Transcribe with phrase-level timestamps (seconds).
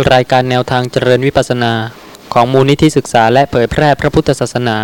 [0.00, 1.72] รายการแนวทางเจริญวิปัสนา
[2.32, 4.78] ของมูลนิธิศึกษาและเผยแพร่พระพุทธศาสนา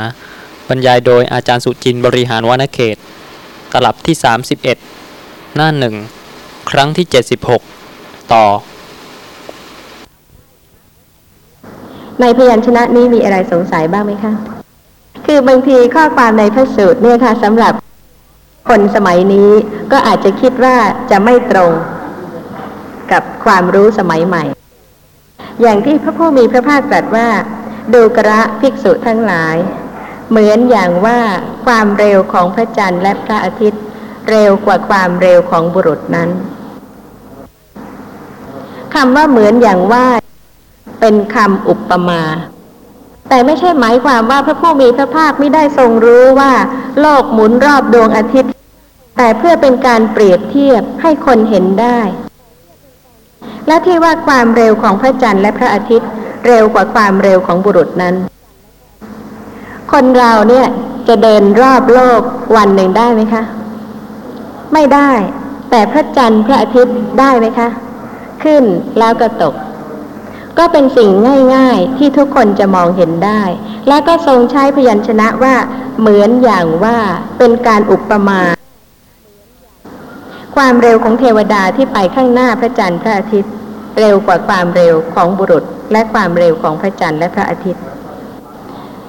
[0.68, 2.96] บรรยายโดยอาจารย์สุจินต์บริหารวานเขต
[3.72, 4.16] ตลับที่
[4.86, 5.94] 31 หน้าหนึ่ง
[6.70, 7.06] ครั้งที่
[7.68, 8.44] 76 ต่อ
[12.20, 14.32] ในพยัญชนะนี้มีอะไรสงสัยบ้างไหมคะ
[15.26, 17.72] คือบางทีข้อความในพระสูตรเนี่ยค่ะสำหรับ
[18.68, 19.50] คนสมัยนี้
[19.92, 20.76] ก็อาจจะคิดว่า
[21.10, 21.72] จะไม่ตรง
[23.12, 24.44] กับความรู้สมัยใหม่
[25.60, 27.28] อย่างที่พระผู้มีพระภาคตรัสว่า
[27.94, 29.56] ดูกระภิกษุทั้งหลาย
[30.30, 31.18] เหมือนอย่างว่า
[31.66, 33.82] ความเร็วของพระจันทร์และพระอาทิตย์
[34.30, 36.30] เร็วกว่าความเร็วของบุรุษนั้น
[38.94, 40.06] คำว่าเหมือนอย่างว่า
[41.00, 42.22] เป็นคำอุปมา
[43.28, 46.52] แต่ไม่ใช่หมายความว่าพระผู้มีพระภาคไม่ได้ทรงรู้ว่า
[47.00, 48.50] โลกหมุนรอบดวงอาทิตย์
[49.16, 51.98] แต่เพื่อเป็นการเปรียบเทียบให้คนเห็นได้
[53.68, 56.10] และที่ว่าความเร็วของพระจันทร์และพระอาทิตย์
[56.46, 58.14] เร็วกว่าความเร็วของบุรุษนั้น
[59.92, 60.66] คนเราเนี่ย
[61.08, 62.20] จะเดินรอบโลก
[62.56, 63.42] วันหนึ่งได้ไหมคะ
[64.72, 65.10] ไม่ได้
[65.70, 67.68] แต่พระจันทร์พระอาทิตย์ได้ไหมคะ
[68.42, 68.64] ขึ้น
[68.98, 69.54] แล้วก็ตก
[70.58, 71.10] ก็เป็นสิ่ง
[71.54, 73.42] ง่าย ๆ ที่ทุกคนจะมองเห็นได้
[73.88, 75.54] และก็ทรงใช้พยัญชนะว่า
[76.00, 76.98] เหมือนอย่างว่า
[77.38, 78.40] เป็นการอุปมา
[80.56, 83.52] ความเร็วของเทวดาที่ไปข้างหน้าพระจันทร์พระอาทิตย์
[83.98, 87.84] เร็วกว่าความเร็วของบุรุษ และความเร็วของพระจันทร์และพระอาทิตย์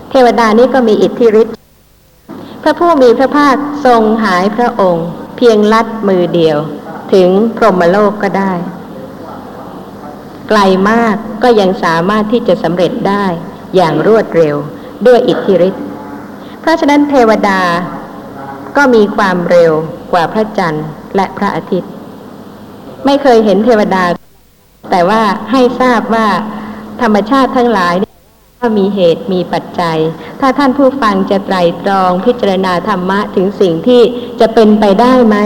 [0.09, 1.55] เทวดานี้ก็มีอิทธิฤทธิ์
[2.63, 5.07] พระผู้มีพระภาคทรงหายพระองค์
[5.37, 6.57] เพียงลัดมือเดียว
[7.13, 8.53] ถึงพรหมโลกก็ได้
[10.49, 13.25] ไกลมากก็ยังสามารถที่จะสำเร็จได้
[13.75, 14.55] อย่างรวดเร็ว
[15.07, 15.83] ด้วยอิทธิฤทธิ์
[16.61, 17.61] เพราะฉะนั้นเทวดา
[18.77, 19.71] ก็มีความเร็ว
[20.11, 21.91] กว่าพระจันทร์และพระอาทิตย์
[23.05, 24.03] ไม่เคยเห็นเทวดา
[24.91, 26.27] แต่ว่าให้ทราบว่า
[27.01, 27.93] ธรรมชาติทั้งหลาย
[28.61, 29.97] ก็มีเหตุมีปัจจัย
[30.39, 34.01] ถ้าท่านผู้ฟังจะไตรตรองพิจารณาธรรมะถึงสิ่งที่
[34.39, 35.37] จะเป็นไปได้ไหม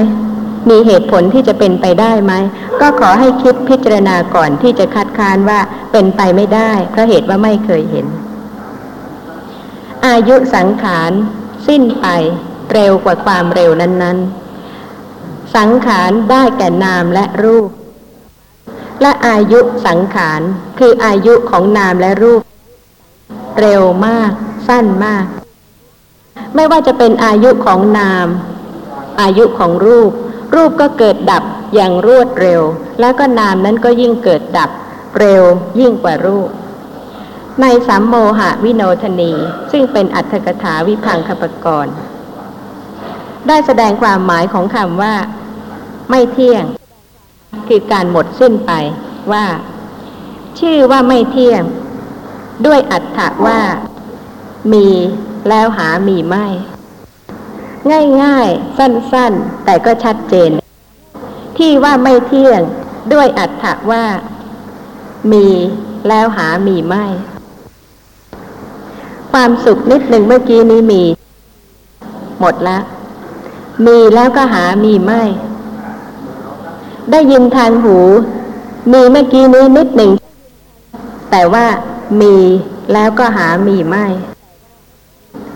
[0.70, 2.34] มีเหตุผลที่จะเป็นไปได้ไหม
[2.82, 5.60] ก็ขอให้คิดพิจารณาก่อนที่จะคัดค้านว่า
[5.92, 8.08] เป็นไปไม่ได้ เพราะเหตุว่าไม่เคยเห็น
[10.08, 11.12] อายุสังขาร
[11.68, 12.08] สิ้นไป
[12.74, 14.18] เร็วกว่าความเร็วนั้น
[14.88, 17.70] ๆ สังขารได้แก่นามและรูป
[19.04, 20.42] และอายุสังขาร
[20.80, 22.42] คืออายุของนามและรูป
[23.60, 24.32] เร็วมาก
[24.68, 25.26] สั้นมาก
[26.56, 28.28] ไม่ว่าจะเป็นอายุของนาม
[29.22, 30.12] อายุของรูป
[30.56, 31.44] รูปก็เกิดดับ
[31.76, 32.62] อย่างรวดเร็ว
[33.00, 34.70] แล้วก็นามนั้นก็ยิ่งเกิดดับ
[35.20, 35.44] เร็ว
[35.80, 36.50] ยิ่งกว่ารูป
[37.62, 39.32] ในสัมโมหะวิโนทนี
[39.72, 41.96] ซึ่งเป็นอัตถกถาวิพังคปกรณ์
[43.48, 45.14] ได้แสดงความหมายของคำว่า
[46.10, 46.66] ไม่เที่ยง
[47.68, 48.72] คือการหมดสิ้นไป
[49.32, 49.46] ว่า
[50.60, 51.64] ชื่อว่าไม่เที่ยง
[52.66, 53.60] ด้วยอัตถะว่า
[54.74, 54.88] มี
[55.50, 56.48] แล้วหามีไม่
[58.24, 60.50] ง่ายๆ สั้นๆ แต่ก็ชัดเจน
[61.58, 62.62] ที่ว่าไม่เที่ยง
[63.14, 64.04] ด้วยอัตถะว่า
[65.32, 65.48] มี
[66.08, 67.06] แล้วหามีไม่
[69.32, 71.04] ความสุขนิดหนึ่งเมื่อกี้นี้มี
[72.40, 72.84] หมดล้ว
[73.86, 75.24] มีแล้วก็หามีไม่
[77.12, 77.98] ได้ยินทางหู
[78.92, 80.12] มีเมื่อกี้นี้นิดหนึ่ง
[81.32, 81.66] แต่ว่า
[82.22, 82.36] มี
[82.94, 84.08] แล้วก็หามีไม่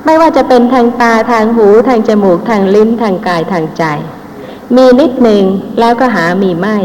[0.06, 3.84] ไม่ว่าจะเป็นทางตาทางหูทางจมูกทางลิ้นทางกายทางใจ
[4.76, 5.44] มีนิดหนึ่ง
[5.80, 6.78] แล้วก็หามีไม่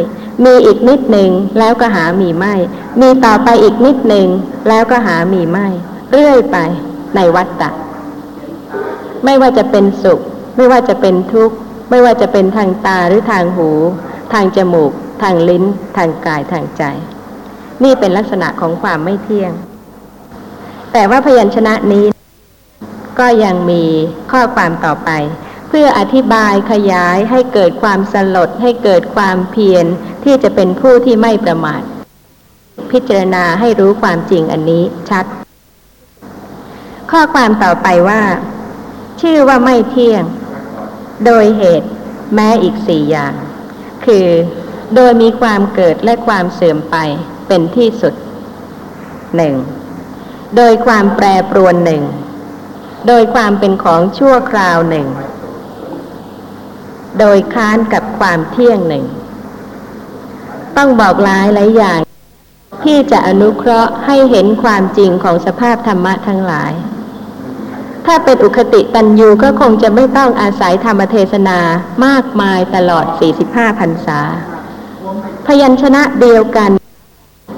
[0.44, 2.54] มีอีกนิดหนึ่งแล้วก็หามีไม่
[3.00, 4.26] มีต่อไปอีกนิดหนึ่ง
[4.68, 5.66] แล้วก็หามีไม่
[6.10, 6.56] เรื่อยไป
[7.16, 7.70] ในวัฏฏะ
[9.24, 10.20] ไม่ว่าจะเป็นสุข
[10.56, 11.56] ไม่ว่าจะเป็นทุกข์
[11.90, 13.70] ไม่ว่าจะเป็นทางตาหรือทางหู
[14.32, 15.64] ทางจมูก ทางลิ้น
[15.96, 16.82] ทางกายทางใจ
[17.84, 19.52] นี่เป็นลักษณะของความไม่เที่ยง
[20.92, 22.06] แต่ว่าพยัญชนะนี้
[23.18, 23.84] ก็ยังมี
[24.32, 25.10] ข้อความต่อไป
[25.68, 29.84] เพื่ออธิบายขยายให้เกิดความสลด ให้เกิดความเพียร
[30.24, 31.82] ที่จะเป็นผู้ที่ไม่ประมาท
[32.90, 35.24] พิจารณาให้รู้ความจริงอันนี้ชัด
[37.10, 38.22] ข้อความต่อไปว่า
[39.20, 40.24] ชื่อว่าไม่เที่ยง
[41.26, 41.88] โดยเหตุ
[42.34, 43.34] แม้อีกสี่อย่าง
[44.06, 44.26] คือ
[44.94, 46.96] โดยมีความเกิดและความเสื่อมไป
[47.48, 48.14] เป็นที่สุด
[49.36, 49.54] หนึ่ง
[50.56, 52.02] โดยความแปรปรวนหนึ่ง
[53.08, 55.06] โดยความเป็นของชั่วคราวหนึ่ง
[57.18, 59.04] โดยค้านกับความเที่ยงหนึ่ง
[60.76, 62.00] ต้องบอกหลายหลายอย่าง
[62.84, 66.72] ที่จะอนุเคราะห์ให้เห็นความจริงของสภาพธรรมะทั้งหลาย
[68.06, 71.58] ถ้าเป็นอุคติตันยูก็คงจะไม่ต้องอาศัยธรรมเทศนา
[72.06, 73.06] มากมายตลอด
[73.42, 74.20] 45พรรษา
[75.46, 76.70] พยัญชนะเดียวกัน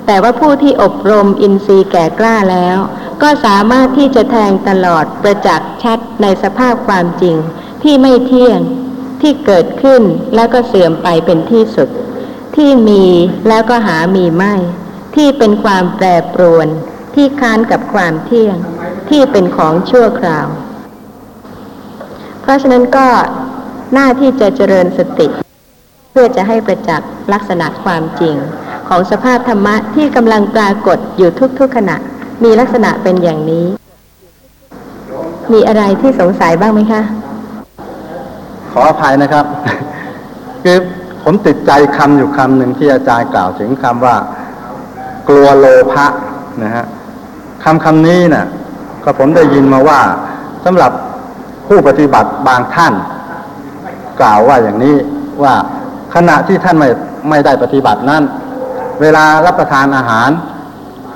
[0.06, 2.78] แต่ว่าผู้ที่อบรมอินทรีย์แก่กล้าแล้ว
[3.22, 7.36] ก็สามารถที่จะแทงตลอดประจักษ์ชัดในสภาพความจริง
[7.82, 8.60] ที่ไม่เที่ยง
[9.20, 10.02] ที่เกิดขึ้น
[10.34, 11.88] แล้วก็เสื่อมไปเป็นที่สุด
[12.56, 13.06] ที่มี
[13.48, 14.54] แล้วก็หามีไม่
[15.14, 16.68] ที่เป็นความแปรปรวน
[17.14, 18.56] ที่ค้านกับความเที่ยง
[19.08, 20.46] ที่เป็นของชั่วคราว
[22.42, 23.06] เพราะฉะนั้นก็
[23.94, 25.28] หน้าที่จะเจริญสติ
[26.10, 28.36] เพื่อจะให้ประจักษ์ลักษณะความจริง
[28.88, 31.96] ของสภาพธรรมะที่กำลังปรากฏอยู่ทุกๆขณะ
[32.44, 33.66] มีลักษณะเป็นอย่างนี้
[35.52, 37.02] มีอะไรที่สงสัยบ้างไหมคะ
[38.72, 39.44] ขออภัยนะครับ
[40.62, 40.76] คือ
[41.22, 44.16] ผมติดใจคำอยู่คำหนึ่งที่อาจารย์กล่าวถึงคำว่า
[45.28, 46.06] กลัวโลภะ
[46.62, 46.84] นะฮะ
[47.64, 48.46] คำคำนี้นะ่ะ
[49.04, 50.00] ก็ผมได้ยินมาว่า
[50.64, 50.92] สำหรับ
[51.68, 52.92] ผู้ปฏิบัติบางท่าน
[54.20, 54.96] กล่าวว่าอย่างนี้
[55.42, 55.54] ว่า
[56.14, 56.88] ขณะที่ท่านไม่
[57.30, 58.22] ไม่ได้ปฏิบัตินั้น
[59.00, 60.30] เวลารับประทานอาหาร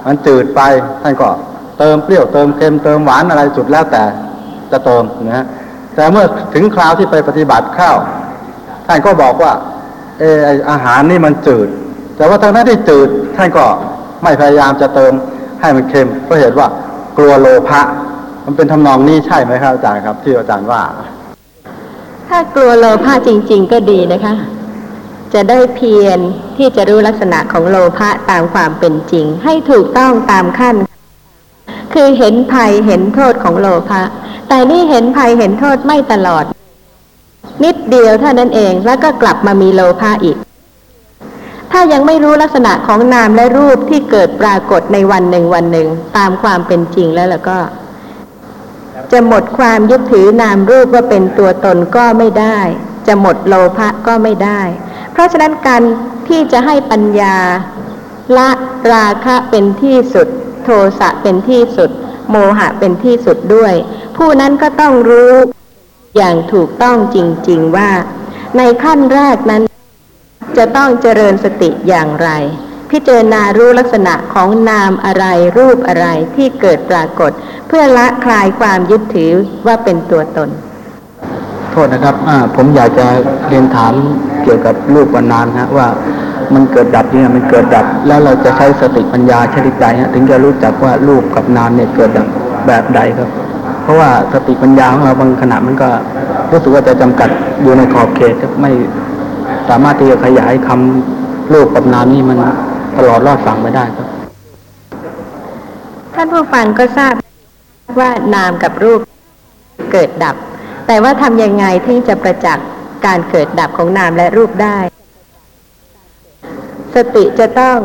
[0.06, 0.60] มันจืดไป
[1.02, 1.28] ท่านก็
[1.78, 4.02] เติมเปรี้ยวเติมเค็มเติมหวานอะไรสุดแล้วแต่
[4.70, 5.46] จะเติมนะฮะ
[5.94, 7.92] แต่เมื่อถึงคราวที่ไปปฏิบัติเข้า
[8.86, 9.52] ท่านก็บอกว่า
[10.18, 11.68] เออไอ้อาหารนี่มันจืด
[12.16, 13.64] แต่ว่าทั้งนั้นที่จืดท่านก็
[14.22, 15.12] ไม่พยายามจะเติม
[15.60, 16.68] ให้มันเค็มเพราะเหตุว่า
[17.20, 17.80] กลัวโลภะ
[18.44, 20.82] มันเป็นทำนองนี้ใช่ไหมครับอาจารย์ครับ ที่อาจารย์ว่า
[22.28, 24.34] ถ้ากลัวโลภะจริง ๆ ก็ดีนะคะ
[25.34, 26.18] จะได้เพียร
[26.56, 30.76] ที่จะรู้ลักษณะของโลภะตามความเป็นจริง ให้ถูกต้องตามขั้น
[31.94, 34.02] คือเห็นภัยเห็นโทษของโลภะ
[34.48, 36.44] แต่นี่เห็นภัยเห็นโทษไม่ตลอด
[37.64, 40.36] นิดเดียวเท่านั้นเองแล้วก็กลับมามีโลภะอีก
[41.72, 47.58] ถ้ายังไม่รู้ลักษณะของนามและรูปที่เกิดปรากฏในวันหนึ่งวันหนึ่ง ตามความเป็นจริงแล้วแล้วก็
[49.12, 52.58] จะหมดความยึดถือนามรูปว่าเป็นตัวตนก็ไม่ได้
[53.06, 54.60] จะหมดโลภะก็ไม่ได้
[55.12, 55.82] เพราะฉะนั้นการ
[56.28, 57.36] ที่จะให้ปัญญา
[58.36, 58.50] ละ
[58.92, 60.28] ราคะเป็นที่สุด
[60.64, 60.68] โท
[60.98, 61.90] สะเป็นที่สุด
[62.30, 63.74] โมหะเป็นที่สุดด้วย
[64.16, 65.34] ผู้นั้นก็ต้องรู้
[66.16, 67.18] อย่างถูกต้องจ
[67.48, 67.90] ริง ๆว่า
[68.56, 69.62] ในขั้นแรกนั้น
[70.56, 72.30] จะต้องเจริญสติอย่างไร
[72.90, 75.24] พิจารณารู้ลักษณะของนามอะไร
[75.58, 76.06] รูปอะไร
[76.36, 77.30] ที่เกิดปรากฏ
[77.68, 79.32] เพื่อละคลายความยึดถือ
[79.66, 80.48] ว่าเป็นตัวตน
[81.70, 82.14] โทษนะครับ
[82.56, 83.06] ผมอยากจะ
[83.48, 83.92] เรียนถาม
[84.42, 85.88] เกี่ยวกับรูปวันนามฮะว่า
[86.54, 92.26] มันเกิดดับเนี่ยมันเกิดดับ แล้วเราจะใช้สติปัญญาชนิดใดฮะถึงจะรู้จักว่ารูปกับนามเนี่ยเกิดดับ
[92.66, 93.28] แบบใดครับ
[93.82, 95.88] เพราะว่าสติปัญญาของเราบางขณะมันก็
[96.50, 97.28] รู้สึกว่าจะจำกัด
[97.62, 98.72] อยู่ในขอบเขตไม่
[99.68, 102.38] สามารถที่จะขยายคำรูปกับนามนี่มัน
[102.96, 104.08] ตลอดรอดฝั่งไม่ได้ครับ
[106.14, 107.12] ท่านผู้ฟังก็ทราบ
[108.00, 109.00] ว่านามกับรูป
[109.92, 110.36] เกิดดับ
[110.86, 112.66] แต่ว่าทำยังไงถึงจะประจักษ์
[113.06, 114.78] การเกิดดับของนามและรูปได้
[116.94, 117.78] สติจะต้อง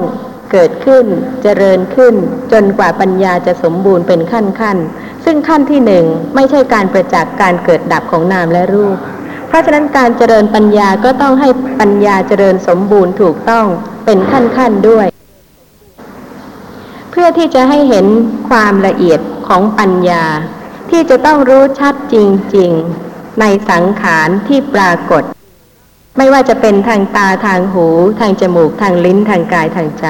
[0.51, 1.05] เกิดขึ้น
[1.43, 2.15] เจริญขึ้น
[2.51, 4.77] จนกว่าปัญญาจะสมบูรณ์เป็นขั้นขั้น
[5.25, 8.97] ซึ่งขั้นที่หนึ่งไม่ใช่การประจักษ์การเกิดดับของนามและรูป
[9.53, 13.65] ราะฉะนั้นการเจริญปัญญาก็ต้องให้ปัญญาเจริญสมบูรณ์ถูกต้อง
[14.05, 15.07] เป็นขั้นขั้นๆด้วย
[17.11, 18.05] เพื่อที่จะให้เห็น
[18.49, 20.25] ความละเอียดของปัญญา
[20.89, 22.15] ที่จะต้องรู้ชัดจ
[22.55, 22.71] ริง
[23.05, 25.23] ๆ ในสังขารที่ปรากฏ
[26.17, 27.87] ไม่ว่าจะเป็นทางตาทางหู
[28.19, 30.05] ทางจมูกทางลิ้นทางกายทางใจ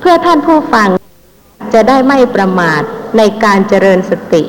[0.00, 0.88] เพื่อท่านผู้ฟัง
[1.74, 2.82] จะได้ไม่ประมาท
[3.16, 4.42] ในการเจริญสติ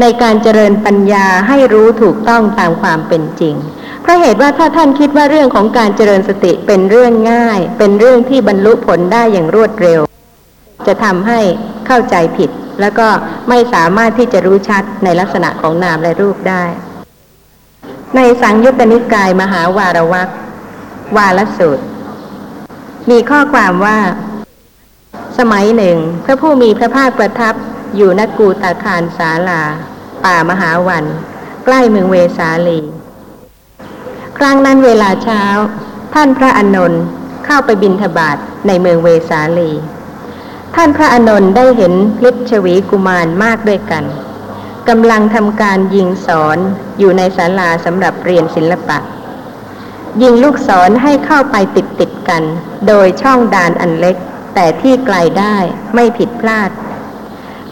[0.00, 3.54] ในการเจริญปัญญาให้รู้ถูกต้องตามความเป็นจริง
[4.02, 10.00] เพราะเหตุว่าถ้าท่านคิดว่าเรื่องของการเจริญสติเป็นเรื่องง่าย เป็นเรื่องที่บรรลุผลได้อย่างรวดเร็ว
[10.86, 11.40] จะทำให้
[11.86, 13.08] เข้าใจผิด แล้วก็
[13.48, 16.64] ไม่สามารถที่จะรู้ชัดในลักษณะของนามและรูปได้
[18.16, 20.28] ในสังยุตตนิกายมหาวารวัก
[21.16, 21.84] วาลสูตร
[23.10, 23.98] มีข้อความว่า
[25.38, 27.54] สมัยหนึ่ง พระผู้มีพระภาคประทับ
[27.96, 29.62] อยู่ณกูตาคารสาลา
[30.24, 31.04] ป่ามหาวัน
[31.64, 32.80] ใกล้เมืองเวสาลี
[34.38, 35.44] ครั้งนั้นเวลาเช้า
[36.14, 37.02] ท่านพระอนนท์
[37.46, 38.36] เข้าไปบินทบาท
[38.66, 39.70] ในเมืองเวสาลี
[40.74, 41.92] ท่านพระอนนท์ได้เห็น
[42.28, 44.04] ฤทธิ์ชวีกุมารมากด้วยกัน
[44.88, 46.58] กำลังทำการยิงสอน
[46.98, 48.98] อยู่ในศาลาสำหรับเรียนศิลปะ
[50.22, 52.42] ยิงลูกศรให้เข้าไปติดติดกัน
[52.88, 54.16] โดยช่องดานอันเล็ก
[54.54, 55.56] แต่ที่ไกลได้
[55.94, 56.70] ไม่ผิดพลาด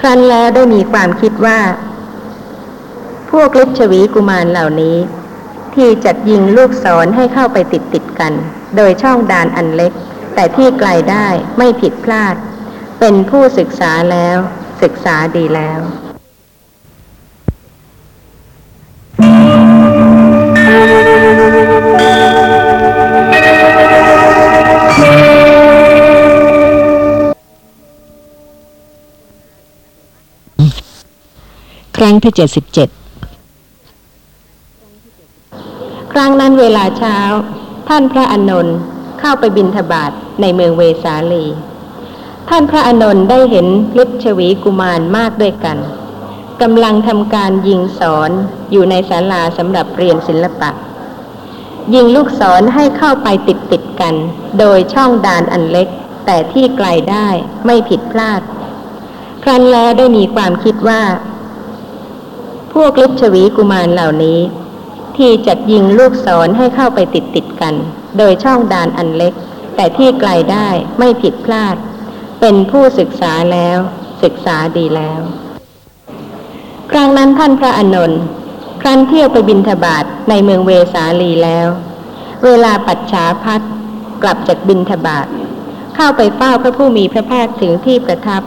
[0.02, 1.60] ครั้นแล้วได้มีความคิดว่า
[3.30, 4.96] พวกฤทธชวีกุมารเหล่านี้
[5.74, 8.32] ที่จัดยิงลูกศรให้เข้าไปติดติดกัน
[8.76, 9.92] โดยช่องดานอันเล็ก
[10.34, 11.26] แต่ที่ไกลได้
[11.58, 12.34] ไม่ผิดพลาด
[13.00, 14.38] เป็นผู้ศึกษาแล้ว
[14.82, 15.80] ศึกษาดีแล้ว
[32.22, 32.88] ที่เจ็ดสิบเจ็ด
[36.12, 37.18] ครั้งนั้นเวลาเช้า
[37.88, 38.76] ท่านพระอานนท์
[39.20, 40.10] เข้าไปบินทบาท
[40.40, 41.44] ในเมืองเวสาลี
[42.48, 43.66] ท่านพระอานนท์ได้เห็น
[44.02, 45.78] ฤทธชวีกุมารมากด้วยกัน
[46.62, 48.30] กำลังทำการยิงสอน
[48.72, 50.70] อยู่ในศาลาสำหรับเรียนศิลปะ
[51.94, 54.14] ยิงลูกศรให้เข้าไปติดติดกัน
[54.58, 55.88] โดยช่องดานอันเล็ก
[56.26, 57.28] แต่ที่ไกลได้
[57.66, 58.40] ไม่ผิดพลาด
[59.42, 61.02] ครั้นแล้วได้มีความคิดว่า
[62.72, 64.40] พวกฤทธชวีกุมารเหล่านี้
[65.16, 67.74] ที่จัดยิงลูกศรให้เข้าไปติดติดกัน
[68.18, 69.34] โดยช่องดานอันเล็ก
[69.76, 71.76] แต่ที่ไกลได้ไม่ผิดพลาด
[72.40, 73.78] เป็นผู้ศึกษาแล้ว
[74.22, 75.20] ศึกษาดีแล้ว
[76.90, 78.22] ครั้งนั้นท่านพระอานนท์
[78.80, 81.68] ครั้นเที่ยวไปบินทบาทในเมืองเวสาลีแล้ว
[82.44, 83.60] เวลาปัจฉาพัด
[84.22, 85.26] กลับจากบินทบาท
[85.96, 88.42] เข้าไปเฝ้าพระผู้มีพระภาคถึงที่ประทับ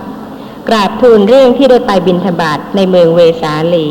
[0.70, 3.88] กราบทูลเรื่องที่ได้ไปบินทบาทในเมืองเวสาลี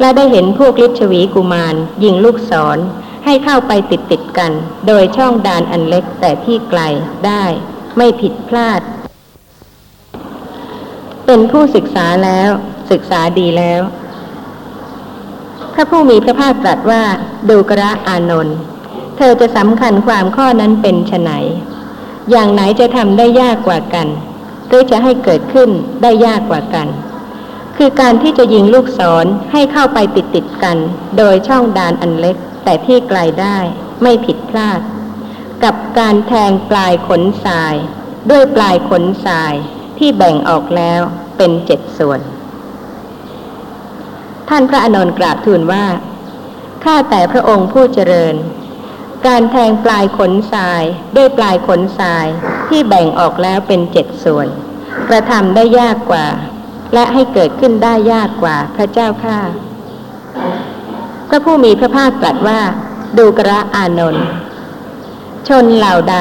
[0.00, 1.74] และได้เห็นพวกฤทธชวีกุมาร
[2.04, 2.78] ยิงลูกศร
[3.24, 4.52] ให้เข้าไปติดติดกัน
[4.86, 6.80] โดยช่องดานอันเล็กแต่ที่ไกล
[7.26, 7.44] ได้
[7.96, 8.80] ไม่ผิดพลาด
[11.26, 12.50] เป็นผู้ศึกษาแล้ว
[12.90, 13.82] ศึกษาดีแล้ว
[15.74, 17.02] พระผู้มีพระภาคตรัสว่า
[17.48, 18.58] ดูกระอานนท์
[19.16, 21.30] เธอจะสำคัญความข้อนั้นเป็นไฉน
[22.30, 24.08] อย่างไหนจะทำได้ยากกว่ากัน
[24.68, 25.70] หรือจะให้เกิดขึ้น
[26.02, 26.88] ได้ยากกว่ากัน
[27.78, 30.78] คือการที่จะยิงลูกศรให้เข้าไปติดติดกัน
[31.18, 33.58] โดยช่องดานอันเล็ก แต่ที่ไกลได้
[34.02, 34.80] ไม่ผิดพลาด
[35.64, 37.74] กับการแทงปลายขนสาย
[38.30, 39.54] ด้วยปลายขนสาย
[39.98, 41.00] ที่แบ่งออกแล้ว
[41.36, 42.20] เป็นเจ็ดส่วน
[44.48, 45.86] ท่านพระอนนท์กราบทูลว่า
[46.84, 48.34] ข้าแต่พระองค์ผู้เจริญ
[49.26, 50.82] การแทงปลายขนทราย
[51.16, 52.26] ด้วยปลายขนทราย
[52.68, 54.48] ที่แบ่งออกแล้วเป็นเจ็ดส่วน
[55.08, 56.26] กระทำได้ยากกว่า
[56.94, 59.38] และให้เกิดขึ้นได้ยากกว่าพระเจ้าข้า
[61.28, 62.60] พระผู้มีพระภาคตรัสว่า
[63.18, 64.26] ดูกระอานนท์
[65.48, 66.16] ชนเหล่าใด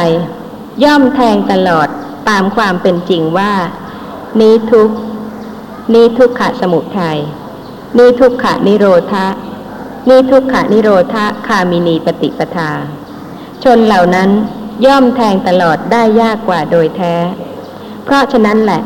[0.83, 1.87] ย่อมแทงตลอด
[2.29, 3.53] ตามความเป็นจริงว่า
[4.39, 4.89] นี้ทุก
[5.93, 7.19] นี้ทุกขะสมุทัย
[7.97, 9.27] นี่ทุกขะนิโรธะ
[10.09, 12.71] นี่ทุกขะนิโรธะคามินีปฏิปทา
[13.63, 14.29] ชนเหล่านั้น
[14.85, 17.15] ย่อมแทงตลอดได้ยากกว่าโดยแท้
[18.03, 18.81] เพราะฉะนั้นแหละ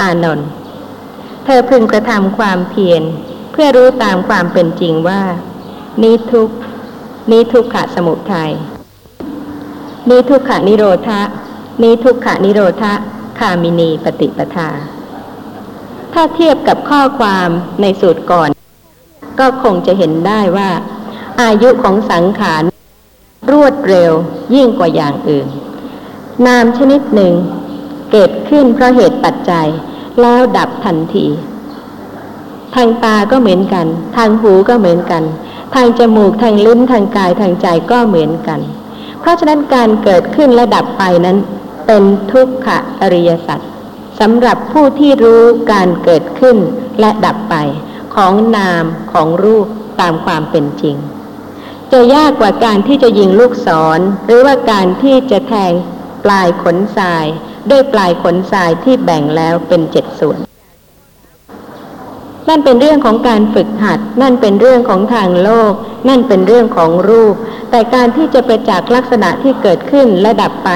[0.00, 0.48] อานนท์
[1.56, 3.02] อพึงกระทำความเพียร
[3.52, 5.22] เพื่อรู้ตามความเป็นจริงว่า
[6.02, 6.54] นี่ทุกข์
[7.30, 8.52] นี่ทุกขะสมุทัย
[10.10, 11.20] นี่ทุกขะนิโรธะ
[11.82, 12.92] นี่ทุกขะนิโรธะ
[13.38, 14.70] คามินีปฏิปทา
[16.12, 17.48] ถ้าเทียบกับข้อความ
[17.80, 18.50] ในสูตรก่อน
[19.38, 20.70] ก็คงจะเห็นได้ว่า
[21.42, 22.62] อายุของสังขาร
[23.50, 24.12] รวดเร็ว
[24.54, 25.46] ยิ่งกว่าอย่างอื่น
[26.46, 27.32] นามชนิดหนึ่ง
[28.12, 29.68] เกิดขึ้นเพราะเหตุปัจจัย
[30.22, 31.26] แล้วดับทันที
[32.74, 33.86] ทางตาก็เหมือนกัน
[34.16, 35.22] ทางหูก็เหมือนกัน
[35.74, 38.60] ทางจมูกทางลิ้นทางกายทางใจก็เหมือนกัน
[39.20, 41.38] เพราะฉะนั้นการเกิดขึ้นและดับไปนั้น
[41.86, 43.60] เป็นทุกขะอริยสัจ
[44.20, 46.56] สำหรับผู้ที่รู้การเกิดขึ้น
[47.00, 47.54] และดับไป
[48.14, 49.66] ของนามของรูป
[50.00, 50.96] ตามความเป็นจริง
[51.92, 55.72] จะยากกว่าการที่จะยิงลูกศร หรือว่าการที่จะแทง
[56.24, 57.26] ปลายขนทราย
[57.70, 60.38] ด้วยปลายขนทรายที่แบ่งแล้วเป็นเจ็ดส่วน
[62.48, 65.72] นั่นเป็นเรื่องของการฝึกหัด นั่นเป็นเรื่องของทางโลก
[66.08, 67.34] นั่นเป็นเรื่องของรูป
[67.70, 70.70] แต่การที่จะประจักษ์ลักษณะที่เกิดขึ้นและดับไป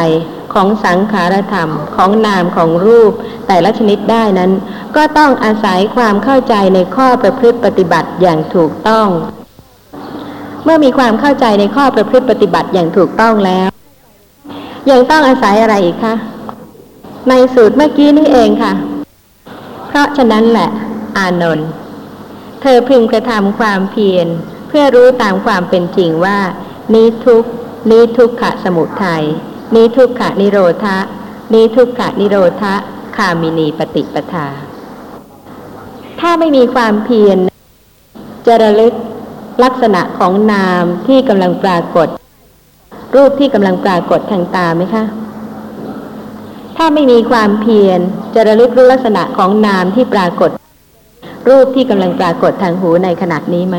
[0.55, 3.13] ของสังขารธรรมของนามของรูป
[3.47, 4.53] แต่ละชนิดได้นั้น
[4.97, 9.09] ก็ต้องอาศัยความเข้าใจในข้อประพฤติปฏิบัติอย่างถูกต้อง
[10.65, 13.69] เมื่อมีความเข้าใจในข้อประพฤติปฏิบัติอย่างถูกต้องแล้ว
[14.91, 16.15] ยังต้องอาศัยอะไรอีกคะ
[17.29, 18.73] ในสูตรเมื่อกี้นี่เองค่ะ
[19.89, 20.71] เพราะฉะนั้นแหละ
[21.19, 21.69] อานนท์
[22.61, 24.27] เธอพึงกระทำความเพียร
[24.69, 26.39] เพื่อรู้ตามความเป็นจริงว่า
[26.95, 27.45] นี้ทุก
[27.91, 29.25] นี้ทุกขะสมุทัย
[29.75, 30.99] นี้ทุกขะนิโรธะ
[31.55, 32.75] นี้ทุกขะนิโรธะ
[33.17, 34.49] คามินีปฏิปทา
[36.21, 37.39] ถ้าไม่มีความเพียร
[38.47, 38.95] จะระลึก
[39.65, 42.09] ลักษณะของนามที่กำลังปรากฏ
[43.15, 45.05] รูปที่กำลังปรากฏทางตาไหมคะ
[46.77, 48.01] ถ้าไม่มีความเพียร
[48.35, 50.51] จะระลึกรู้ลักษณะของนามที่ปรากฏ
[51.49, 53.77] รูปที่กำลังปรากฏทางหูในขณะนี้ไหม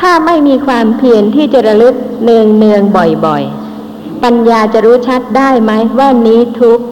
[0.00, 1.94] ถ้าไม่มีความเพียรที่จะระลึก
[2.24, 2.82] เนืองเนือง
[3.26, 6.84] บ่อยๆ ปัญญาจะรู้ชัดได้ไหมว่านี้ทุกข์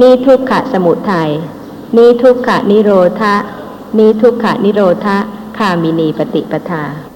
[0.00, 1.30] นี้ทุกขะสมุทัย
[1.96, 3.34] นี้ทุกขะนิโรธะ
[3.98, 5.16] นี้ทุกขะนิโรธะ
[5.58, 7.07] คามินีปฏิปทา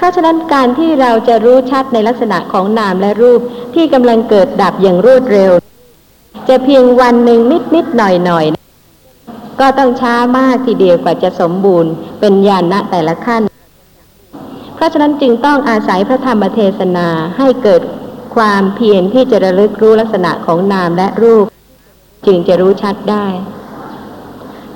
[0.00, 3.40] เพราะฉะนั้นการที่เราจะรู้ชัดในลักษณะของนามและรูป
[3.74, 5.52] ที่กำลังเกิดดับอย่างรวดเร็ว
[6.48, 8.44] จะเพียงวันหนึ่งนิดนิดหน่อยหน่อย
[9.60, 13.42] ก็ต้องช้ามากทีเดียวกว่าจะสมบูรณ์ เป็นญาณะแต่ละขั้น
[14.74, 17.82] เพราะฉะนั้นจึงต้องอาศัยพระธรรมเทศนาให้เกิด
[18.36, 21.44] ความเพียรที่จะระลึกรู้ลักษณะของนามและรูป
[22.26, 23.26] จึงจะรู้ชัดได้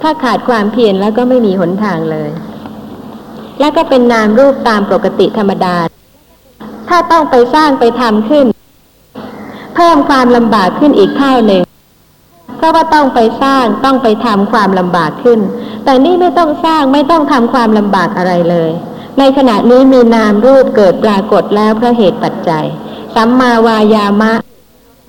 [0.03, 2.31] ถ้าขาดความเพียรแล้วก็ไม่มีหนทางเลย
[3.61, 5.77] และก็เป็นนามรูปตามปกติธรรมดา
[6.89, 8.47] ถ้าต้องไปสร้างไปทำขึ้น
[9.75, 11.63] เพิ่มความลำบากขึ้นอีกเท่าหนึ่ง
[12.57, 15.41] เพราะว่าต้องไปสร้างต้องไปทำความลำบากขึ้น
[15.85, 18.71] แต่นี่ไม่ต้องสร้างไม่ต้องทำความลำบากอะไรเลย
[19.19, 22.67] ในขณะนี้มีนามรูปเกิดปรากฏแล้วเพราะเหตุปัจจัย
[23.15, 24.33] สัมมาวายามะ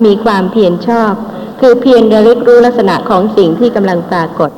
[0.04, 1.12] มีความเพียรชอบ
[1.60, 4.50] คือเพียรระลึกรู้ลักษณะของสิ่งที่กำลังปรากฏ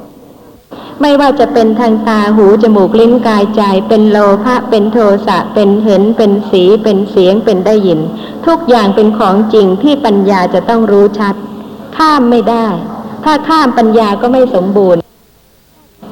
[1.00, 8.00] ไม่ว่าจะเป็นทางตาหูจมูกลิ้นกายใจ เป็นโลภะเป็นโทสะเป็นเห็นเป็นสีเป็นเสียงเป็นได้ยิน
[8.46, 11.34] ทุกอย่างเป็นของจริงที่ปัญญาจะต้องรู้ชัด
[11.96, 12.66] ข้ามไม่ได้
[13.24, 15.00] ถ้าข้ามปัญญาก็ไม่สมบูรณ์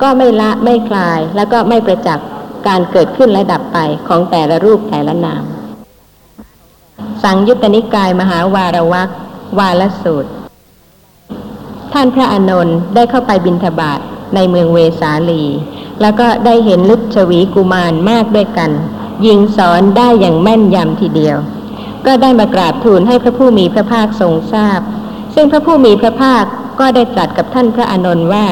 [0.02, 2.26] ก็ไม่ละไม่คลายแล้วก็ไม่ประจักษ์
[2.66, 3.78] การเกิดขึ้นและดับไป
[4.08, 5.42] ของแต่ละรูปแต่ละนาม
[7.22, 9.08] สังยุตตนิกายมหาวารวัก
[9.58, 10.30] วาลสูตร
[11.92, 14.00] ท่านพระอานนท์ได้เข้าไปบิณฑบาต
[14.34, 15.44] ในเมืองเวสาลี
[16.00, 18.70] แล้วก็ได้เห็นลุชวีกุมารมากด้วยกัน
[19.26, 21.36] ยิงสอนได้อย่างแม่นยำทีเดียว
[22.06, 24.80] ก็ได้มากราบทูลให้พระผู้มีพระภาคทรงทราบ
[25.34, 26.44] ซึ่งพระผู้มีพระภาค
[26.80, 28.46] ก็ได้ตรัสกับท่านพระอานนท์ว่า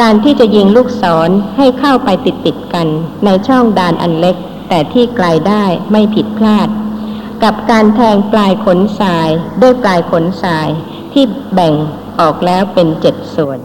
[0.00, 2.86] การที่จะยิงลูกศรให้เข้าไปติดติดๆกัน
[3.24, 4.36] ในช่องดานอันเล็ก
[4.68, 6.68] แต่ที่ไกลได้ไม่ผิดพลาด
[7.42, 9.28] กับการแทงปลายขนทราย
[9.62, 10.68] ด้วยปลายขนทราย
[11.12, 11.24] ที่
[11.54, 11.74] แบ่ง
[12.20, 13.58] ออกแล้วเป็นเจ็ดส่วน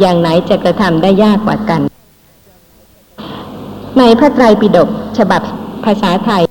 [0.00, 1.80] อย่างไหนจะกระทำได้ยากกว่ากัน
[3.98, 4.88] ในพระไตรปิฎก
[5.18, 5.42] ฉบับ
[5.84, 6.42] ภาษาไทย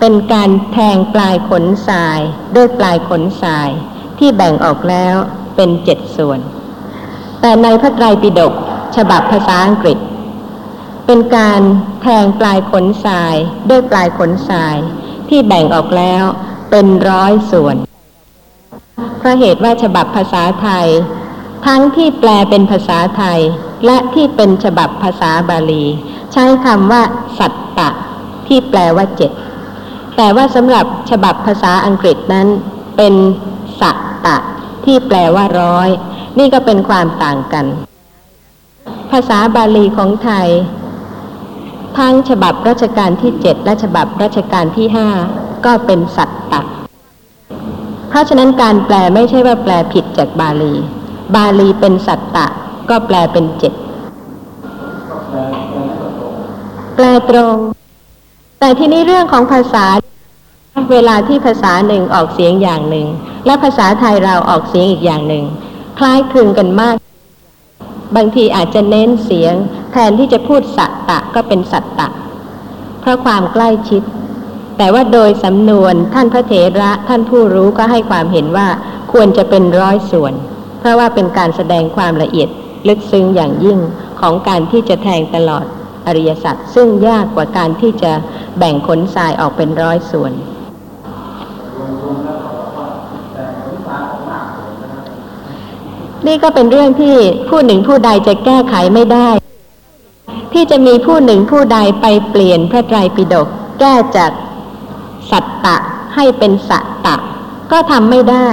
[0.00, 2.20] เป็นการแทงปลายขนทราย
[2.56, 3.68] ด้วยปลายขนทราย
[4.18, 5.16] ที่แบ่งออกแล้ว
[5.56, 6.40] เป็นเจ็ดส่วน
[7.40, 8.52] แต่ในพระไตรปิฎก
[8.96, 9.98] ฉบับภาษาอังกฤษ
[11.06, 11.60] เป็นการ
[12.02, 13.34] แทงปลายขนทราย
[13.70, 14.76] ด้วยปลายขนทราย
[15.28, 16.24] ที่แบ่งออกแล้ว
[16.70, 17.76] เป็นร้อยส่วน
[19.18, 20.88] เพราะเหตุว่าฉบับภาษาไทย
[21.66, 23.40] ทั้งที่แปลเป็นภาษาไทย
[23.86, 25.84] และที่เป็นฉบับภาษาบาลี
[26.32, 27.02] ใช้คำว่า
[27.38, 27.88] สัตตะ
[28.46, 29.32] ที่แปลว่าเจ็ด
[30.16, 32.46] แต่ว่าสำหรับฉบับภาษาอังกฤษนั้น
[32.96, 33.14] เป็น
[33.80, 34.36] สัตตะ
[34.84, 35.88] ที่แปลว่าร้อย
[36.38, 37.66] นี่ก็เป็นความต่างกัน
[39.10, 40.48] ภาษาบาลีของไทย
[41.98, 45.08] ทั้งฉบับรัชกาลที่เจ็ดและฉบับรัชกาลที่ห้า
[45.64, 46.62] ก็เป็นสัตตะ
[48.08, 50.74] เพราะฉะนั้นการแปลไม่ใช่ว่าแปลผิดจากบาลี
[51.34, 52.46] บาลีเป็นสัตตะ
[52.90, 53.72] ก็แปลเป็นเจ็ด
[56.94, 57.56] แปลตรง
[58.60, 59.84] แต่ที่นี้เรื่องของภาษา
[60.92, 63.06] เวลาที่ภาษาหนึ่งออกเสียงอย่างหนึ่ง
[63.46, 65.44] และภาษาไทยเราออกเสียงอีกอย่างหนึ่ง
[65.98, 66.96] คล้ายคลึงกันมาก
[68.16, 69.54] บางทีอาจจะเน้นเสียง
[69.92, 72.08] แทนที่จะพูดสัตตะก็เป็นสัตตะ
[73.00, 74.02] เพราะความใกล้ชิด
[74.78, 78.68] แต่ว่าโดยสำนวนท่านพระเถระท่านผู้รู้ก็ให้ความเห็นว่า
[79.12, 80.34] ควรจะเป็นร้อยส่วน
[80.78, 82.48] เพราะว่าเป็นการแสดงความละเอียด
[82.88, 83.78] ลึกซึ้งอย่างยิ่ง
[84.20, 85.64] ของการที่จะแทงตลอด
[86.06, 88.12] อริยสัจซึ่งยากกว่าการที่จะ
[88.58, 90.32] แบ่งขนทรายออกเป็นร้อยส่วน
[96.26, 97.16] นี่ก็เป็นเรื่องที่
[97.48, 99.28] ผู้หนึ่งผู้ใดจะแก้ไขไม่ได้
[100.52, 103.48] ที่จะมีผู้หนึ่งผู้ใดไปเปลี่ยนพระไตรปิฎก
[103.80, 104.30] แก้จาก
[105.30, 105.76] สัตตะ
[106.14, 107.16] ให้เป็นสัตตะ
[107.72, 108.48] ก็ทำไม่ได้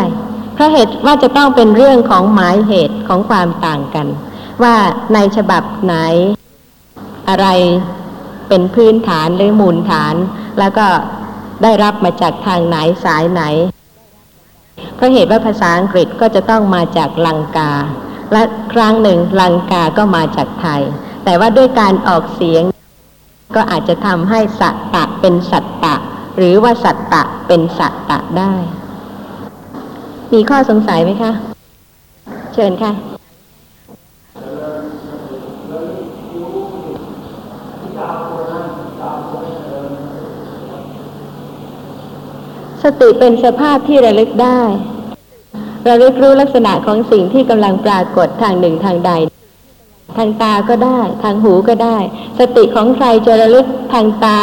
[0.55, 4.07] เพราะเหตุว่าจะต้องเป็นเรื่องของหมายเหตุของความต่างกัน
[4.63, 4.75] ว่า
[5.13, 5.95] ในฉบับไหน
[7.29, 7.47] อะไร
[8.49, 10.15] เป็นพื้นฐานหรือมูลฐาน
[10.59, 10.87] แล้วก็
[11.63, 13.43] ได้รับมาจากทางไหนสายไหน
[14.95, 17.71] เพราะเหตุว่าภาษาอังกฤษก็จะต้องมาจากลังกา
[18.31, 20.81] และครั้งหนึ่งลังกาก็มาจากไทย
[21.23, 22.63] แต่ว่าด้วยการออกเสียง
[23.55, 25.95] ก็อาจจะทำให้สัตตะเป็นสัตตะ
[26.37, 28.53] หรือว่าสัตตะเป็นสัตตะได้
[30.33, 31.31] มีข้อสงสัยไหมคะ
[32.53, 32.91] เชิญค่ะ
[42.83, 44.61] สติเป็นสภาพที่ระลึกได้
[45.89, 49.11] ระลึกรู้ลักษณะของสิ่งที่กำลังปรากฏทางหนึ่งทางใด
[50.17, 51.97] ทางตาก็ได้ ทางหูก็ได้
[52.39, 54.39] สติของใครจะระลึกทางตา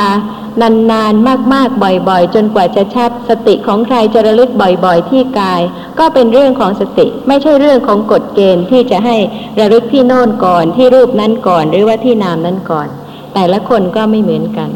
[0.62, 5.60] นานๆ มากๆ บ่อยๆ จนกว่าจะชัด สติของใครจะระลึกบ่อยๆ ที่กาย
[5.98, 9.16] ก็เป็นเรื่องของสติ ไม่ใช่เรื่องของกฎเกณฑ์ที่จะให้
[9.60, 12.88] ระลึกที่โน่นก่อนที่รูปนั้นก่อน หรือว่าที่นามนั้นก่อน
[13.34, 14.70] แต่ละคนก็ไม่เหมือนกัน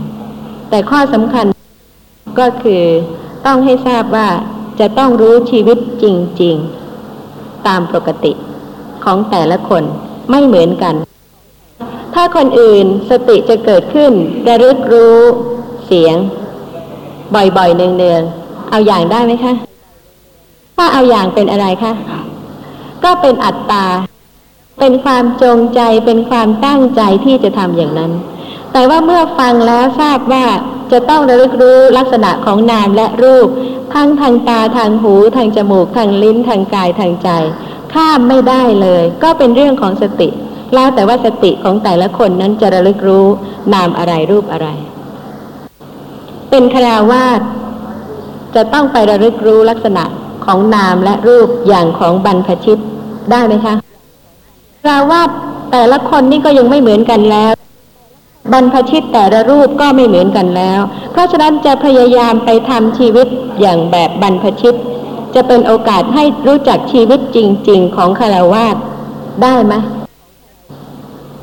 [0.71, 1.47] แต่ข้อสำคัญ
[2.41, 2.83] ก็คือ
[3.47, 4.29] ต้องให้ทราบว่า
[4.81, 6.05] จะต้องรู้ชีวิตจ
[6.43, 6.57] ริง
[7.13, 8.33] ๆ ตามปกติ
[9.05, 9.83] ของแต่ละคน
[10.31, 10.95] ไม่เหมือนกัน
[12.15, 14.13] ถ้าคนอื่นสติจะเกิดขึ้น
[14.49, 15.19] ระลึกรู้
[15.87, 16.17] เสียง
[17.35, 19.55] บ่อยๆเนืองๆเอาอย่างได้ไหมคะ
[20.77, 21.93] ถ้าเอาอย่างเป็นอะไรคะ
[23.05, 23.87] ก็เป็นอัตตา
[24.79, 28.13] เป็นความจงใจเป็นความตั้งใจที่จะทำอย่างนั้น
[28.73, 30.47] แต่ว่าเมื่อฟังแล้วทราบว่า
[30.93, 33.49] จะต้องระลึกรู้ลักษณะของนามและรูป
[33.95, 37.29] ทั้งทางตาทางหู ทางจมูก ทางลิ้นทางกายทางใจ
[37.97, 40.29] ข้ามไม่ได้เลย ก็เป็นเรื่องของสติ
[40.75, 43.27] แล้วแต่ว่าสติของแต่ละคนนั้นจะระลึกรู้
[43.75, 44.69] นามอะไรรูปอะไร
[46.51, 47.41] เป็นคราวาส
[48.55, 50.05] จะต้องไประลึกรู้ลักษณะ
[50.45, 52.79] ของนามและรูปอย่างของบรรพชิต
[53.31, 53.75] ได้ไหมคะ
[54.83, 55.29] คราวาส
[55.73, 57.53] แต่ละคนนี่ก็ยังไม่เหมือนกันแล้ว
[58.53, 60.81] บรรพชิตแต่ละรูปก็ไม่เหมือนกันแล้ว
[61.13, 63.27] เพราะฉะนั้นจะพยายามไปทำชีวิต
[63.61, 64.75] อย่างแบบบรรพชิต
[65.37, 68.77] จะเป็นโอกาสให้รู้จักชีวิตจริง ๆ ของคารวาส
[69.43, 69.75] ได้ไหม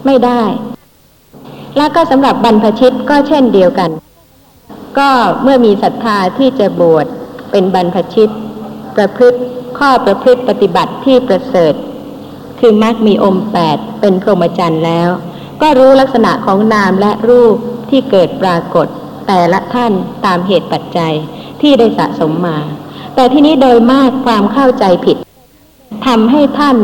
[0.06, 0.44] ไม่ได้
[1.78, 3.92] แล้วก็สำหรับบรรพชิตก็เช่นเดียวกัน
[5.00, 5.10] ก็
[5.44, 7.06] เมื่อมีศรัทธาที่จะบวช
[7.52, 8.30] เป็นบรรพชิต
[8.96, 9.40] ประพฤติ
[9.80, 11.74] ข้อประพฤติปฏิบัติที่ประเสริฐ
[12.60, 15.10] คือมรรคมีองค์แปดเป็นพรหมจรรย์แล้ว
[15.62, 17.56] ก็รู้ลักษณะของนามและรูป
[17.90, 18.88] ที่เกิดปรากฏ
[19.28, 19.92] แต่ละท่าน
[20.26, 21.14] ตามเหตุปัจจัย
[21.62, 22.58] ที่ได้สะสมมา
[23.16, 25.18] แต่ที่นี้โดยมากความเข้าใจผิด
[26.06, 26.76] ทำให้ท่าน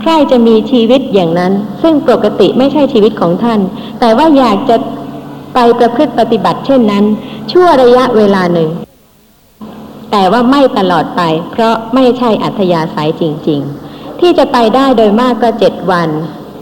[0.00, 1.52] ใครจะมีชีวิตอย่างนั้น
[1.82, 3.60] ซึ่งปกติไม่ใช่ชีวิตของท่าน
[4.00, 4.76] แต่ว่าอยากจะ
[5.54, 7.04] ไปประพฤติปฏิบัติเช่นนั้น
[7.52, 8.70] ชั่วระยะเวลาหนึ่ง
[10.10, 16.08] แต่ว่าไม่ตลอดไป เพราะไม่ใช่อัธยาศัยจริง ๆ ที่จะไปได้โดยมากก็เจ็ดวัน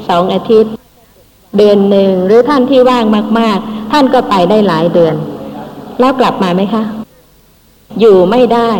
[0.09, 0.73] สองอาทิตย์
[1.57, 3.05] เดือนหนึ่งหรือท่านที่ว่าง
[3.39, 5.15] มาก ๆ ท่านก็ไปได้หลายเดือน
[6.01, 6.83] แล้วกลับมาไหมคะ
[7.99, 8.71] อยู่ไม่ได้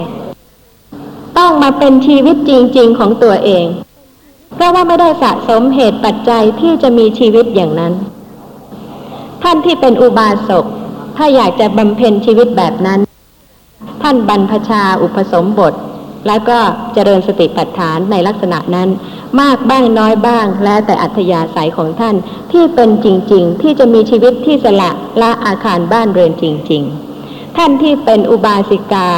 [1.39, 3.67] ต้องมาเป็นชีวิตจริง ๆ ของตัวเอง
[4.55, 7.93] เพราะว่าไม่ได้สะสมเหตุปัจจัยที่จะมีชีวิตอย่างนั้น
[9.43, 10.65] ท่านที่เป็นอุบาสก
[11.17, 13.01] ถ้าอยากจะบำเพ็ญชีวิตแบบนั้น
[14.03, 15.75] ท่านบรรพชาอุปสมบท
[16.27, 16.59] แล้วก็
[16.95, 18.89] เจริญสติปัฏฐานในลักษณะนั้น
[19.41, 22.17] มากบ้างน้อยบ้าง แล้วแต่อัธยาศัยของท่าน
[22.53, 24.91] ที่เป็นจริง ๆ ที่จะมีชีวิตที่สละ
[25.23, 27.10] ละอาคารบ้านเรือนจริง ๆ
[27.57, 29.09] ท่านที่เป็นอุบาสิกา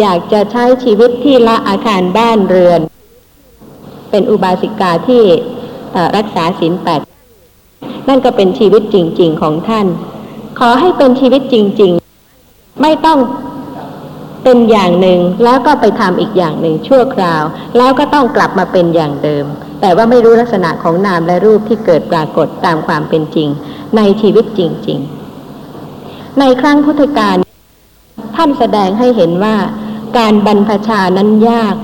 [0.00, 2.80] อยากจะใช้ชีวิตที่ละอาคารบ้านเรือน
[4.10, 5.22] เป็นอุบาสิกาที่
[6.16, 7.00] รักษาศีลแปด
[8.08, 9.86] นั่นก็เป็นชีวิตจริง ๆ ของท่าน
[10.58, 11.92] ขอให้เป็นชีวิตจริง
[12.36, 13.18] ๆ ไม่ต้อง
[14.44, 17.42] เป็นอย่างหนึ่งแล้วก็ไปทำอีกอย่างหนึ่งชั่วคราว
[17.76, 19.44] แล้วก็ต้องกลับมาเป็นอย่างเดิม
[19.80, 23.48] แต่ว่าไม่รู้ลักษณะของนามและรูปที่เกิดปรากฏตามความเป็นจริง
[23.96, 24.98] ในชีวิตจริง
[25.68, 27.36] ๆ ในครั้งพุทธกาล
[28.36, 29.56] ท่านแสดงให้เห็นว่า
[30.18, 31.74] การบรรพชานั้นยาก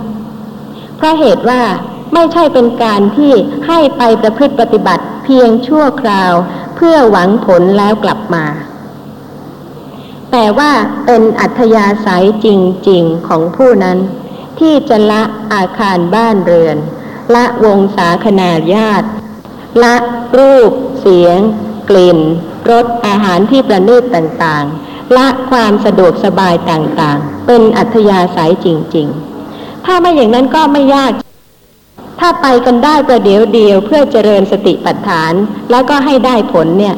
[0.96, 1.62] เพราะเหตุว่า
[2.14, 3.32] ไม่ใช่เป็นการที่
[3.66, 6.32] ให้ไปประพฤติปฏิบัติเพียงชั่วคราว
[6.76, 8.46] เพื่อหวังผลแล้วกลับมา
[10.32, 10.72] แต่ว่า
[11.06, 12.46] เป็นอัธยาศัยจ
[12.88, 13.98] ริง ๆ ของผู้นั้น
[14.58, 16.76] ที่จะละอาคารบ้านเรือน
[17.34, 19.08] ละวงศาคณาญาติ
[19.82, 19.96] ละ
[20.38, 21.38] รูป เสียง
[21.90, 22.18] กลิ่น
[22.70, 29.06] รสอาหารที่ประณีตต่างๆ ละความสะดวกสบายต่างๆ เป็นอัธยาศัยจริง
[29.46, 31.12] ๆ ถ้าไม่อย่างนั้นก็ไม่ยาก
[32.20, 35.32] ถ้าไปกันได้ประเดี๋ยวเดียวเพื่อเจริญสติปัฏฐาน
[35.70, 36.96] แล้วก็ให้ได้ผลเนี่ย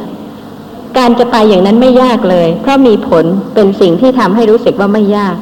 [0.98, 5.36] การจะไปอย่างนั้นไม่ยากเลย เพราะมีผลเป็นสิ่งที่ทำให้รู้สึกว่าไม่ยาก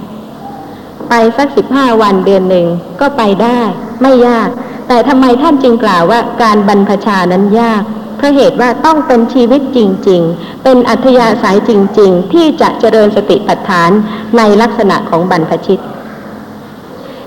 [1.09, 2.67] ไปสักสิบห้าวันเดือนหนึ่ง
[3.01, 3.61] ก็ไปได้
[4.03, 4.49] ไม่ยาก
[4.89, 7.83] แต่ทำไมท่านจึงกล่าวว่าการบรรพชานั้นยาก
[8.25, 13.91] พราะเหตุว่าต้องเป็นชีวิตจริง ๆ เป็นอัธยาศัยจริง ๆ ที่จะเจริญสติปัฏฐาน
[14.37, 15.83] ในลักษณะของบรรพชิต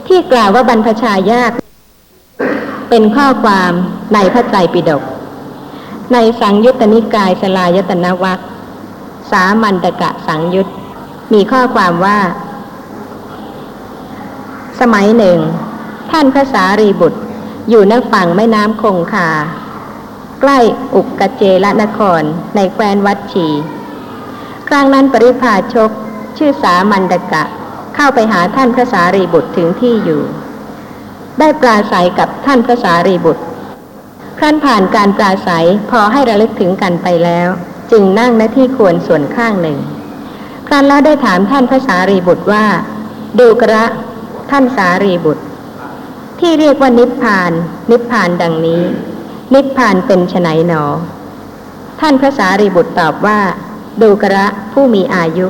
[0.08, 1.51] ที่กล่าวว่าบรรพชายาก
[2.89, 3.71] เป็นข้อความ
[4.13, 5.03] ในพระไตรปิฎก
[6.13, 8.39] ในสังยุตตนิกายสลายตนวัค
[9.31, 10.67] สามันตกะสังยุต
[11.34, 12.19] มีข้อความว่า
[14.79, 15.38] สมัยหนึ่ง
[16.12, 17.19] ท่านพระสารีบุตร
[17.69, 19.29] อยู่ณฝั่งแม่น้ำคงคา
[20.47, 22.21] ใกล้อุกกเจละนคร
[22.55, 23.47] ในแคว้นวัดชี
[24.67, 25.91] ครั้งนั้นปริพาชก
[26.38, 27.43] ชื่อสามันตกะ
[27.95, 30.21] เข้าไปหาท่านพระสารีบุตรถึงที่อยู่
[31.39, 33.43] ได้ปราศัยกับท่านพระสารีบุตร
[34.38, 37.49] ครั้นผ่านการปราศัยพอให้ระลึกถึงกันไปแล้ว
[37.91, 39.77] จึงนั่งณที่ควรส่วนข้างหนึ่ง
[40.67, 42.65] ครั้นแล้วได้ถามท่านพระสารีบุตรว่า
[43.39, 43.86] ดูกระ
[44.49, 45.43] ท่านสารีบุตร
[46.39, 47.51] ที่เรียกว่านิพพาน
[47.91, 48.84] นิพพานดังนี้
[49.53, 50.84] นิพพานเป็นไฉนหนอ
[51.99, 53.39] ท่านพระสารีบุตรตอบว่า
[54.01, 55.47] ดูกระผู้มีอายุ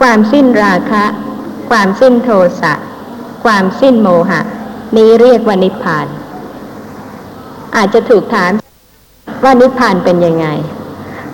[0.00, 1.04] ความสิ้นราคะ
[1.70, 2.74] ความสิ้นโทสะ
[3.44, 4.40] ความสิ้นโมหะ
[4.96, 6.06] นี้เรียกว่านิพพาน
[7.76, 8.52] อาจจะถูกถาม
[9.44, 10.46] ว่านิพพานเป็นยังไง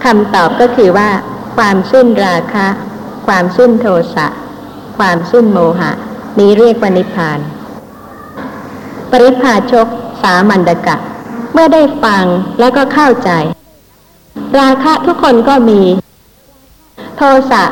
[0.05, 1.11] คำตอบก็คือว่า
[1.57, 2.67] ความสิ้นราคะ
[3.27, 4.27] ความสิ้นโทสะ
[4.99, 5.91] ความสิ้นโมหะ
[6.39, 7.39] นี้เรียกว่านิพพาน
[9.11, 9.87] ปริพาชก
[10.23, 10.97] สามัญดกะ
[11.57, 12.25] เมื่อได้ฟัง
[12.61, 13.31] แล้วก็เข้าใจ
[14.61, 15.81] ราคะทุกคนก็มี
[17.17, 17.65] โทสะ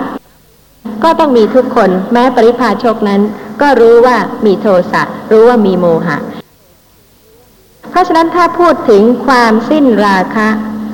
[1.05, 3.21] ก็ต้องมีทุกคน แม้ปริพาชกนั้น
[3.61, 4.17] ก็รู้ว่า
[4.47, 6.17] มีโทสะรู้ว่ามีโมหะ
[7.91, 10.49] เพราะฉะนั้นถ้าพูดถึงความสิ้นราคะ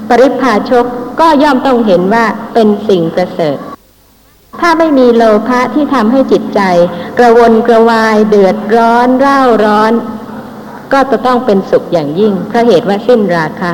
[0.09, 0.85] ปริพาชก
[1.20, 2.24] ก็ย่อมต้องเห็นว่า
[2.55, 3.59] เป็นสิ่งประเสริฐ
[4.61, 6.61] ถ้าไม่มีโลภะที่ทำให้จิตใจ
[7.18, 9.92] กระวนกระวายเดือดร้อนเร่าร้อน
[10.92, 13.72] ก็จะต้องเป็นสุขอย่างยิ่งเพราะเหตุว่าสิ้นราคะ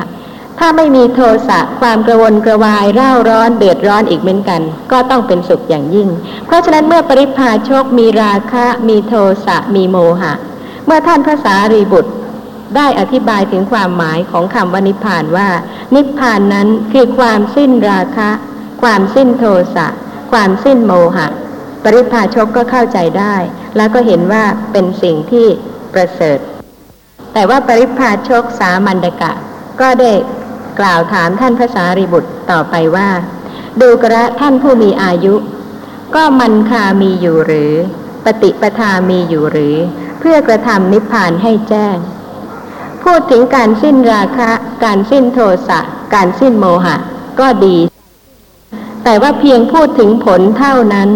[0.59, 6.09] ถ้าไม่มีโทสะความกระวนกระวายเร่าร้อนเดือดร้อนอีกเหมือนกัน ก็ต้องเป็นสุขอย่างยิ่ง
[6.45, 9.13] เพราะฉะนั้นเมื่อปริพาชกมีราคะ มีโท
[9.45, 10.33] สะมีโมหะ
[10.85, 12.11] เมื่อท่านพระสารีบุตร
[12.75, 15.49] ได้อธิบายถึงความหมายของคำว่านิพพานว่า
[15.95, 18.29] นิพพานนั้นคือความสิ้นราคะ
[18.81, 19.87] ความสิ้นโทสะ
[20.31, 21.27] ความสิ้นโมหะ
[21.83, 23.35] ปริพาชกก็เข้าใจได้
[23.77, 25.47] แล้วก็เห็นว่าเป็นสิ่งที่
[25.93, 26.39] ประเสริฐ
[27.37, 29.31] แต่ว่าปริพาชกสามัญดกะ
[29.81, 30.11] ก็ได้
[30.79, 33.09] กล่าวถามท่านพระสารีบุตรต่อไปว่า
[33.81, 35.35] ดูกระท่านผู้มีอายุ
[36.15, 37.73] ก็มันคามีอยู่หรือ
[38.25, 39.75] ปฏิปทามีอยู่หรือ
[40.19, 41.97] เพื่อกระทำนิพพานให้แจ้ง
[43.03, 44.51] พูดถึงการสิ้นราคะ
[44.83, 45.79] การสิ้นโทสะ
[46.13, 46.95] การสิ้นโมหะ
[47.39, 47.77] ก็ดี
[49.03, 51.09] แต่ว่าเพียงพูดถึงผลเท่านั้น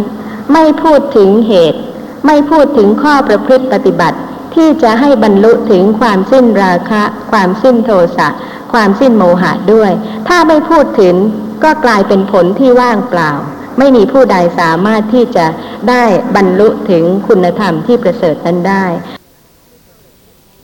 [0.54, 1.80] ไม่พูดถึงเหตุ
[2.26, 4.20] ไม่พูดถึงข้อประพฤติปฏิบัติ
[4.56, 8.28] ที่จะให้บรรลุถึงความสิ้นราคะ ความสิ้นโทสะ
[8.74, 9.92] ความสิ้นโมหะด้วย
[10.28, 11.16] ถ้าไม่พูดถึง
[11.64, 13.32] ก็กลายเป็นผลที่ว่างเปล่า
[13.78, 15.46] ไม่มีผู้ใดสามารถที่จะ
[15.90, 16.04] ได้
[16.36, 18.86] บรรลุถึงคุณธรรมที่ประเสริฐนั้นได้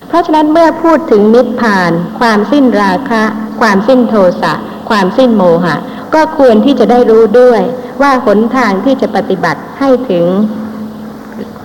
[0.08, 3.24] เพราะฉะนั้นเมื่อพูดถึงนิพพาน ความสิ้นราคะ
[3.62, 4.54] ความสิ้นโทสะ
[4.90, 5.76] ความสิ้นโมหะ
[6.14, 7.62] ก็ควรที่จะได้รู้ด้วย
[8.02, 10.26] ว่าหนทางที่จะปฏิบัติให้ถึง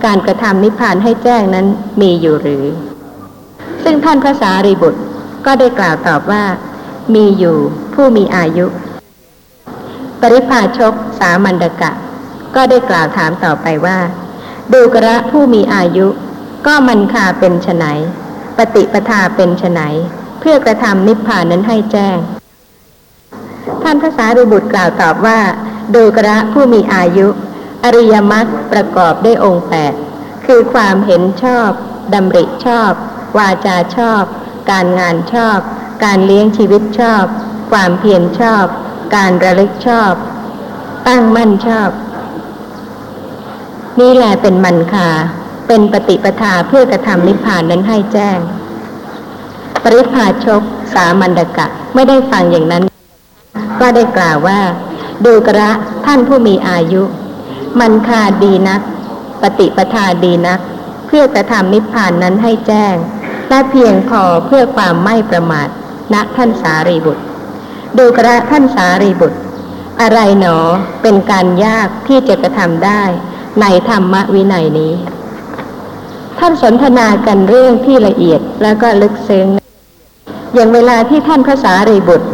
[0.05, 1.67] การกระทำนิพพานให้แจ้งนั้น
[2.01, 2.65] มีอยู่หรือ
[3.83, 5.01] ซึ่งท่านพระสารีบุตร
[5.45, 6.43] ก็ได้กล่าวตอบว่า
[7.15, 7.57] มีอยู่
[7.93, 8.65] ผู้มีอายุ
[10.21, 11.91] ปริพาชกสามัญดกะ
[12.55, 13.99] ก็ได้กล่าวถามต่อไปว่า
[14.73, 16.07] ดูกระผู้มีอายุ
[16.67, 17.85] ก็มันคาเป็นไฉน
[18.57, 19.79] ปฏิปทาเป็นไฉน
[20.39, 22.17] เพื่อกระทำนิพพานนั้นให้แจ้ง
[23.83, 25.39] ท่านพระสารีบุตรกล่าวตอบว่า
[25.95, 27.27] ดูกระผู้มีอายุ
[27.83, 29.93] อริยมรรคประกอบด้วยองค์แปด
[30.45, 31.69] คือความเห็นชอบ
[32.13, 32.91] ดำริชอบ
[33.37, 34.23] วาจาชอบ
[34.71, 35.59] การงานชอบ
[36.03, 37.25] การเลี้ยงชีวิตชอบ
[37.71, 38.65] ความเพียรชอบ
[39.15, 40.13] การระลึกชอบ
[41.07, 41.89] ตั้งมั่นชอบ
[43.99, 45.09] นี่แหละเป็นมันคา
[45.67, 48.39] เป็นปฏิปทาเพื่อกระทำนิพพานนั้นให้แจ้ง
[49.83, 50.61] ปริพาชก
[50.93, 52.83] สามัญดกะไม่ได้ฟังอย่างนั้น
[53.79, 54.59] ก็ได้กล่าวว่า
[55.25, 55.71] ดูกระ
[56.05, 57.03] ท่านผู้มีอายุ
[57.79, 58.81] มันคาดีนัก
[59.41, 60.59] ปฏิปทาดีนัก
[61.07, 62.95] เพื่อกระทำนิพพานนั้นให้แจ้ง
[63.49, 65.67] และเพียงพอเพื่อความไม่ประมาท
[66.13, 67.23] ณท่านสารีบุตร
[67.97, 69.39] ดูกระท่านสารีบุตร
[70.01, 70.57] อะไรหนอ
[71.01, 73.03] เป็นการยากที่จะกระทำได้
[73.61, 74.93] ในธรรมวินัยนี้
[76.39, 79.47] ท่านสนทนากันเรื่องที่ละเอียดแล้วก็ลึกซึ้ง
[80.53, 82.27] อย่างเวลาที่ท่านพระสารีบุตร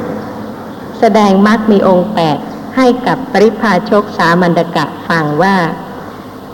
[1.00, 2.38] แสดงมรรคมีองค์แปด
[2.78, 5.56] ให้กับปริพาชกสามัญดกะฟังว่า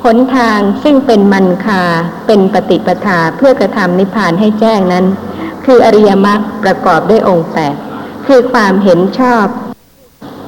[0.04, 1.84] หนทางซึ่งเป็นมันคา
[2.28, 5.06] เป็นปฏิปทาเพื่อกระทำนิพพานให้แจ้งนั้น
[5.66, 7.76] คืออริยมรรคประกอบด้วยองค์แปด
[8.28, 9.46] คือความเห็นชอบ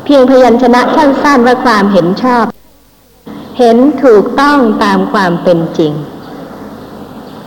[0.06, 2.46] เพียงพยัญชนะสั้นๆว่าความเห็นชอบ
[3.60, 5.94] เห็นถูกต้องตามความเป็นจริง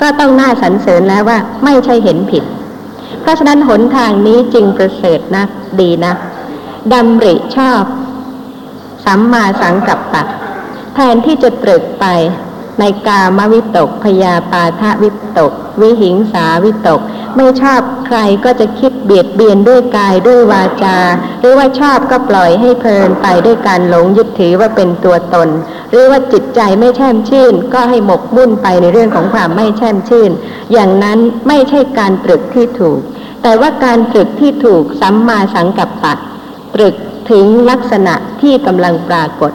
[0.00, 2.44] ก็ต้องน่าสรรเสริญแล้วว่าไม่ใช่เห็นผิด
[3.20, 5.48] เพราะฉะนั้นหนทางนี้จึงประเสริฐนัก
[5.80, 6.16] ดีนัก
[6.92, 7.82] ดำริชอบ
[9.08, 10.22] สัมมาสังกัปปะ
[10.94, 12.06] แทนที่จะตรึกไป
[12.80, 17.00] ในกามวิตกพยาปาทะวิตก วิหิงสาวิตก
[17.36, 20.98] ไม่ชอบใครก็จะคิดเบียดเบียนด้วยกายด้วยวาจา
[21.40, 25.48] หรือว่าชอบก็ปล่อยให้เพลินไปด้วยการหลงยึดถือว่าเป็นตัวตน
[25.90, 30.30] หรือว่าจิตใจไม่แช่มชื่น ก็ให้หมกมุ่นไปในเรื่องของความไม่แช่มชื่น
[30.72, 31.18] อย่างนั้น
[31.48, 32.98] ไม่ใช่การตรึกที่ถูก
[33.42, 36.14] แต่ว่าการตรึกที่ถูกสัมมาสังกัปปะ
[36.74, 36.94] ตรึก
[37.30, 39.52] ถึงลักษณะที่กำลังปรากฏ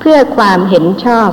[0.00, 1.30] เพื่อความเห็นชอบ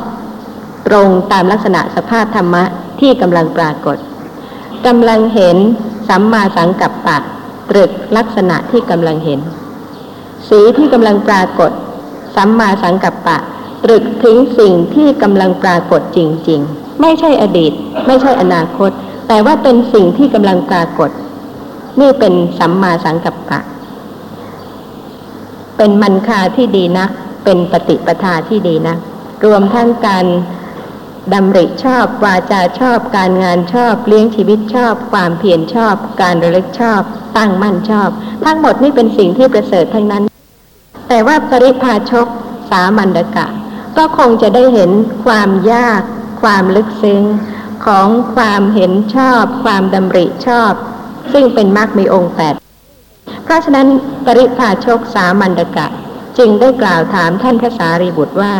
[0.87, 2.63] ตรงตามลักษณะสภาพธรรมะ
[2.99, 3.97] ที่กำลังปรากฏ
[4.87, 5.57] กำลังเห็น
[6.09, 7.17] สัมมาสังกัปปะ
[7.69, 9.39] ตรึกลักษณะที่กำลังเห็น
[10.47, 11.71] สีที่กำลังปรากฏ
[12.35, 13.37] สัมมาสังกัปปะ
[13.83, 17.71] ตรึกถึงสิ่งที่กำลังปรากฏจริง ๆ ไม่ใช่อดีต
[18.07, 18.91] ไม่ใช่อนาคต
[19.27, 21.09] แต่ว่าเป็นสิ่งที่กำลังปรากฏ
[21.99, 23.59] นี่เป็นสัมมาสังกัปปะ
[25.81, 27.09] เป็นมันคาที่ดีนัก
[27.45, 28.97] เป็นปฏิปทาที่ดีนัก
[29.45, 30.25] รวมทั้งการ
[31.33, 37.01] ดำริชอบวาจาชอบ การงานชอบ เลี้ยงชีวิตชอบ ความเพียรชอบ การระลึกชอบ
[37.37, 38.09] ตั้งมั่นชอบ
[38.45, 40.23] ทั้งหมดนี่เป็นสิ่งที่ประเสริฐทั้งนั้น
[41.07, 42.27] แต่ว่าปริพาชก
[42.71, 43.47] สามัญกะ
[43.97, 44.91] ก็คงจะได้เห็น
[45.25, 46.01] ความยาก
[46.41, 47.23] ความลึกซึ้ง
[47.85, 50.71] ของความเห็นชอบ ความดำริชอบ
[51.33, 52.55] ซึ่งเป็นมรรคมีองค์แปด
[53.49, 53.87] เพราะฉะนั้น
[54.25, 55.87] ปริพาชกสามัญดกะ
[56.37, 58.53] จึงได้กล่าวถามท่านพระสารีบุตรว่า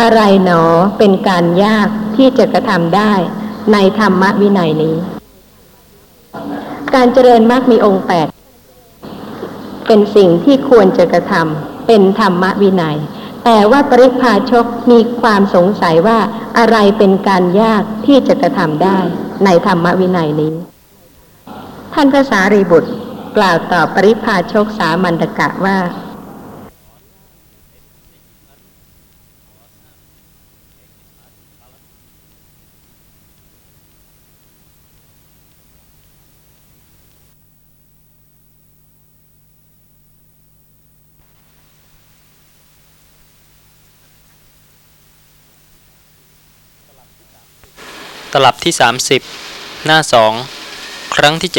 [0.00, 0.62] อะไรหนอ
[0.98, 3.12] เป็นการยากที่จะกระทำได้
[3.72, 4.96] ในธรรมวินัยนี้
[6.94, 8.28] การเจริญมรรคมีองค์แปด
[9.86, 12.98] เป็นสิ่งที่ควรจะกระทำเป็นธรรมวินัย
[13.44, 16.18] แต่ว่าปริพาชกมีความสงสัยว่า
[16.58, 18.98] อะไรเป็นการยากที่จะกระทำได้
[19.44, 20.54] ในธรรมวินัยนี้
[21.94, 22.92] ท่านพระสารีบุตร
[23.36, 25.78] กล่าวตอบปริพาชกสามัญดกะว่า
[48.32, 48.74] ตลับที่
[49.30, 49.98] 30 หน้า
[50.56, 51.50] 2 ครั้งที่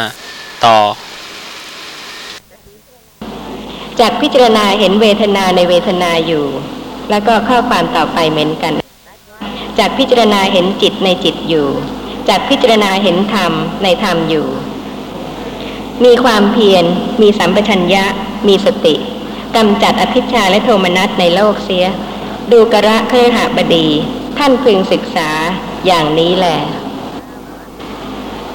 [0.00, 0.78] 75 ต่อ
[4.00, 6.44] จากพิจารณาเห็นเวทนาในเวทนาอยู่
[7.10, 8.72] แล้วก็ข้อความต่อไปเหมือนกัน
[9.78, 11.66] จากพิจารณาเห็นจิตในจิตอยู่
[12.28, 14.46] จากพิจารณาเห็นธรรมในธรรมอยู่
[16.04, 16.84] มีความเพียร
[17.22, 18.04] มีสัมปชัญญะ
[18.48, 18.94] มีสติ
[19.56, 21.86] กำจัดอภิชาและโทมนัสในโลกเสีย
[22.52, 23.86] ดูกระเครือหบดี
[24.38, 25.30] ท่านพึงศึกษา
[25.86, 26.58] อย่างนี้แหละ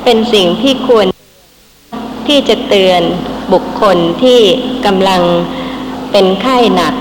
[0.04, 1.06] เป็นสิ่งที่ควร
[2.28, 3.02] ที่จะเตือน
[3.54, 4.40] บุคคลที่
[4.86, 5.22] กำลัง
[6.12, 6.94] เป็นไข้หนัก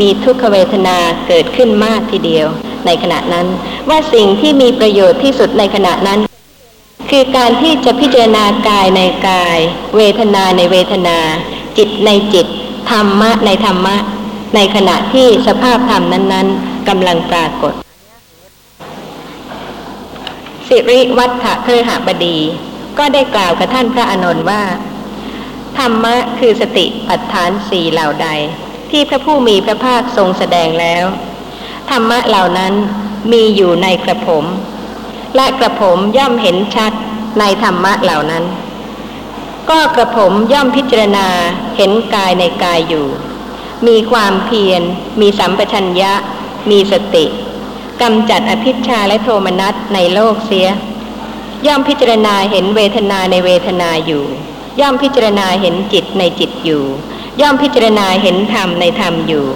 [0.00, 2.46] มีทุกขเวทนาเกิดขึ้นมากทีเดียว
[2.86, 3.46] ในขณะนั้น
[3.88, 6.20] ว่าสิ่งที่มีประโยชน์ที่สุดในขณะนั้น
[7.10, 9.58] คือการที่จะพิจารณากายในกาย
[9.96, 11.18] เวทนาในเวทนา
[11.76, 12.46] จิตในจิต
[12.90, 13.96] ธรรมะในธรรมะ
[14.54, 17.72] ในขณะที่สภาพธรรมนั้น ๆกำลังปรากฏ
[20.68, 21.30] สิริวัฒ
[21.62, 22.38] เครือหบดี
[22.98, 24.62] ก็ได้กล่าวกับท่านพระอานนท์ว่า
[25.78, 28.28] ธรรมะคือสติปัฏฐานสี่เหล่าใด
[28.90, 31.04] ที่พระผู้มีพระภาคทรงแสดงแล้ว
[31.90, 32.74] ธรรมะเหล่านั้น
[33.32, 34.44] มีอยู่ในกระผม
[35.36, 36.92] และกระผมย่อมเห็นชัด
[37.40, 38.44] ในธรรมะเหล่านั้น
[39.70, 41.28] ก็กระผมย่อมพิจารณา
[41.76, 43.06] เห็นกายในกายอยู่
[43.86, 44.82] มีความเพียร
[45.20, 46.12] มีสัมปชัญญะ
[46.70, 47.24] มีสติ
[48.02, 50.68] กำจัดอภิชาและโทมนัสในโลกเสีย
[51.66, 54.24] ย่อมพิจารณาเห็นเวทนาในเวทนาอยู่
[54.80, 56.84] ย่อมพิจารณาเห็นจิตในจิตอยู่
[57.40, 59.46] ย่อมพิจารณาเห็นธรรมในธรรมอยู่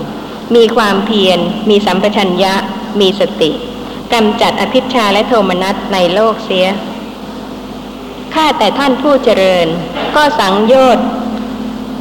[0.54, 1.38] มีความเพียร
[1.70, 2.54] มีสัมปชัญญะ
[3.00, 3.50] มีสติ
[4.12, 6.66] กำจัดอภิชาและโทมนัสในโลกเสีย
[8.34, 9.66] ข้าแต่ท่านผู้เจริญ
[10.16, 11.06] ก็สังโยชน์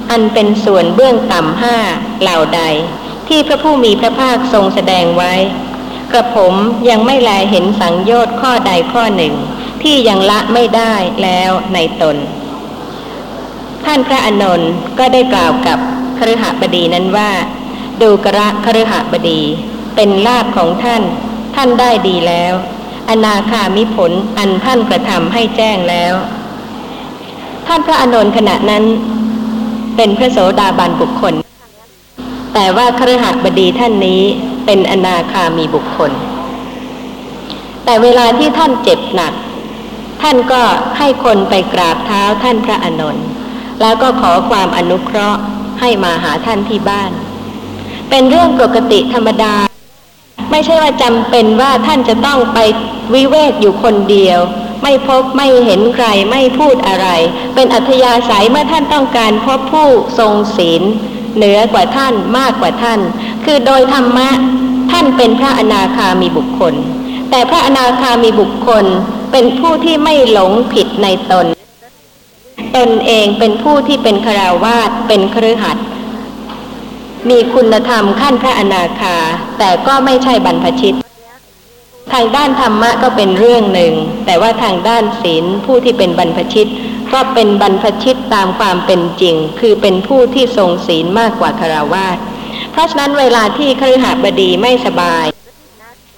[0.09, 1.77] อันเป็นส่วนเบื้องต่ำห้า
[2.21, 2.61] เหล่าใด
[3.27, 5.33] ที่พระผู้มีพระภาคทรงแสดงไว้
[6.11, 6.53] กระผม
[6.89, 9.33] ยังไม่แลเห็นสังโยชน์ข้อใดข้อหนึ่ง
[9.83, 12.17] ที่ยังละไม่ได้แล้วในตน
[13.85, 15.79] ท่านพระอนนท์ก็ได้กล่าวกับ
[16.17, 17.31] คฤหบดีนั้นว่า
[18.01, 19.41] ดูกระคฤหบดี
[19.95, 21.01] เป็นลาภของท่าน
[21.55, 22.53] ท่านได้ดีแล้ว
[23.09, 26.13] อนาคามิผลอันท่านกระทำให้แจ้งแล้ว
[27.67, 28.83] ท่านพระอนนท์ขณะนั้น
[29.95, 31.33] เป็นพระโสดาบันบุคคล
[32.53, 34.21] แต่ว่าคฤหบดีท่านนี้
[34.65, 36.11] เป็นอนาคามีบุคคล
[37.85, 39.33] แต่เวลาที่ท่านเจ็บหนัก
[40.21, 40.61] ท่านก็
[40.97, 43.25] ให้คนไปกราบเท้าท่านพระอานนท์
[43.81, 45.41] แล้วก็ขอความอนุเคราะห์
[45.79, 47.11] ให้มาหาท่านที่บ้าน
[48.09, 49.55] เป็นเรื่องปกติธรรมดา
[50.51, 52.59] ไม่ใช่ว่าจำเป็นว่าท่านจะต้องไป
[53.13, 54.39] วิเวกอยู่คนเดียว
[54.83, 57.07] ไม่พบไม่เห็นใครไม่พูดอะไร
[57.55, 60.81] เป็นอัธยาศัยเมื่อท่านต้องการพบผู้ทรงศีล
[61.35, 62.99] เหนือกว่าท่านมากกว่าท่าน
[63.45, 64.29] คือโดยธรรมะ
[64.91, 66.73] ท่านเป็นพระอนาคามีบุคคล
[67.29, 68.85] แต่พระอนาคามีบุคคล
[69.31, 71.45] เป็นผู้ที่ไม่หลงผิดในตน
[72.75, 75.77] ตนเองเป็นผู้ที่เป็นคราวาสเป็นครือขัด
[77.29, 79.17] มีคุณธรรมขั้นพระอนาคา
[79.59, 80.95] แต่ก็ไม่ใช่บรรพชิต
[82.13, 83.93] ทางด้านธรรมะก็เป็นเรื่องหนึ่ง
[84.25, 86.69] แต่ว่าทางด้านศีลผู้ที่เป็นบรรพชิต
[87.13, 92.17] ก็เป็นบรรพชิตตามความเป็นจริง คือเป็นผู้ที่ทรงศีลมากกว่าคาราวาส
[92.71, 95.25] เพราะฉะนั้นเวลาที่คฤหบดีไม่สบาย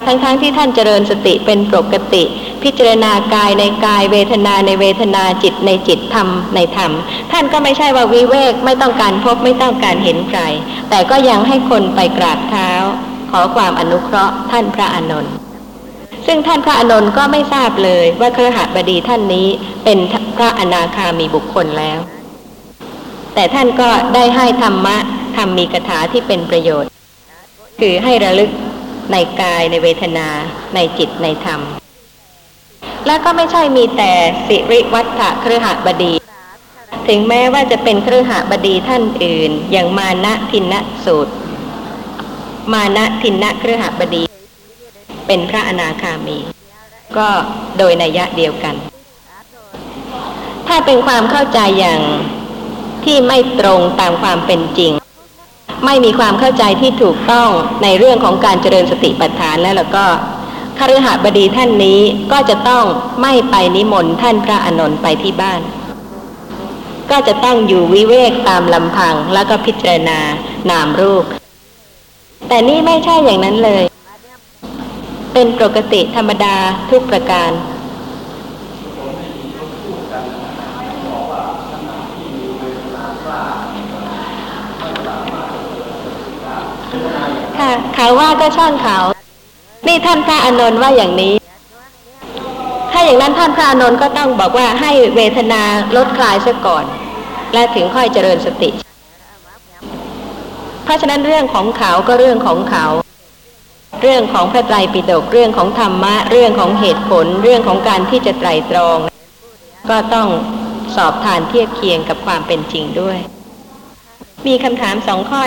[0.06, 2.24] ทั้งๆทที่ท่านเจริญสติเป็นปกติ
[2.62, 6.92] พิจารณากายในกายเวทนาในเวทนาจิตในจิตธรรมในธรรม
[7.32, 10.40] ท่านก็ไม่ใช่ว่าวิเวกไม่ต้องการพบไม่ต้องการเห็นใคร
[10.90, 12.70] แต่ก็ยังให้คนไปกราบเท้า
[13.30, 15.34] ขอความอนุเคราะห์ท่านพระอานนท์
[16.26, 19.46] ซึ่งท่านพระอานนท์ก็ไม่ทราบเลยว่าเครือหบดีท่านนี้
[19.84, 19.98] เป็น
[20.36, 21.98] พระอนาคามีบุคคลแล้ว
[23.34, 24.96] แต่ท่านก็ได้ให้ธรรมะ
[25.36, 26.90] ธรรมมีคาถาที่เป็นประโยชน์
[27.80, 28.50] คือให้ระลึก
[29.12, 30.28] ในกายในเวทนา
[30.74, 31.60] ในจิตในธรรม
[33.06, 34.12] และก็ไม่ใช่มีแต่
[34.48, 36.12] สิริวัฒะเครือหบดี
[37.08, 41.32] ถึงแม้ว่าจะเป็นเครือหบดีท่านอื่น อย่างมานะทินะสูตร
[42.72, 44.22] มานะทินนะเครือหบดี
[45.26, 46.38] เป็นพระอนาคามี
[47.16, 47.28] ก็
[47.78, 48.74] โดยนัยยะเดียวกัน
[50.68, 52.00] ถ้าเป็นความเข้าใจอย่าง
[53.04, 54.92] ที่ไม่ตรงตามความเป็นจริง
[55.84, 57.48] ไม่มีความเข้าใจที่ถูกต้อง
[57.82, 60.04] ในเรื่องของการเจริญสติปัฏฐานแล้วแล้วก็
[60.78, 62.00] คฤหบดีท่านนี้
[62.32, 62.84] ก็จะต้อง
[63.22, 65.60] ไม่ไปนิมนต์ท่านพระอานนท์ไปที่บ้าน
[67.10, 70.18] ก็จะตั้งอยู่วิเวกตามลำพังแล้วก็พิจารณา
[70.70, 71.24] นามรูป
[72.48, 73.84] แต่นี่ไม่ใช่อย่างนั้นเลย
[75.32, 76.56] เป็นปกติธรรมดา
[76.90, 77.50] ทุกประการ
[87.64, 88.98] ค่ะเขาว่าก็ช่างเขา
[89.86, 91.34] นี่ท่านพระอานนท์ว่าอย่างนี้
[92.90, 95.62] ถ้าอย่างนั้นท่านพระอานนท์ก็ต้องบอกว่าให้เวทนา
[95.96, 96.84] ลดคลายซะก่อน
[97.54, 98.70] และถึงค่อยเจริญสติ
[100.84, 102.86] เพราะฉะนั้นเรื่องของเขาก็เรื่องของเขา
[104.02, 108.98] เรื่องของพระไตรปิฎกเรื่องของธรรมะ เรื่องของเหตุผล เรื่องของการที่จะไตรตรอง
[109.90, 110.28] ก็ต้อง
[110.96, 113.18] สอบทานเทียบเคียงกับความเป็นจริงด้วย
[114.46, 115.40] มีคำถามสองข้อ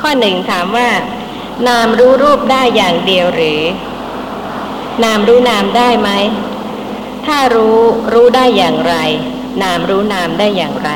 [0.00, 0.88] ข้อหนึ่งถามว่า
[1.68, 3.60] นามรู้รูปได้อย่างเดียวหรือ
[5.04, 6.10] นามรู้นามได้ไหม
[7.26, 7.78] ถ้ารู้
[8.12, 8.94] รู้ได้อย่างไร
[9.62, 10.90] นามรู้นามได้อย่างไร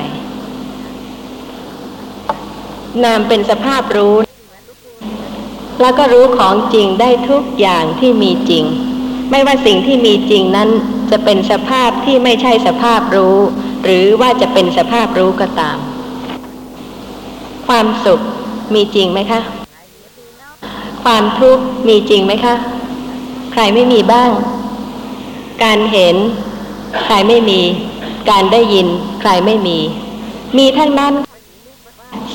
[3.05, 4.17] นามเป็นสภาพรู้
[5.81, 8.65] แล้วก็รู้ของจริงได้ทุกอย่างที่มีจริง
[9.31, 10.71] ไม่ว่าสิ่งที่มีจริงนั้น
[11.11, 13.37] จะเป็นสภาพที่ไม่ใช่สภาพรู้
[13.85, 15.79] หรือว่าจะเป็นสภาพรู้ก็ตาม
[17.67, 18.21] ความสุข
[18.75, 19.41] มีจริงไหมคะ
[21.05, 22.55] ความทุกข์มีจริงไหมคะ
[23.53, 24.31] ใครไม่มีบ้าง
[25.65, 26.17] การเห็น
[27.05, 27.61] ใครไม่มี
[28.31, 28.87] การได้ยิน
[29.21, 29.79] ใครไม่มี
[30.59, 31.15] มีทั้งนั้น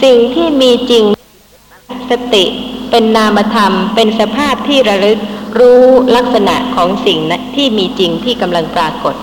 [0.03, 1.03] สิ่งที่มีจริง
[2.09, 2.43] สติ
[2.89, 5.19] เป็นนามธรรม เป็นสภาพที่ระลึก
[5.59, 5.83] รู้
[6.15, 9.15] ลักษณะของสิ่งนะที่มีจริงที่กำลังปรากฏ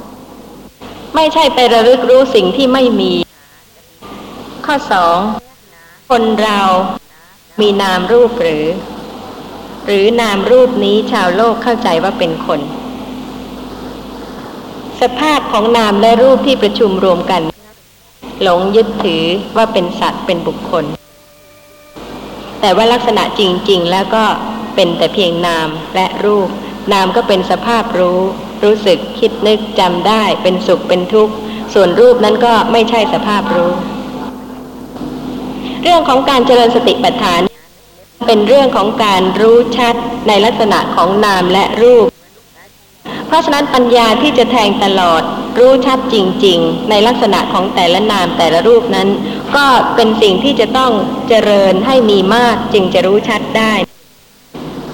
[1.14, 3.12] ไม่ใช่ไประลึกรู้สิ่งที่ไม่มี
[4.66, 5.18] ข้อสอง
[6.10, 6.60] คนเรา
[7.60, 8.64] มีนามรูปหรือ
[9.86, 12.60] หรือนามรูปนี้ชาวโลกเข้าใจว่าเป็นคน
[15.00, 17.42] สภาพของนามและรูปที่ประชุมรวมกัน
[18.42, 19.24] หลงยึดถือ
[19.56, 20.84] ว่าเป็นสัตว์เป็นบุคคล
[22.60, 24.24] แต่ว่าลักษณะจริง ๆ แล้วก็
[24.74, 26.48] เป็นแต่เพียงนามและรูป
[26.92, 28.20] นามก็เป็นสภาพรู้
[28.64, 31.34] รู้สึกคิดนึกจำได้ เป็นสุขเป็นทุกข์
[31.74, 33.72] ส่วนรูปนั้นก็ไม่ใช่สภาพรู้
[35.82, 37.40] เรื่องของการเจริญสติปัฏฐาน
[38.26, 39.94] เป็นเรื่องของการรู้ชัด
[40.28, 42.06] ในลักษณะของนามและรูป
[43.26, 45.22] เพราะฉะนั้นปัญญาที่จะแทงตลอด
[45.58, 46.16] รู้ชัดจ
[46.46, 49.08] ริง ๆ ในลักษณะของแต่ละนามแต่ละรูปนั้น
[49.56, 50.92] ก็เป็นสิ่งที่จะต้อง
[51.28, 53.72] เจริญให้มีมากจึงจะรู้ชัดได้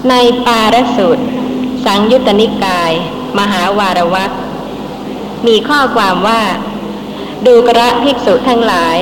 [0.09, 0.15] ใน
[0.45, 1.23] ปารสูตร
[1.85, 2.91] สังยุตตนิกาย
[3.39, 4.31] มหาวารวัก
[5.47, 6.41] มีข้อความว่า
[7.45, 8.97] ดูกระภิกษุทั้งหลาย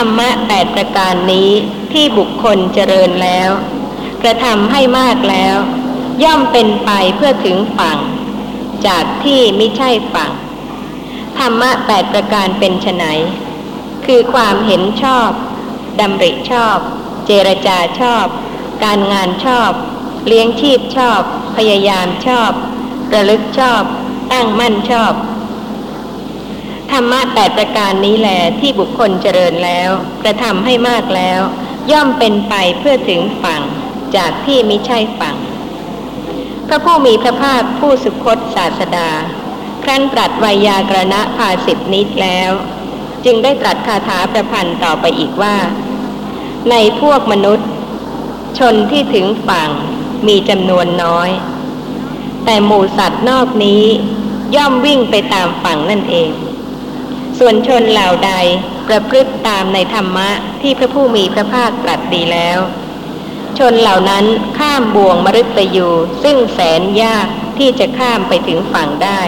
[0.00, 1.50] รรมะแปดประการนี้
[1.92, 3.50] ที่บุคคลเจริญแล้ว
[4.22, 5.56] กระทำให้มากแล้ว
[6.24, 7.98] ย่อมเป็นไปเพื่อถึงฝั่ง
[8.86, 10.32] จากที่ไม่ใช่ฝั่ง
[11.38, 13.04] ธรรมะแปดประการเป็นไฉน
[14.06, 15.30] คือความเห็นชอบ
[16.00, 16.78] ดำริชอบ
[17.26, 18.26] เจรจาชอบ
[18.84, 19.70] การงานชอบ
[20.26, 21.20] เลี้ยงชีพชอบ
[21.56, 22.50] พยายามชอบ
[23.14, 23.82] ระลึกชอบ
[24.32, 25.12] ตั้งมั่นชอบ
[26.92, 28.30] ธรรมะแปดประการนี้แหล
[28.60, 29.90] ที่บุคคลเจริญแล้ว
[30.22, 31.40] กระทำให้มากแล้ว
[31.92, 33.62] ย่อมเป็นไปเพื่อถึงฝั่ง
[34.16, 35.36] จากที่มิใช่ฝั่ง
[36.66, 39.10] พระผู้มีพระภาคผู้สุคตศาสดา
[39.82, 42.50] ครั้นตรัสไวยากรณะภาสิบนิดแล้ว
[43.24, 45.56] จึงได้ตรัสคาถาประพันธ์ต่อไปอีกว่า
[46.70, 47.68] ในพวกมนุษย์
[48.58, 49.70] ชนที่ถึงฝั่ง
[50.26, 51.30] มีจำนวนน้อย
[52.44, 53.84] แต่หมู่สัตว์นอกนี้
[54.56, 56.30] ย่อมวิ่งไปตามฝั่งนั่นเอง
[57.38, 58.32] ส่วนชนเหล่าใด
[58.88, 60.30] ประพฤติตามในธรรมะ
[60.62, 62.58] ที่พระผู้มีพระภาคตรัสดีแล้ว
[63.58, 64.24] ชนเหล่านั้น
[64.58, 65.88] ข้ามบ่วงมฤตยู
[66.22, 67.26] ซึ่งแสนยาก
[67.58, 69.20] ที่จะข้ามไปถึงฝั่งได้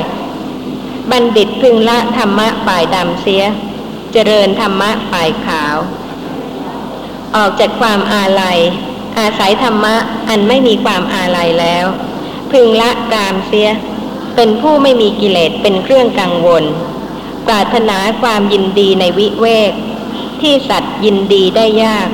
[1.11, 3.44] บัณฑิตพึงละธรรมะฝ่ายดำเสีย
[4.12, 5.76] เจริญธรรมะฝ่ายขาว
[7.36, 8.59] ออกจากความอาลัย
[9.18, 9.96] อาศัยธรรมะ
[10.28, 11.86] อันไม่มีความอาลัยแล้ว
[12.52, 13.68] พึงละกามเสีย
[14.36, 16.64] เป็นผู้ไม่มีกิเลสเป็นเครื่องกังวล
[17.49, 19.72] ปรารถนาความยินดีในวิเวก
[20.40, 22.09] ที่สัตว์ยินดีได้ยาก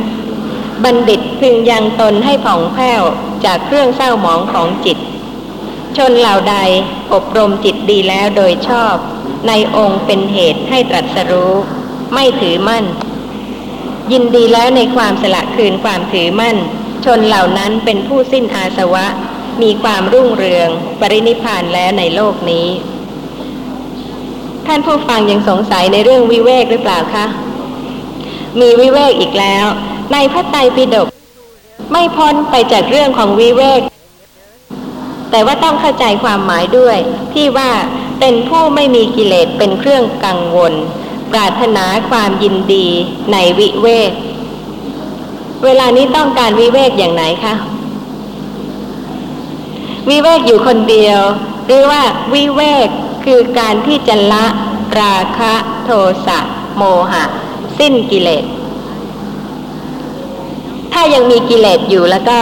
[0.85, 3.03] บัณฑิตพึงยังตนให้ผ่องแผ้ว
[3.45, 4.99] จากเครื่องเศร้าหมองของจิต
[5.97, 6.57] ชนเหล่าใด
[7.13, 8.95] อบรมจิตดีแล้วโดยชอบ
[9.49, 11.53] ในองค์เป็นเหตุให้ตรัสรู้
[12.15, 12.85] ไม่ถือมั่น
[14.13, 16.57] ยินดีแล้วในความสละคืนความถือมั่น
[17.05, 19.07] ชนเหล่านั้นเป็นผู้สิ้นอาสวะ
[19.63, 20.69] มีความรุ่งเรือง
[21.01, 22.67] ปรินิพานแล้วในโลกนี้
[24.67, 27.27] ท่านผู้ฟังยังสงสัยในเรื่องวิเวกหรือเปล่าคะ
[28.61, 29.65] มีวิเวกอีกแล้ว
[30.13, 31.09] ในพระไตรปิฎก
[31.93, 33.81] ไม่พ้นไปจากเรื่องของวิเวก
[35.31, 36.99] แต่ว่าต้องเข้าใจความหมายด้วย
[37.35, 37.71] ที่ว่า
[38.21, 40.73] เป็นผู้ไม่มีกิเลสเป็นเครื่องกังวล
[41.33, 42.87] ปรารถนาความยินดี
[43.33, 44.11] ในวิเวก
[45.65, 47.55] เวลานี้ต้องการวิเวกอย่างไหนคะ
[50.11, 51.21] วิเวกอยู่คนเดียว
[51.67, 52.03] หรือว่า
[52.35, 52.89] วิเวก
[53.25, 54.47] คือการที่จะละ
[55.01, 55.55] ราคะ
[55.85, 55.91] โท
[56.27, 56.39] สะ
[56.77, 57.25] โมหะ
[57.79, 58.45] สิ้นกิเลส
[60.93, 62.39] ถ้ายังมีกิเลสอยู่แล้วก็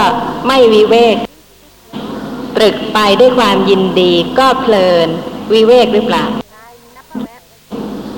[0.47, 1.17] ไม่วิเวก
[2.57, 5.09] ตรึกไปด้วยความยินดีก็เพลิน
[5.53, 6.25] วิเวกหรือเปล่า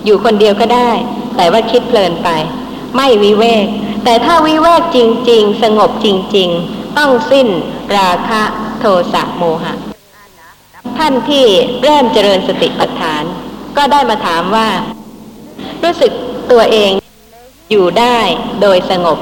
[0.05, 0.91] อยู่คนเดียวก็ได้
[1.37, 2.29] แต่ว่าคิดเพลินไป
[2.97, 3.67] ไม่วิเวก
[4.05, 4.99] แต่ถ้าวิเวกจ
[5.31, 6.07] ริง ๆ สงบจ
[6.37, 7.49] ริง ๆ ต้องสิ้น
[7.97, 8.43] ราคะ
[8.79, 9.94] โทสะโมหะ
[10.99, 11.47] ท่านที่
[11.83, 13.23] เริ่มเจริญสติปัฏฐาน
[13.77, 14.69] ก็ได้มาถามว่า
[15.83, 16.13] รู้สึก
[16.51, 16.93] ตัวเอง
[17.71, 18.19] อยู่ได้
[18.61, 19.19] โดยสงบ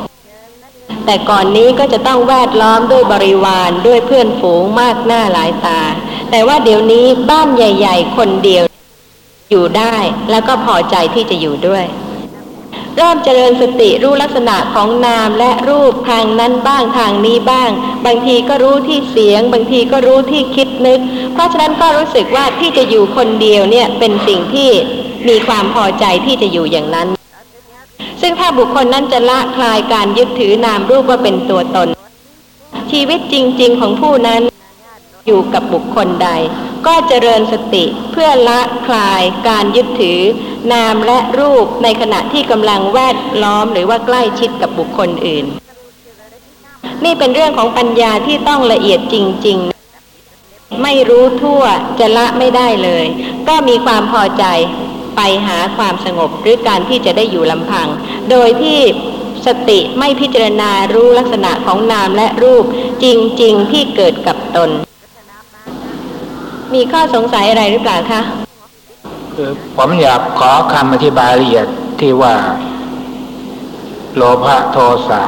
[1.06, 5.80] แต่ก่อนนี้ก็จะต้องแวดล้อมด้วยบริวารด้วยเพื่อนฝูงมากหน้าหลายตา
[6.30, 8.64] แต่ว่าเดี๋ยวนี้บ้านใหญ่ ๆ คนเดียว
[9.50, 9.96] อยู่ได้
[10.30, 11.84] แล้วก็พอใจที่จะอยู่ด้วย
[12.96, 17.70] เริ่มเจริญสติรู้ลักษณะของนามและรูปทางนั้นบ้างทางนี้บ้าง
[18.06, 21.00] บางทีก็รู้ที่เสียง บางทีก็รู้ที่คิดนึก
[21.32, 24.70] เพราะฉะนั้นก็รู้สึกว่าที่จะอยู่คนเดียวเนี่ยเป็นสิ่งที่
[25.28, 27.08] มีความพอใจที่จะอยู่อย่างนั้น
[28.20, 31.88] ซึ่งถ้าบุคคลนั้นจะละคลายการยึดถือนามรูปว่าเป็นตัวตน
[32.92, 34.42] ชีวิตจริง ๆ ของผู้นั้น
[35.26, 36.30] อยู่กับบุคคลใด
[36.86, 40.20] ก็เจริญสติเพื่อละคลายการยึดถือ
[40.72, 45.46] นามและรูปในขณะที่กำลังแวดล้อมหรือว่าใกล้ชิดกับบุคคลอื่น
[47.04, 49.16] นี่เป็นเรื่องของปัญญาที่ต้องละเอียดจ
[49.46, 49.58] ริง
[50.20, 51.62] ๆไม่รู้ทั่ว
[51.98, 53.06] จะละไม่ได้เลย
[53.48, 54.44] ก็มีความพอใจ
[55.16, 57.88] ไปหาความสงบหรือการที่จะได้อยู่ลำพัง
[58.30, 58.80] โดยที่
[59.46, 62.64] สติไม่พิจารณารู้ลักษณะของนามและรูป
[63.02, 63.06] จ
[63.42, 64.70] ริง ๆ ที่เกิดกับตน
[66.74, 68.20] มีข้อสงสัยอะไรหรือเปล่าคะ
[69.34, 71.66] คือผมอยากขอคำอธิบายละเอียด
[72.00, 72.34] ที่ว่า
[74.16, 74.76] โลภะโท
[75.08, 75.22] สะ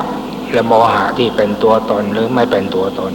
[0.53, 3.13] และโมหะที่เป็นตัวตนหรือไม่เป็นตัวตน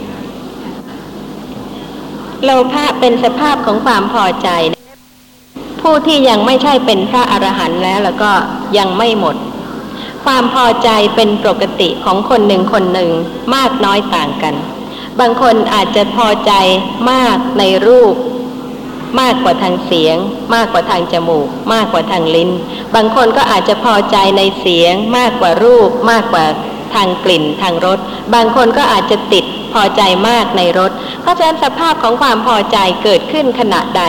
[2.44, 4.48] โลภะเป็นสภาพของความพอใจ
[5.80, 8.32] ผู้ที่ยังไม่ใช่เป็นพระอรหันต์แล้วแล้วก็
[8.78, 9.36] ยังไม่หมด
[10.24, 13.10] ความพอใจเป็นปกติของคนหนึ่งคนหนึ่ง
[13.54, 14.54] มากน้อยต่างกัน
[15.20, 16.52] บางคนอาจจะพอใจ
[17.10, 18.14] มากในรูป
[19.20, 20.16] มากกว่าทางเสียง
[20.54, 22.50] มากกว่าทางจมูก มากกว่าทางลิ้น
[22.94, 26.44] บางคนก็อาจจะพอใจในเสียง มากกว่ารูป มากกว่า
[26.94, 27.98] ทางกลิ่นทางรส
[28.34, 30.90] บางคนก็อาจจะติดพอใจมากในรส
[31.22, 34.02] เพราะฉะนั้นสภาพของความพอใจเกิดขึ้นขณะใด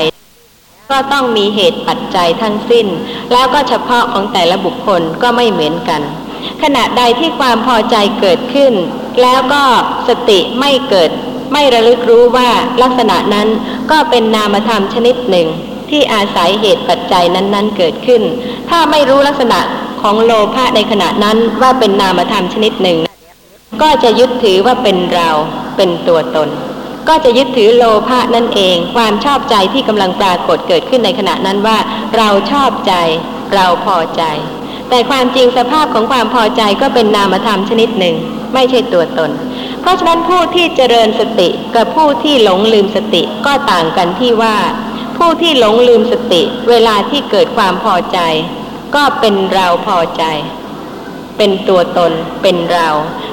[0.92, 2.88] ก็ต้องมีเหตุปัจจัยทั้งสิ้น
[3.32, 6.02] แล้วก็เฉพาะของแต่ละบุคคลก็ไม่เหมือนกัน
[6.64, 8.74] ขณะใดที่ความพอใจเกิดขึ้น
[9.22, 9.64] แล้วก็
[10.08, 11.10] สติไม่เกิด
[11.54, 12.50] ไม่ระลึกรู้ว่า
[12.82, 13.48] ลักษณะนั้น
[13.92, 15.48] ก็เป็นนามธรรมชนิดหนึ่ง
[15.90, 18.22] ที่อาศัยเหตุปัจจัยนั้น ๆ เกิดขึ้น
[18.70, 19.60] ถ้าไม่รู้ลักษณะ
[20.02, 22.98] ของโลภะในขณะนั้นว่าเป็นนามธรรมชนิดหนึ่ง
[23.82, 25.30] ก็จะยึดถือว่าเป็นเรา
[25.78, 26.50] เป็นตัวตน
[27.08, 31.78] ก็จะยึดถือโลภะนั่นเอง ความชอบใจที่กำลังปรากฏเกิดขึ้นในขณะนั้นว่า
[32.18, 32.94] เราชอบใจ
[33.54, 34.24] เราพอใจ
[34.94, 38.16] แต่ความจริงสภาพของความพอใจก็เป็นนามธรรมชนิดหนึ่ง
[38.54, 39.32] ไม่ใช่ตัวตน
[39.82, 44.58] เพราะฉะนั้นผู้ที่เจริญสติกับผู้ที่หลงลืมสติก็ต่างกันที่ว่า
[45.18, 48.20] ผู้ที่หลงลืมสติ เวลาที่เกิดความพอใจ
[48.96, 50.24] ก็เป็นเราพอใจ
[51.38, 52.12] เป็นตัวตน
[52.42, 52.90] เป็นเรา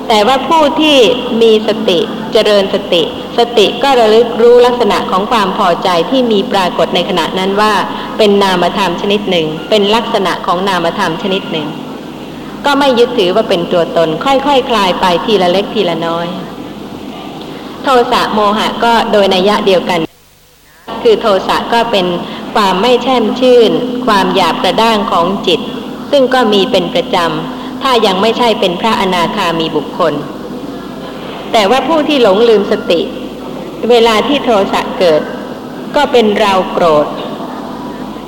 [0.08, 0.98] แต่ว่าผู้ที่
[1.42, 1.98] มีสติ
[2.32, 3.02] เจริญสติ
[3.38, 7.74] สติก็ระลึกรู้ลักษณะของความพอใจที่มีปรากฏในขณะนั้นว่า
[8.18, 11.68] เป็นนามธรรมชนิดหนึ่ง เป็นลักษณะของนามธรรมชนิดหนึ่ง
[12.64, 16.26] ก็ไม่ยึดถือว่าเป็นตัวตน ค่อยๆคคลายไปทีละเล็กทีละน้อย
[17.82, 20.00] โทสะโมหะก็โดยนัยยะเดียวกัน
[21.02, 22.06] คือโทสะก็เป็น
[22.54, 23.70] ความไม่แช่มชื่น
[24.06, 25.60] ความหยาบกระด้างของจิต
[26.10, 30.14] ซึ่งก็มีเป็นประจำ ถ้ายังไม่ใช่เป็นพระอนาคามีบุคคล
[31.52, 33.00] แต่ว่าผู้ที่หลงลืมสติ
[33.90, 35.22] เวลาที่โทสะเกิด
[35.96, 37.06] ก็เป็นเราโกรธ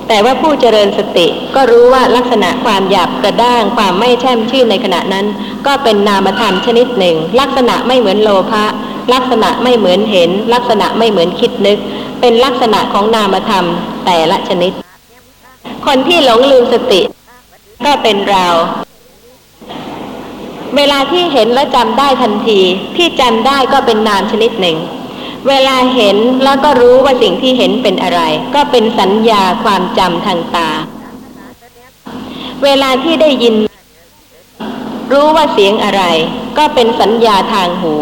[0.09, 5.27] แต่ว่าผู้เจริญสติก็รู้ว่าลักษณะความหยาบกระด้างความไม่แช่มชื่นในขณะนั้น
[5.67, 8.65] ก็เป็นนามธรรมชนิดหนึ่ง ลักษณะไม่เหมือนโลภะ
[9.13, 11.79] ลักษณะไม่เหมือนเห็น ลักษณะไม่เหมือนคิดนึก
[12.21, 13.65] เป็นลักษณะของนามธรรม
[14.07, 14.73] แต่ละชนิด
[15.87, 17.01] คนที่หลงลืมสติ
[17.85, 18.47] ก็เป็นเรา
[20.77, 22.61] เวลาที่เห็นและจำได้ทันที
[22.97, 24.77] ที่จำได้ก็เป็นนามชนิดหนึ่ง
[25.49, 28.21] เวลาเห็นแล้วก็รู้ว่าสิ่งที่เห็นเป็นอะไร
[28.55, 30.71] ก็เป็นสัญญาความจำทางตา
[32.65, 33.55] เวลาที่ได้ยิน
[35.13, 36.03] รู้ว่าเสียงอะไร
[36.59, 37.95] ก็เป็นสัญญาทางหู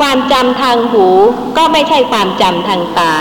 [0.00, 1.06] ความจำทางหู
[1.56, 3.12] ก็ไม่ใช่ความจำทางตา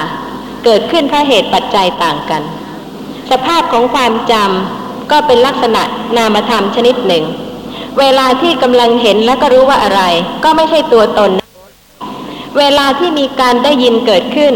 [0.63, 2.43] เกิดขึ้นเพราะเหตุปัจจัยต่างกัน
[3.31, 5.83] สภาพของความจำก็เป็นลักษณะ
[6.17, 7.23] นามธรรมชนิดหนึ่ง
[7.99, 10.01] เวลาที่กำลังเห็นแล้วก็รู้ว่าอะไร
[10.43, 11.31] ก็ไม่ใช่ตัวตน
[12.57, 14.53] เวลาที่มีการได้ยินเกิดขึ้น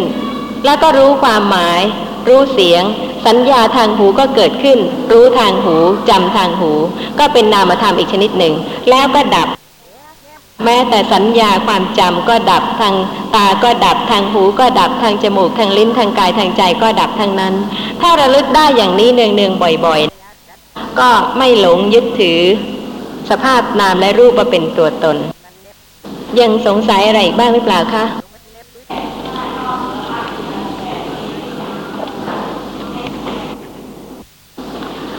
[0.66, 1.82] แล้วก็รู้ความหมาย
[2.28, 2.84] รู้เสียง
[3.26, 4.80] สัญญาทางหูก็เกิดขึ้น
[5.12, 5.76] รู้ทางหู
[6.10, 6.72] จำทางหู
[7.20, 8.54] ก็เป็นนามธรรมอีกชนิดหนึ่ง
[8.90, 9.48] แล้วก็ดับ
[10.66, 12.96] แม้แต่สัญญาความจำก็ดับทาง
[13.36, 17.54] ตาก็ดับทางหูก็ดับทางจมูกทางลิ้นทางกายทางใจก็ดับทั้งนั้น
[18.02, 22.42] ถ้าระลึกได้อย่างนี้เนืองๆบ่อยๆ ก็ไม่หลงยึดถือ
[23.30, 25.18] สภาพนามและรูปว่าเป็นตัวตน
[26.40, 28.06] ยังสงสัยอะไรอีกบ้างหรือเปล่าคะ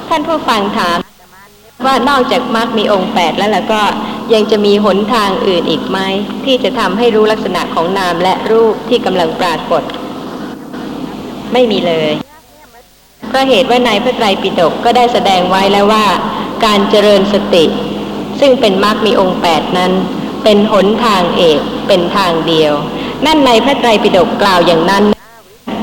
[0.09, 0.99] ท่านผู้ฟังถาม
[1.87, 3.81] ว่านอกจากมรรคมีองค์แปดแล้วแล้วก็
[4.35, 5.99] ยังจะมีหนทางอื่นอีกไหม
[6.45, 9.83] ที่จะทำให้รู้ลักษณะของนามและรูปที่กำลังปรากฏ
[11.53, 12.13] ไม่มีเลย
[13.29, 16.05] เพราะเหตุว่าในพระไตรปิฎกก็ได้แสดงไว้แล้วว่า
[16.65, 17.65] การเจริญสติ
[18.47, 19.93] ซึ่งเป็นมรรคมีองค์แปดนั้น
[20.45, 22.73] เป็นหนทางเอกเป็นทางเดียว
[23.27, 25.05] นั่นในพระไตรปิฎกกล่าวอย่างนั้น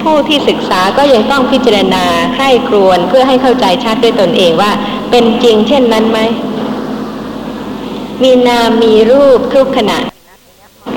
[0.03, 4.71] ผู้ที่ศึกษาก็ยังต้องพิจารณาใคร่ครวญเพื่อให้เข้าใจชัดด้วยตนเองว่า
[5.11, 6.19] เป็นจริงเช่นนั้นไหม
[8.23, 9.99] มีนามมีรูปทุกขณะ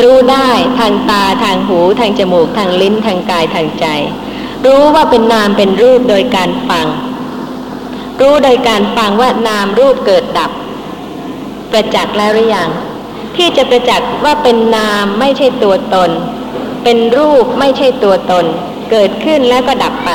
[0.03, 0.49] รู้ได้
[0.79, 3.87] ทางตาทางหูทางจมูกทางลิ้นทางกายทางใจ
[4.65, 6.87] รู้ว่าเป็นนามเป็นรูปโดยการฟัง
[8.21, 10.51] รู้โดยการฟังว่านามรูปเกิดดับ
[11.75, 12.70] ประจักษ์แล้วหรือยัง
[13.37, 16.11] ที่จะประจักษ์ว่าเป็นนามไม่ใช่ตัวตน
[16.85, 18.45] เป็นรูปไม่ใช่ตัวตน
[18.91, 20.11] เกิดขึ้นแล้วก็ดับไป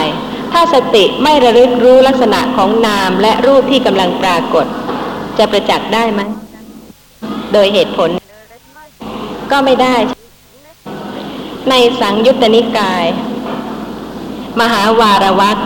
[0.54, 4.66] ถ้าสติไม่ระลึกรู้ลักษณะของนามและรูปที่กำลังปรากฏ
[5.38, 6.22] จะประจักษ์ได้ไหม
[7.54, 8.10] โดยเหตุผล
[9.52, 9.96] ก็ไม่ได้
[11.70, 13.06] ในสังยุตตนิกาย
[14.62, 15.58] มหาวารวัต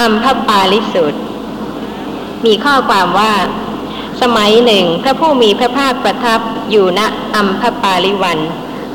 [0.00, 1.14] อัมพปาลิสุต
[2.44, 3.32] มีข้อความว่า
[4.22, 6.40] สมัยหนึ่งพระผู้มีพระภาคประทับ
[6.70, 7.00] อยู่ณ
[7.34, 8.38] อัมพปาลิวัน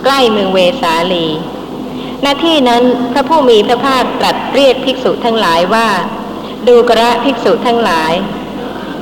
[0.04, 1.28] ใกล้เมืองเวสาลี
[2.26, 5.88] ณที่นั้นพระผู้มีพระภาคตรัสเรียกภิกษุทั้งหลายว่า
[6.68, 8.14] ดูกระภิกษุทั้งหลาย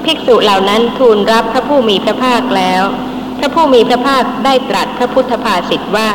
[0.05, 2.83] ภิกษุเหล่านั้นทูลรับพระผู้มีพระภาคแล้ว
[3.39, 6.09] พระผู้มีพระภาคได้ตรัสพระพุทธภาษิตว่า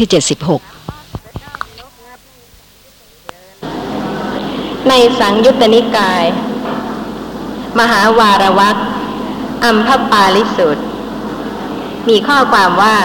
[0.00, 0.48] ที่ 76
[4.88, 6.24] ในสังยุตตนิกาย
[7.80, 8.76] มหาวารวัก
[9.64, 10.78] อัมพปาลิสุต
[12.08, 12.96] มีข้อความว่า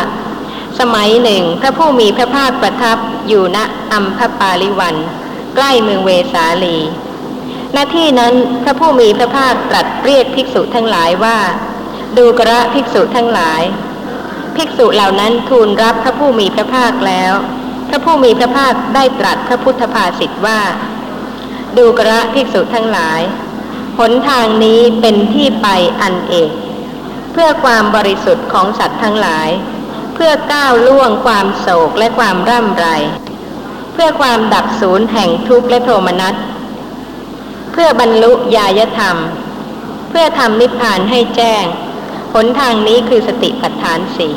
[0.80, 3.58] สมัยหนึ่งพระผู้มีพระภาคประทับอยู่ณ
[3.92, 4.96] อัมพปาลิวัน
[5.56, 6.78] ใกล้เมืองเวสาลี
[7.76, 8.34] ณที่นั้น
[8.64, 11.38] พระผู้มีพระภาคตรัสเรียกภิกษุทั้งหลายว่า
[12.18, 13.62] ดูกระภิกษุทั้งหลาย
[14.58, 17.34] ภิกษุเหล่านั้นทูลรับพระผู้มีพระภาคแล้ว
[17.90, 20.60] พระผู้มีพระภาคได้ตรัสพระพุทธภาษิตว่า
[21.78, 23.22] ดูกระภิกษุทั้งหลาย
[24.00, 25.68] หนทางนี้เป็นที่ไป
[26.02, 26.52] อันเอก
[27.32, 29.50] เพื่อความบริสุทธิ์ของสัตว์ทั้งหลาย
[30.16, 32.88] เพื่อก้าวล่วงความโศกและความร่ำไร
[33.94, 36.36] เพื่อความดับศูนย์แห่งทุกข์และโทมนัส
[37.72, 39.18] เพื่อบรรลุญาญธรรม
[40.10, 41.66] เพื่อทำนิพพานให้แจ้ง
[42.34, 44.34] หนทางนี้คือสติปัฏฐานสี่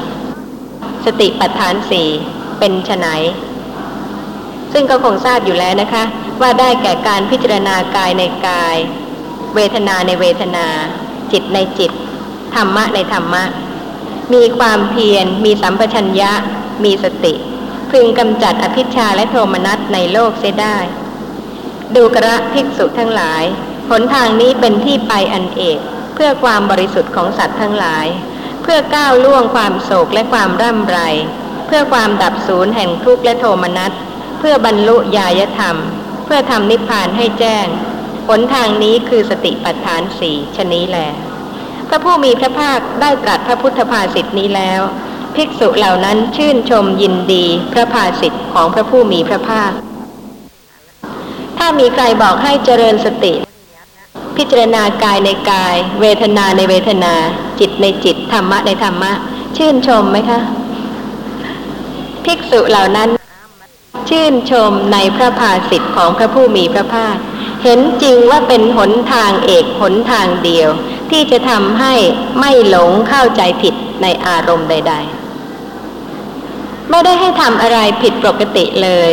[1.05, 2.09] สติปัฏฐานสี่
[2.59, 3.07] เป็นไฉน
[4.73, 6.05] ซึ่งก็คงทราบอยู่แล้วนะคะ
[6.41, 8.77] ว่าได้แก่การพิจารณากายในกาย
[9.55, 10.67] เวทนาในเวทนา
[11.33, 11.91] จิตในจิต
[12.55, 13.45] ธรรมะในธรรมะ
[14.35, 16.33] มีความเพียร มีสัมปชัญญะ
[16.85, 17.35] มีสติ
[17.91, 20.77] พึงกำจัดอภิชาและโทมนัสในโลกเสียได้
[21.97, 23.45] ดูกระภิกษุทั้งหลาย
[23.91, 25.79] หนทางนี้เป็นที่ไปอันเอก
[26.15, 28.07] เพื่อความบริสุทธิ์ของสัตว์ทั้งหลาย
[28.73, 30.99] พื่อก้าวล่วงความโศกและความร่ำไร
[31.67, 33.93] เพื่อความดับศูนย์แห่งทุกข์และโทมนัส
[34.39, 35.77] เพื่อบรรลุญาณธรรม
[36.25, 37.67] เพื่อทำนิพพานให้แจ้ง
[38.29, 40.99] หนทางนี้คือสติปัฏฐานสี่ชนี้แล
[41.89, 44.81] พระผู้มีพระภาคได้ตรัสพระพุทธภาษิตนี้แล้ว
[45.37, 49.71] ภิกษุเหล่านั้นชื่นชมยินดีพระภาษิตของพระผู้มีพระภาค
[51.59, 53.35] ถ้ามีใครบอกให้เจริญสติ
[54.43, 57.15] พิจารณากายในกาย เวทนาในเวทนา
[57.61, 59.13] จิตในจิต ธรรมะในธรรมะ
[59.57, 60.41] ชื่นชมไหมคะ
[62.25, 63.09] ภิกษุเหล่านั้น
[64.09, 67.17] ชื่นชมในพระภาษิตของพระผู้มีพระภาค
[67.63, 70.69] เห็นจริงว่าเป็นหนทางเอกหนทางเดียว
[71.11, 71.95] ที่จะทำให้
[72.39, 74.95] ไม่หลงเข้าใจผิดในอารมณ์ใด
[75.73, 79.11] ๆ ไม่ได้ให้ทำอะไรผิดปกติเลย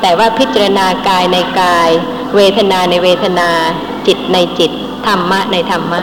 [0.00, 1.88] แต่ว่าพิจารณากายในกาย
[2.36, 3.50] เวทนาในเวทนา
[4.06, 4.70] จิตในจิต
[5.06, 6.00] ธรรมะในธรรมะ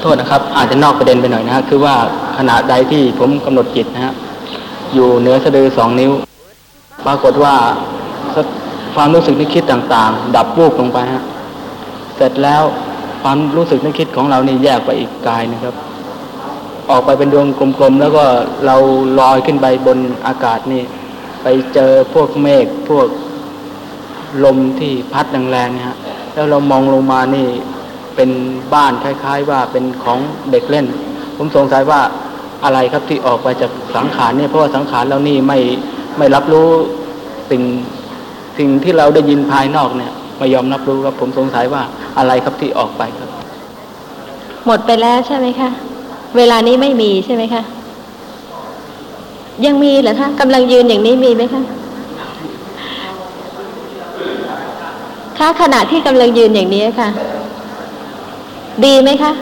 [0.00, 1.94] โทษนะครับ อาจจะนอกประเด็นไปหน่อยนะฮะคือว่า
[2.38, 4.14] ขณะใดที่ผมกำหนดจิตนะฮะ
[4.94, 6.12] อยู่เหนือสะดือสองนิ้ว
[7.06, 7.54] ปรากฏว่า
[8.94, 11.22] ความรู้สึกนึกคิดต่างๆ ดับวูบลงไปฮะ
[12.16, 12.62] เสร็จแล้ว
[13.22, 15.74] ความรู้สึกนึกคิดของเรานี่แยกไปอีกกายนะครับ
[16.90, 17.46] ออกไปเป็นดวง
[17.78, 18.24] กลมๆ แล้วก็
[18.66, 18.76] เรา
[19.20, 20.82] ลอยขึ้นไปบนอากาศนี่
[21.42, 23.06] ไปเจอพวกเมฆพวก
[24.44, 25.96] ลมที่พัดแรงๆเนี่ยฮะ
[26.34, 27.46] แล้วเรามองลงมานี่
[28.16, 28.30] เป็น
[28.74, 30.18] บ้านคล้าย ๆ ว่าเป็นของ
[30.50, 30.86] เด็กเล่น
[31.36, 32.00] ผมสงสัยว่า
[32.64, 35.58] อะไรครับที่ออกไปจากสังขารเนี่ยเพราะว่าสังขารเรานี่ไม่
[36.18, 36.68] ไม่รับรู้
[37.50, 37.62] สิ่ง
[38.58, 41.82] สิ่งที่เราได้ยินภายนอกเนี่ยไม่ยอมรับรู้ครับผมสงสัยว่า
[42.18, 43.28] อะไรครับที่ออกไปครับ
[44.66, 45.70] หมดไปแล้วใช่ไหมคะ
[46.36, 47.62] เวลานี้ไม่มีใช่ไหมคะ
[49.66, 51.62] ยังมีเหรอคะกำลังยืนอย่างนี้มีไหมคะ
[55.38, 57.08] คะขณะที่กำลังยืนอย่างนี้ค่ะ
[58.84, 59.32] ดีไหมคะ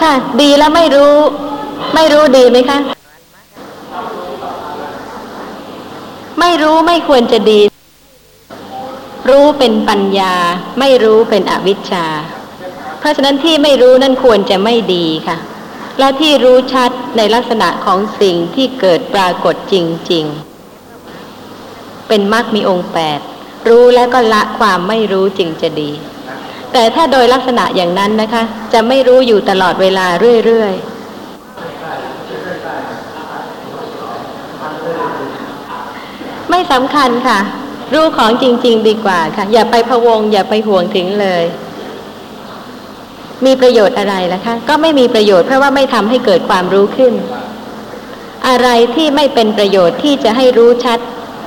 [0.00, 1.14] ค่ะ ดีแล้วไม่รู้
[1.94, 2.78] ไม่รู้ดีไหมคะ
[6.40, 7.60] ไม่รู้ไม่ควรจะดี
[9.28, 10.34] รู้เป็นปัญญา
[10.78, 12.06] ไม่รู้เป็นอวิชชา
[12.98, 15.36] เพราะฉะนั้นที่ไม่รู้นั่นควรจะไม่ดีค่ะ
[15.98, 19.74] และที่รู้ชัดในลักษณะของสิ่งที่เกิดปรากฏจ
[20.12, 20.47] ริง ๆ
[22.08, 23.18] เป็นมรรคมีองค์แปด
[23.68, 25.90] รู้แล้วก็ละความไม่รู้จึงจะดี
[26.72, 28.42] แต่ถ้าโดยลักษณะอย่างนั้นนะคะ
[28.72, 30.06] จะไม่รู้อยู่ตลอดเวลา
[30.44, 30.98] เรื่อยๆ
[36.50, 37.38] ไม่สำคัญค่ะ
[37.94, 41.44] รู้ของจริง ๆ ดีกว่าค่ะ อย่าไปพะวง อย่าไปห่วงถึงเลย
[43.46, 47.14] มีประโยชน์อะไรล่ะคะ ก็ไม่มีประโยชน์เพราะว่าไม่ทำให้เกิดความรู้ขึ้น
[48.48, 50.98] อะไรที่ไม่เป็นประโยชน์ที่จะให้รู้ชัด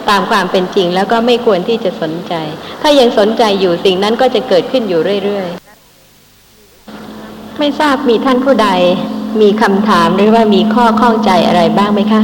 [0.09, 2.33] ตามความเป็นจริงแล้วก็ไม่ควรที่จะสนใจ
[2.81, 8.69] ถ้ายังสนใจอยู่สิ่งนั้นก็จะเกิดขึ้นอยู่เรื่อยๆ ไม่ทราบมีท่านผู้ใด
[9.41, 12.21] มีคำถามหรือว่ามีข้อข้องใจอะไรบ้างไหมคะ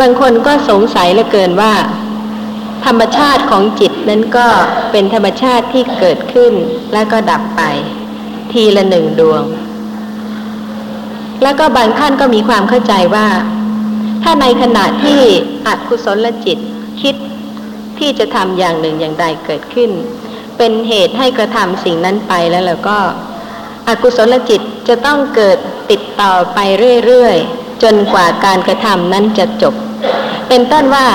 [0.00, 1.72] บางคนก็สงสัยเหลือเกินว่า
[2.86, 4.46] ธรรมชาติของจิตนั้นก็
[4.92, 6.52] เป็นธรรมชาติที่เกิดขึ้น
[6.92, 7.62] แล้วก็ดับไป
[8.52, 9.44] ทีละหนึ่งดวง
[11.42, 13.26] แล้วก็บางท่านก็มีความเข้าใจว่า
[14.22, 15.20] ถ้าในขณะที่
[15.66, 16.58] อกุศลจิต
[17.02, 17.14] คิด
[17.98, 19.90] ที่จะทำอย่างหนึ่งอย่างใดเกิดขึ้น
[20.58, 22.98] เป็นเหตุให้กระทำสิ่งนั้นไปแล้วแล้วก็
[23.88, 25.58] อกุศลจิตจะต้องเกิด
[25.90, 26.58] ติดต่อไป
[27.06, 29.74] เรื่อยๆ จนกว่าการกระทำนั้นจะจบ
[30.48, 31.06] เป็นต้นว่า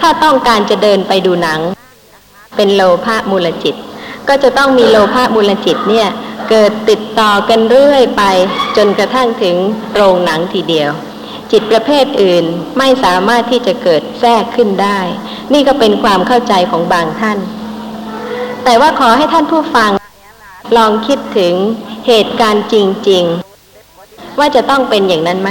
[0.00, 1.60] ถ้าต้องการจะเดินไปดูหนัง
[2.56, 3.74] เป็นโลภะมูลจิต
[4.28, 6.08] ก็จะต้องมีโลภะมูลจิตเนี่ย
[6.50, 8.22] เกิดติดต่อกันเรื่อยไป
[8.76, 9.56] จนกระทั่งถึง
[9.94, 10.90] โรงหนังทีเดียว
[11.52, 12.44] จิตประเภทอื่น
[12.78, 15.00] ไม่สามารถที่จะเกิดแทรกขึ้นได้
[15.52, 17.38] นี่ก็เป็นความเข้าใจของบางท่าน
[18.64, 19.90] แต่ว่าขอให้ท่านผู้ฟัง
[20.76, 21.54] ลองคิดถึง
[22.06, 22.74] เหตุการณ์จ
[23.08, 23.24] ริง
[23.82, 25.50] ๆ ว่าจะต้องเป็นอย่างนั้นไหม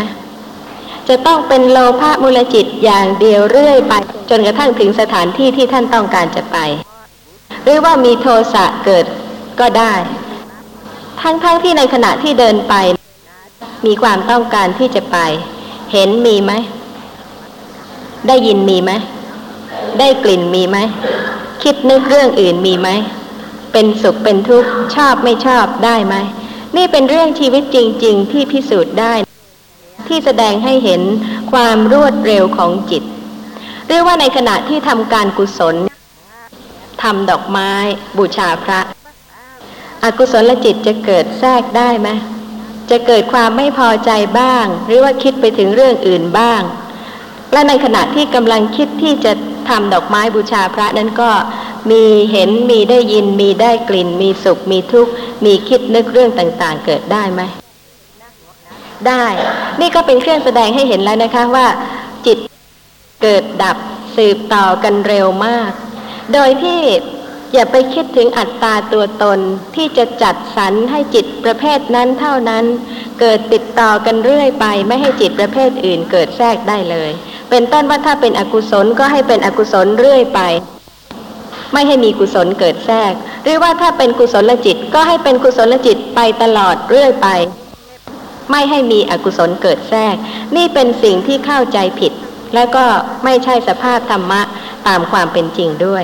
[1.09, 3.93] จะต้องเป็นโลภะมูลจิตอย่างเดียวเรื่อยไป
[4.29, 6.57] จนกระทั่งถึงสถานที่ที่ท่านต้องการจะไป
[7.63, 9.05] หรือว่ามีโทสะเกิด
[9.59, 9.93] ก็ได้
[11.21, 12.73] ทั้งๆทที่ในขณะที่เดินไป
[13.85, 15.17] มีความต้องการที่จะไป
[15.91, 16.51] เห็นมีไหม
[18.27, 18.91] ได้ยินมีไหม
[19.99, 20.77] ได้กลิ่นมีไหม
[21.63, 22.89] คิดนึกเรื่องอื่นมีไหม
[23.71, 26.15] เป็นสุขเป็นทุกข์ชอบไม่ชอบได้ไหม
[26.75, 29.13] นี่เป็นเรื่องชีวิตจริง ๆ ที่พิสูจน์ได้
[30.07, 31.01] ที่แสดงให้เห็น
[31.51, 33.03] ความรวดเร็วของจิต
[33.87, 35.75] หรือว่าในขณะที่ทำการกุศล
[37.03, 37.71] ทำดอกไม้
[38.17, 38.79] บูชาพระ
[40.03, 42.09] อกุศลจิตจะเกิดแทรกได้ไหม
[42.91, 46.61] จะเกิดความไม่พอใจบ้าง หรือว่าคิดไปถึงเรื่องอื่นบ้าง
[47.53, 49.33] และในขณะที่กำลังคิดที่จะ
[49.69, 51.31] ทำดอกไม้บูชาพระนั้นก็
[51.91, 55.11] มีเห็นมีได้ยินมีได้กลิ่น มีสุข มีทุกข์
[55.45, 57.41] มีคิดนึกเรื่องต่างๆ เกิดได้ไหม
[59.07, 59.25] ได้
[59.81, 61.67] นี่ก็เป็นเครื่องแสดงให้เห็นแล้วนะคะว่า
[62.25, 62.37] จิต
[63.21, 63.77] เกิดดับ
[64.15, 65.71] สืบต่อกันเร็วมาก
[66.33, 66.79] โดยที่
[67.53, 69.39] อย่าไปคิดถึงอัตตาตัวตน
[69.75, 72.65] ที่จะจัดสรรให้จิตประเภทนั้นเท่านั้น
[73.19, 77.11] เกิดติดต่อกันเรื่อยไป ไม่ให้จิตประเภทอื่นเกิดแทรกได้เลย
[77.49, 80.41] เป็นต้นว่าถ้าเป็นอกุศลก็ให้เป็นอกุศลเรื่อยไป
[81.73, 87.27] ไม่ให้มีกุศลเกิดแทรก หรือว่าถ้าเป็นกุศลจิตก็ให้เป็นกุศลจิตไปตลอดเรื่อยไป
[88.51, 90.15] ไม่ให้มีอกุศลเกิดแทรก
[90.55, 92.13] นี่เป็นสิ่งที่เข้าใจผิด
[92.53, 92.85] และก็
[93.23, 94.41] ไม่ใช่สภาพธรรมะ
[94.87, 96.03] ตามความเป็นจริงด้วย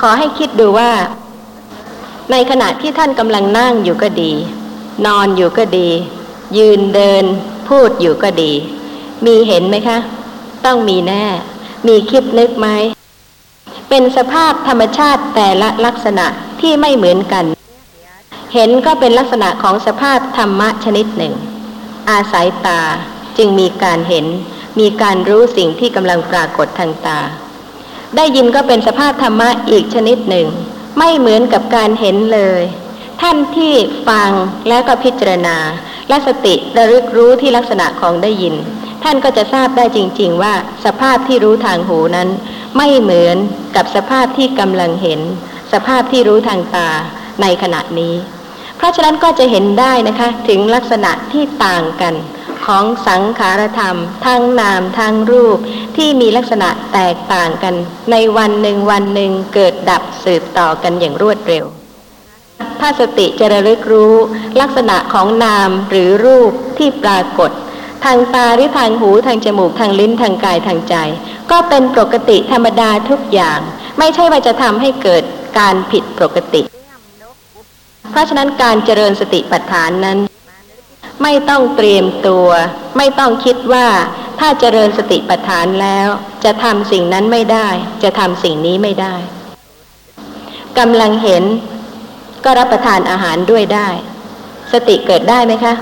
[0.00, 0.92] ขอให้คิดดูว่า
[2.30, 4.32] ในขณะที่ท่านกำลังนั่งอยู่ก็ดี
[5.06, 5.88] นอนอยู่ก็ดี
[6.56, 7.24] ยืนเดิน
[7.68, 8.52] พูดอยู่ก็ดี
[9.24, 9.98] มีเห็นไหมคะ
[10.64, 11.24] ต้องมีแน่
[11.86, 12.68] มีคิดนึกไหม
[13.88, 16.26] เป็นสภาพธรรมชาติแต่ละลักษณะ
[16.60, 17.44] ที่ไม่เหมือนกัน
[18.54, 21.34] เห็นก็เป็นลักษณะของสภาพธรรมะชนิดหนึ่ง
[22.10, 22.80] อาศัยตา
[23.36, 24.26] จึงมีการเห็น
[24.80, 27.20] มีการรู้สิ่งที่กำลังปรากฏทางตา
[28.16, 30.46] ได้ยินก็เป็นสภาพธรรมะอีกชนิดหนึ่ง
[30.98, 32.62] ไม่เหมือนกับการเห็นเลย
[33.20, 33.74] ท่านที่
[34.08, 34.30] ฟัง
[34.68, 35.56] แล้วก็พิจารณา
[36.08, 38.54] และสติระลึกรู้ที่ลักษณะของได้ยิน
[39.04, 40.54] ท่านก็จะทราบได้จริง ๆ ว่า
[40.84, 42.28] สภาพที่รู้ทางหูนั้น
[42.76, 43.36] ไม่เหมือน
[43.76, 45.20] กับสภาพที่กำลังเห็น
[45.72, 46.90] สภาพที่รู้ทางตา
[47.42, 48.14] ในขณะนี้
[48.76, 52.14] เพราะฉะนั้นก็จะเห็นได้นะคะถึงลักษณะที่ต่างกัน
[52.66, 53.96] ของสังขารธรรม
[54.26, 55.58] ทั้งนามทั้งรูป
[55.96, 57.74] ที่มีลักษณะแตกต่างกัน
[58.10, 61.64] ในวันหนึ่งวันหนึ่งเกิดดับสืบต่อกันอย่างรวดเร็ว
[62.80, 64.14] ถ้าสติจะระลึกรู้
[64.60, 67.50] ลักษณะของนามหรือรูปที่ปรากฏ
[68.04, 70.94] ทางตาหรือทางหูทางจมูกทางลิ้นทางกายทางใจ
[71.50, 73.60] ก็เป็นปกติธรรมดาทุกอย่าง
[73.98, 75.22] ไม่ใช่ว่าจะทำให้เกิด
[75.58, 76.62] การผิดปกติ
[78.10, 80.18] เพราะฉะนั้นการเจริญสติปัฏฐานนั้น
[81.22, 82.48] ไม่ต้องเตรียมตัว
[82.96, 83.86] ไม่ต้องคิดว่า
[84.40, 86.08] ถ้าเจริญสติปัฏฐานแล้ว
[86.44, 87.68] จะทำสิ่งนั้นไม่ได้
[88.02, 89.14] จะทำสิ่งนี้ไม่ได้
[90.78, 91.44] กำลังเห็น
[92.44, 93.88] ก็รับประทานอาหารด้วยได้
[94.72, 95.74] สติเกิดได้ไหมคะ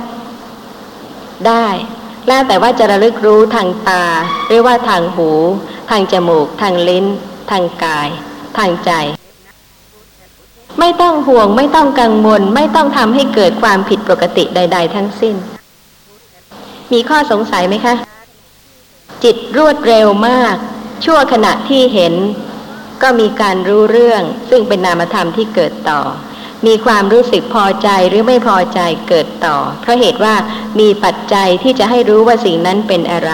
[1.48, 1.66] ได้
[2.28, 4.04] แล้วแต่ว่าจะระลึกรู้ทางตา
[4.46, 5.30] หรือว่าทางหู
[5.90, 7.06] ทางจมูก ทางลิ้น
[7.50, 8.08] ทางกาย
[8.58, 8.90] ทางใจ
[10.80, 15.34] ไม่ต้องห่วง ไม่ต้องกังวล ไม่ต้องทำให้เกิดความผิดปกติใด ๆ ทั้งสิ้น
[16.92, 17.94] มีข้อสงสัยไหมคะ
[19.24, 20.54] จิตรวดเร็วมาก
[21.04, 22.14] ชั่วขณะที่เห็น
[23.02, 26.00] ก็มีการรู้เรื่อง ซึ่งเป็นนามธรรมที่เกิดต่อ
[26.66, 30.34] มีความรู้สึกพอใจหรือไม่พอใจเกิดต่อ เพราะเหตุว่า
[30.80, 33.32] มีปัจจัยที่จะให้รู้ว่าสิ่งนั้นเป็นอะไร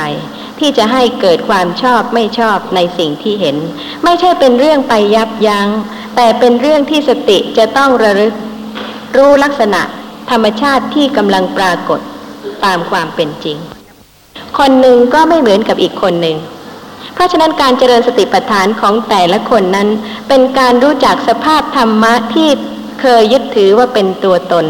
[0.60, 3.56] ที่จะให้เกิดความชอบไม่ชอบในสิ่งที่เห็น
[4.04, 5.68] ไม่ใช่เป็นเรื่องไปยับยัง้ง
[6.16, 8.34] แต่เป็นเรื่องที่สติจะต้องระลึก
[9.16, 9.82] รู้ลักษณะ
[10.30, 12.00] ธรรมชาติที่กำลังปรากฏ
[12.64, 13.56] ตามความเป็นจริง
[14.58, 16.36] คนหนึ่งก็ไม่เหมือนกับอีกคนหนึ่ง
[17.14, 19.88] เพราะฉะนั้นการเจริญสติปัฏฐานของแต่ละคนนั้น
[20.28, 22.48] เป็นการรู้จักสภาพธรรมะที่
[23.00, 24.66] เคยยึดถือว่าเป็นตัวตน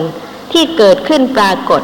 [0.52, 1.82] ที่เกิดขึ้นปรากฏ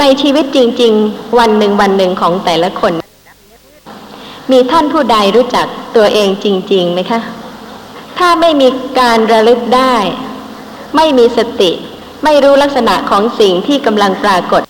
[0.00, 2.92] ในชีวิตจริง ๆ วันหนึ่งวันหนึ่งของแต่ละคน
[4.50, 7.20] มีท่านผู้ใดรู้จักตัวเองจริงๆไหมคะ
[8.18, 8.68] ถ้าไม่มี
[9.00, 9.96] การระลึกได้
[10.96, 11.70] ไม่มีสติ
[12.24, 14.62] ไม่รู้ลักษณะของสิ่งที่กำลังปรากฏ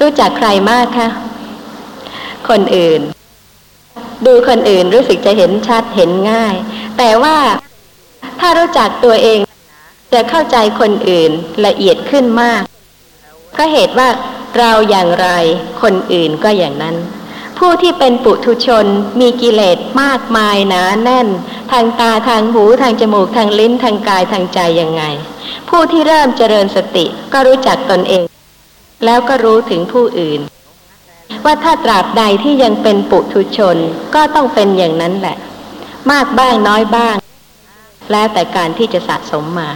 [0.00, 1.08] รู้จักใครมากคะ
[2.48, 3.00] คนอื่น
[4.26, 6.54] ดูคนอื่นรู้สึกจะเห็นชัดเห็นง่าย
[6.98, 7.36] แต่ว่า
[8.40, 9.38] ถ้ารู้จักตัวเอง
[10.12, 11.30] จะเข้าใจคนอื่น
[11.66, 12.62] ละเอียดขึ้นมาก
[13.58, 14.08] ก็เหตุว่า
[14.58, 15.28] เราอย่างไร
[15.82, 16.96] คนอื่นก็อย่างนั้น
[17.58, 18.86] ผู้ที่เป็นปุถุชน
[19.20, 21.28] มีกิเลสมากมายหนาแน่น
[21.72, 25.02] ทางตาทางหูทางจมูกทางลิ้นทางกายทางใจยังไง
[25.68, 28.22] ผู้ที่เริ่มเจริญสติก็รู้จักตนเอง
[29.04, 30.40] แล้วก็รู้ถึงผู้อื่น
[31.44, 33.76] ว่าถ้าตราบใดที่ยังเป็นปุถุชน
[34.14, 35.36] ก็ต้องเป็นอย่างนั้นแหละ
[36.10, 37.16] มากบ้างน้อยบ้าง
[38.12, 39.70] แล้วแต่การที่จะสะสมมา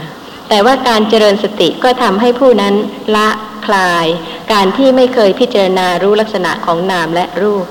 [0.49, 2.75] แต่ว่าการเจริญสติก็ทำให้ผู้นั้น
[3.15, 3.29] ละ
[3.65, 4.05] คลาย
[4.53, 7.65] การที่ไม่เคยพิจารณารู้ลักษณะของนามและรูป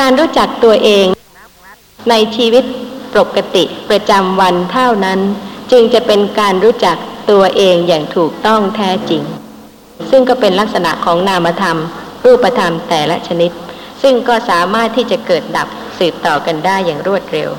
[0.00, 1.06] การรู้จักตัวเอง
[2.10, 2.64] ในชีวิต
[3.16, 5.20] ปกติประจำวันเท่านั้น
[5.72, 6.96] จึงจะเป็นการรู้จัก
[7.30, 9.22] ตัวเองอย่างถูกต้องแท้จริง
[10.10, 11.78] ซึ่งก็เป็นลักษณะของนามธรรม
[12.24, 13.50] รูปธรรมแต่ละชนิด
[14.02, 17.50] ซึ่งก็สามารถที่จะเกิดดับสืบต่อกันได้อย่างรวดเร็ว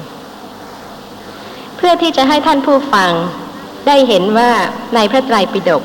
[1.78, 3.12] เพื่อที่จะให้ท่านผู้ฟัง
[3.88, 4.52] ได้เห็นว่า
[4.96, 5.84] ในพระไตรปิฎก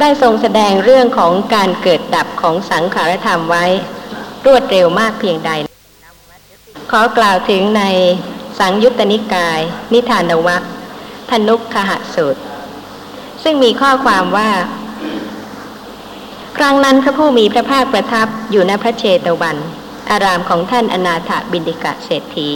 [0.00, 3.66] ได้ทรงแสดงเรื่องของการเกิดดับของสังขารธรรมไว้
[4.46, 5.50] รวดเร็วมากเพียงใด
[6.90, 7.82] ขอกล่าวถึงใน
[8.58, 9.60] สังยุตตนิกาย
[9.92, 10.62] นิทานวัค
[11.30, 12.40] ธนุกขหสูตร
[13.42, 14.50] ซึ่งมีข้อความว่า
[16.56, 19.56] ครั้งนั้นพระผู้มีพระภาคประทับอยู่ณพระเชตวัน
[20.10, 22.50] อารามของท่านอนาถบินดิกะเศรษฐี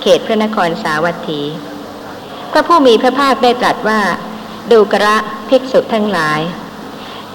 [0.00, 1.40] เขตพระนครสาวัตถี
[2.56, 4.00] พระผู้มีพระภาคได้ตรัสว่า
[4.72, 5.16] ดูกระ
[5.48, 6.40] ภิกษุทั้งหลาย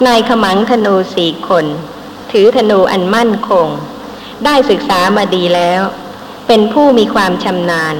[0.07, 1.65] นายขมังธนูสี่คน
[2.31, 3.67] ถือธนูอันมั่นคง
[4.45, 5.81] ได้ศึกษามาดีแล้ว
[6.47, 7.95] เป็นผู้มีความชำนาญ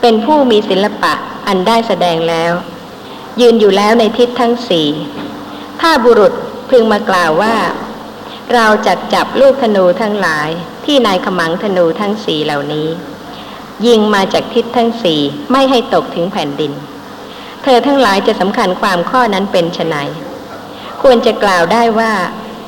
[0.00, 1.14] เป็นผู้มีศิลปะ
[1.46, 2.52] อันได้แสดงแล้ว
[3.40, 4.88] ยืนอยู่แล้วในทิศทั้งสี่
[5.80, 6.32] ถ้าบุรุษ
[6.70, 7.56] พึงมากล่าวว่า
[8.54, 10.48] เราจัดจับลูกธนูทั้งหลาย
[10.84, 12.88] ที่นายขมังธนูทั้งสี่เหล่านี้
[13.86, 15.20] ยิงมาจากทิศทั้งสี่
[15.52, 16.72] ไม่ให้ตกถึงแผ่นดิน
[17.62, 19.94] เธอทั้งหลายจะสำคัญความข้อนั้นเป็นไฉน
[21.02, 22.12] ควรจะกล่าวได้ว่า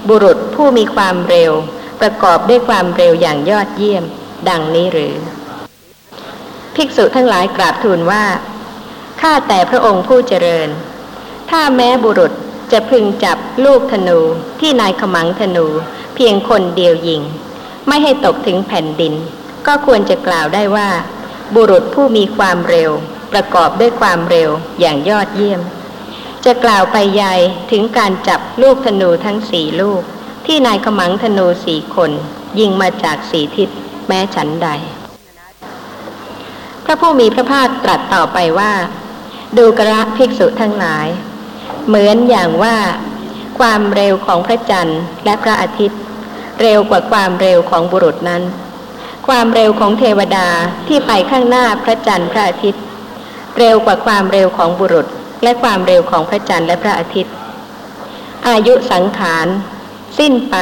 [0.09, 1.53] บุรุษผู้มีความเร็ว
[2.01, 4.05] ประกอบด้วยความเร็วอย่างยอดเยี่ยม
[4.49, 5.15] ดังนี้หรือ
[6.75, 8.25] ภิกษุทั้งหลายกราบทูลว่า
[9.21, 10.69] ข้าแต่พระองค์ผู้เจริญ
[11.51, 12.33] ถ้าแม้บุรุษ
[12.73, 14.19] จะพึงจับลูกธนู
[14.61, 15.67] ที่นายขมังธนู
[16.15, 17.23] เพียงคนเดียวยิง
[17.89, 19.15] ไม่ให้ตกถึงแผ่นดิน
[19.67, 20.89] ก็ควรจะกล่าวได้ว่า
[21.55, 22.91] บุรุษผู้มีความเร็ว
[23.33, 24.51] ประกอบด้วยความเร็ว
[24.81, 25.61] อย่างยอดเยี่ยม
[26.45, 27.35] จะกล่าวไปใหญ่
[27.71, 30.03] ถึงการจับลูกธนูทั้งสี่ลูก
[30.47, 32.11] ที่นายขมังธนูสี่คน
[32.59, 33.69] ยิงมาจากสีทิศ
[34.09, 34.69] แม้ฉันใด
[36.85, 38.73] พระผู้มีพระภาคตรัสต่อไปว่า
[39.59, 41.07] ดูกระภิกษุทั้งหลาย
[41.87, 42.77] เหมือนอย่างว่า
[43.59, 46.01] ความเร็วของพระจันทร์และพระอาทิตย์
[46.63, 48.43] เร็วกว่าความเร็วของบุรุษนั้น
[49.27, 50.49] ความเร็วของเทวดา
[50.89, 52.83] ที่ไปข้างหน้าพระจันทร์พระอาทิตย์
[53.59, 55.07] เร็วกว่าความเร็วของบุรุษ
[55.43, 57.35] และความเร็วของพระจันทร์และพระอาทิตย์
[58.49, 59.47] อายุสังขาร
[60.19, 60.57] สิ้นไป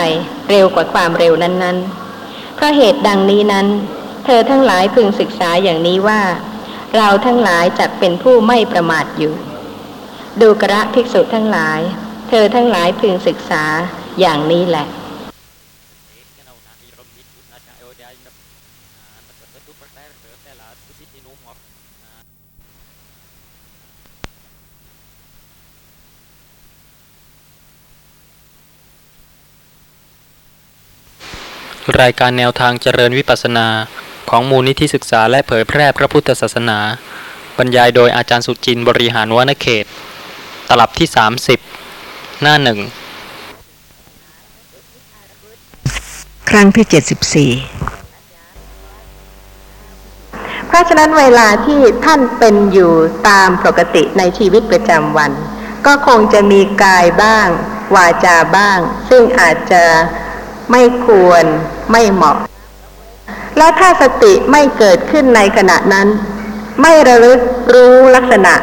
[0.50, 3.66] เร็วกว่าความเร็วนั้นๆ เพราะเหตุดังนี้นั้น
[4.24, 6.22] เธอทั้งหลายพึงศึกษาอย่างนี้ว่า
[6.96, 9.34] เราทั้งหลายจักเป็นผู้ไม่ประมาทอยู่
[10.40, 11.80] ดูกระภิกษุทั้งหลาย
[12.28, 13.64] เธอทั้งหลายพึงศึกษา
[14.20, 14.86] อย่างนี้แหละ
[32.00, 33.68] รายการแนวทางเจริญวิปัสสนา
[34.30, 36.78] ของมูลนิธิศึกษาและเผยแพร่พระพุทธศาสนา
[37.58, 39.84] บรรยายโดยอาจารย์สุจินต์บริหารวณเขต
[40.68, 41.08] ตลับที่
[41.74, 42.78] 30 หน้าหนึ่ง
[46.50, 47.50] ครั้งที่เจ็ดสิบสี่
[50.66, 52.92] เพราะฉะนั้นเวลาที่ท่านเป็นอยู่
[53.28, 55.32] ตามปกติในชีวิตประจำวัน
[55.86, 57.48] ก็คงจะมีกายบ้าง
[57.94, 58.78] วาจาบ้าง
[59.08, 59.84] ซึ่งอาจจะ
[60.70, 61.44] ไม่ควร
[61.92, 62.36] ไม่เหมาะ
[63.58, 66.08] และถ้าสติไม่เกิดขึ้นในขณะนั้น
[66.82, 67.40] ไม่ระลึก
[67.74, 68.54] รู้ลักษณะ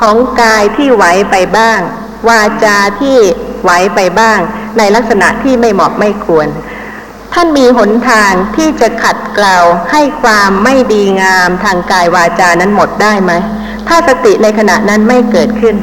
[0.00, 1.80] ของกายที่ไหวไปบ้าง
[2.28, 3.16] วาจาที่
[3.62, 4.38] ไหวไปบ้าง
[4.78, 6.48] ในลักษณะที่ไม่เหมาะไม่ควร
[7.34, 9.56] ท่านมีหนทางที่จะขัดเกลา
[9.92, 13.32] ให้ความไม่ดีงามทางกายวาจานั้นหมดได้ไหม
[13.88, 15.76] ถ้าสติในขณะนั้นไม่เกิดขึ้น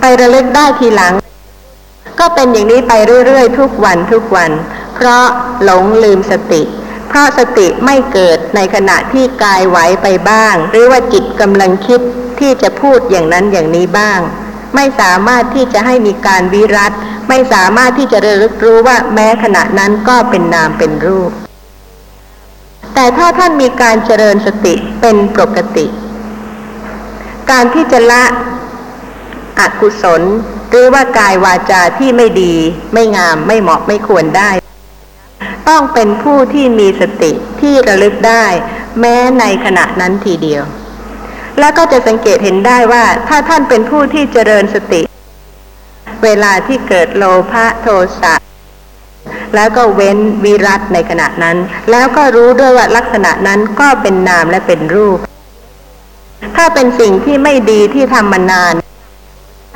[0.00, 1.12] ไประลึกได้ทีหลัง
[2.18, 2.92] ก็เป็นอย่างนี้ไป
[3.26, 4.50] เรื่อยๆ ทุกวันทุกวัน
[4.94, 5.24] เพราะ
[5.64, 6.62] หลงลืมสติ
[7.08, 12.00] เพราะสติไม่เกิดในขณะที่กายไหวไปบ้าง หรือว่าจิตกำลังคิด
[12.40, 14.20] ที่จะพูดอย่างนั้นอย่างนี้บ้าง
[14.74, 16.92] ไม่สามารถที่จะให้มีการวิรัต
[17.28, 21.30] ไม่สามารถที่จะระลึกรู้ว่าแม้ขณะนั้นก็เป็นนามเป็นรูป
[22.94, 25.86] แต่ถ้าท่านมีการเจริญสติเป็นปกติ
[27.50, 28.24] การที่จะละ
[29.60, 30.22] อกุศล
[30.70, 32.54] หรือว่ากายวาจาที่ไม่ดี
[32.92, 34.50] ไม่งามไม่เหมาะไม่ควรได้
[35.68, 38.44] ต้องเป็นผู้ที่มีสติที่ระลึกได้
[39.00, 40.64] แม้ในขณะนั้นทีเดียว
[41.58, 45.02] แล้วก็จะสังเกตเห็นได้ว่า ถ้าท่านเป็นผู้ที่เจริญสติ
[46.24, 47.86] เวลาที่เกิดโลภะโท
[48.20, 48.34] สะ
[49.54, 51.56] แล้วก็เว้นวิรัตในขณะนั้น
[51.90, 55.18] แล้วก็รู้ด้วยว่าลักษณะนั้นก็เป็นนามและเป็นรูป
[56.56, 58.74] ถ้าเป็นสิ่งที่ไม่ดีที่ทำมานาน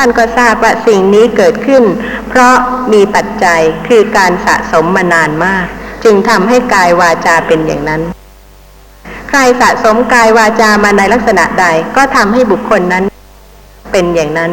[0.04, 1.84] ท่านก็ทราบว่าสิ่งนี้เกิดขึ้น
[2.28, 2.54] เพราะ
[2.92, 5.66] มีปัจจัยคือการสะสมมานานมาก
[6.04, 8.02] จึงทำให้กายวาจาเป็นอย่างนั้น
[9.28, 13.04] ใครสะสมกายวาจามาในลักษณะใดก็ทำให้บุคคลนั้น
[13.92, 14.50] เป็นอย่างนั้น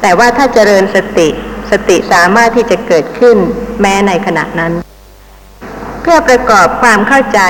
[0.00, 1.28] แต่ว่าถ้าเจริญสติ
[1.70, 3.36] สติสามารถที่จะเกิดขึ้น
[3.80, 4.72] แม้ในขณะนั้น
[6.02, 7.40] เพื่อประกอบความเข้าใจ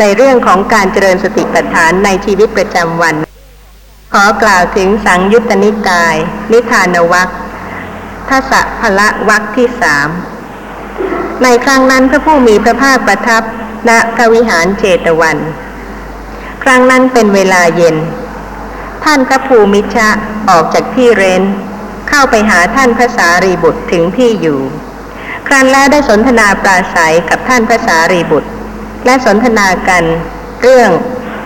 [0.00, 3.16] ในเรื่องของการเจริญสติปัฏฐานในชีวิตประจำวัน
[4.18, 6.16] ขอกล่าวถึงสังยุตตนิกาย
[6.52, 7.28] นิทานวัค
[8.28, 10.08] ทัศพละวัคที่สาม
[11.42, 13.42] ในครั้งนั้นพระผู้มีพระภาคประทับ
[13.88, 15.38] ณพระวิหารเจตวัน
[16.62, 17.96] ครั้งนั้นเป็นเวลาเย็น
[19.04, 20.08] ท่านพระภูมิชะ
[20.50, 21.42] ออกจากที่เรน
[22.08, 24.60] เข้าไปหาท่านพระสารีบุตรถึงที่อยู่
[25.46, 28.50] ครั้นแล้วได้สนทนาปราศัยกับท่านพระสารีบุตร
[29.04, 30.04] และสนทนากัน
[30.62, 30.90] เรื่อง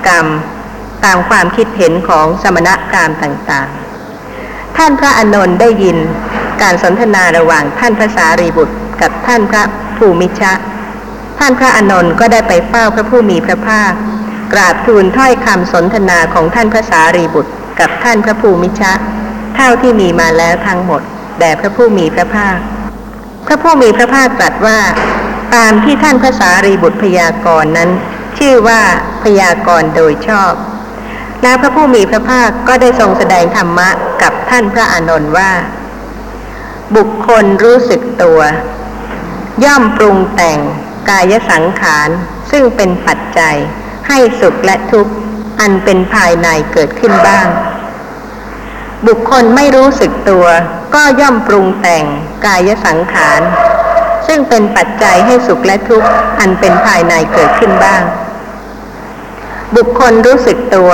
[0.09, 0.29] กรรม
[1.05, 5.99] ตามความคิดเห็นของสมณกรามต่างๆ ท่านพระอานนท์ได้ยิน
[6.63, 9.63] การสนทนาระหว่างท่านพระสารีบุตร กับท่านพระ
[9.99, 10.53] ภูมิชะ
[11.39, 13.93] ท่านพระอานนท์ก็ได้ไปเฝ้าพระผู้มีพระภาค
[14.53, 18.93] กราบทูลถ้อยคำสนทนาของท่านพระสารีบุตร กับท่านพระภูมิชะ
[19.57, 21.03] เท่าที่มีมาแล้วทั้งหมด
[21.39, 22.59] แด่พระผู้มีพระภาค
[23.47, 24.79] พระผู้มีพระภาคตรัสว่า
[25.55, 27.91] ตามที่ท่านพระสารีบุตรพยากรณ์นั้น
[28.39, 28.81] ชื่อว่า
[29.23, 30.53] พยากรณ์โดยชอบ
[31.43, 33.89] แล้วพระผู้มีพระภาคก็ได้ทรงแสดงธรรมะ
[34.23, 35.53] กับท่านพระอานนท์ว่า
[36.97, 38.41] บุคคลรู้สึกตัว
[39.65, 40.59] ย่อมปรุงแต่ง
[41.11, 42.09] กายสังขาร
[42.51, 43.57] ซึ่งเป็นปัจจัย
[44.09, 45.13] ให้สุขและทุกข์
[45.61, 47.49] อันเป็นภายในเกิดขึ้นบ้าง
[49.07, 50.47] บุคคลไม่รู้สึกตัว
[50.95, 52.05] ก็ย่อมปรุงแต่ง
[52.47, 53.41] กายสังขาร
[54.27, 56.09] ซึ่งเป็นปัจจัยให้สุขและทุกข์
[56.41, 58.03] อันเป็นภายในเกิดขึ้นบ้าง
[59.77, 60.93] บุคคลรู้สึกตัว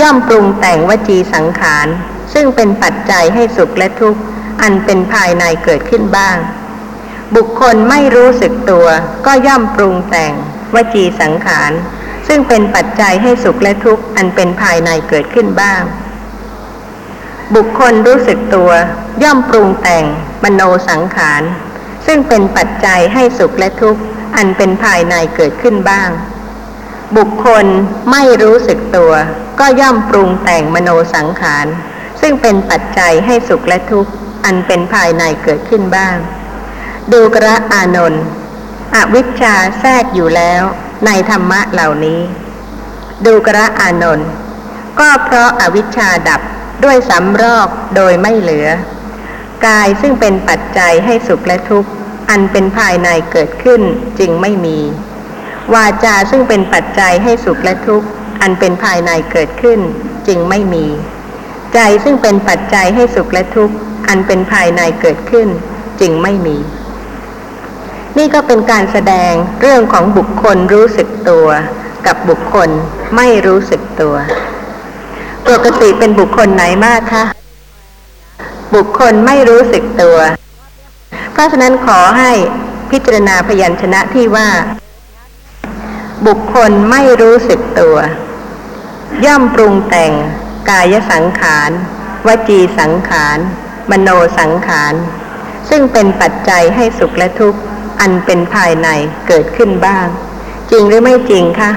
[0.00, 1.86] ย่อมปรุงแต่งวจีสังขาร
[2.32, 4.20] ซึ่งเป็นปัจจัยให้สุขและทุกข์
[4.62, 6.36] อันเป็นภายในเกิดขึ้นบ้าง
[7.36, 8.86] บุคคลไม่รู้สึกตัว
[9.26, 10.32] ก็ย่อมปรุงแต่ง
[10.74, 11.72] วจีสังขาร
[12.28, 15.82] ซึ่งเป็นปัจจัยให้สุขและทุกข์ อันเป็นภายในเกิดขึ้นบ้าง
[17.54, 18.70] บุคคลรู้สึกตัว
[19.22, 20.04] ย่อมปรุงแต่ง
[20.42, 21.42] มโนสังขาร
[22.06, 24.00] ซึ่งเป็นปัจจัยให้สุขและทุกข์
[24.36, 26.10] อันเป็นภายในเกิดขึ้นบ้าง
[27.16, 27.66] บุคคล
[28.10, 29.12] ไม่รู้สึกตัว
[29.60, 31.66] ก็ย่อมปรุงแต่งมโนสังขาร
[32.20, 34.12] ซึ่งเป็นปัจจัยให้สุขและทุกข์
[34.44, 36.16] อันเป็นภายในเกิดขึ้นบ้าง
[37.12, 38.24] ดูกระอานนท์
[38.94, 40.62] อวิชชาแทรกอยู่แล้ว
[41.06, 42.20] ในธรรมะเหล่านี้
[43.26, 44.28] ดูกระอานนท์
[45.00, 46.40] ก็เพราะอาวิชชาดับ
[46.84, 48.68] ด้วยสำรอกโดยไม่เหลือ
[49.66, 51.90] กายซึ่งเป็นปัจจัยให้สุขและทุกข์
[52.30, 53.82] อันเป็นภายในเกิดขึ้น
[54.18, 54.78] จึงไม่มี
[55.72, 58.08] วาจาซึ่งเป็นปัจจัยให้สุขและทุกข์
[58.40, 59.80] อันเป็นภายในเกิดขึ้น
[60.26, 60.86] จึงไม่มี
[61.74, 63.74] ใจซึ่งเป็นปัจจัยให้สุขและทุกข์
[64.08, 65.48] อันเป็นภายในเกิดขึ้น
[66.00, 66.56] จึงไม่มี
[68.18, 71.48] นี่ก็เป็นการแสดงเรื่องของบุคคลรู้สึกตัว
[72.06, 72.68] กับบุคคล
[73.16, 74.14] ไม่รู้สึกตัว
[75.48, 77.24] ปกติเป็นบุคคลไหนมากคะ
[78.74, 80.18] บุคคลไม่รู้สึกตัว
[81.32, 82.32] เพราะฉะนั้นขอให้
[82.90, 84.48] พิจารณาพยัญชนะที่ว่า
[86.26, 87.96] บุคคลไม่รู้สึกตัว
[89.24, 90.12] ย่อมปรุงแต่ง
[90.70, 91.70] กายสังขาร
[92.26, 93.38] วจีสังขาร
[93.90, 94.08] มโน
[94.38, 94.94] สังขาร
[95.68, 97.60] ซึ่งเป็นปัจจัยให้สุขและทุกข์
[98.00, 98.88] อันเป็นภายใน
[99.28, 100.06] เกิดขึ้นบ้าง
[100.70, 101.72] จริงหรือไม่จริงคะ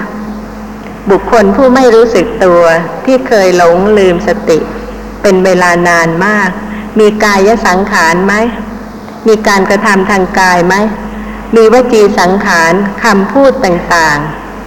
[1.10, 2.62] บุคคลผู้ไม่รู้สึกตัว
[3.04, 4.58] ที่เคยหลงลืมสติ
[5.22, 6.50] เป็นเวลานานมาก
[6.98, 8.34] มีกายสังขารไหม
[9.28, 10.74] มีการกระทำทางกายไหม
[11.56, 12.72] มีวจีสังขาร
[13.04, 14.18] คำพูดต่าง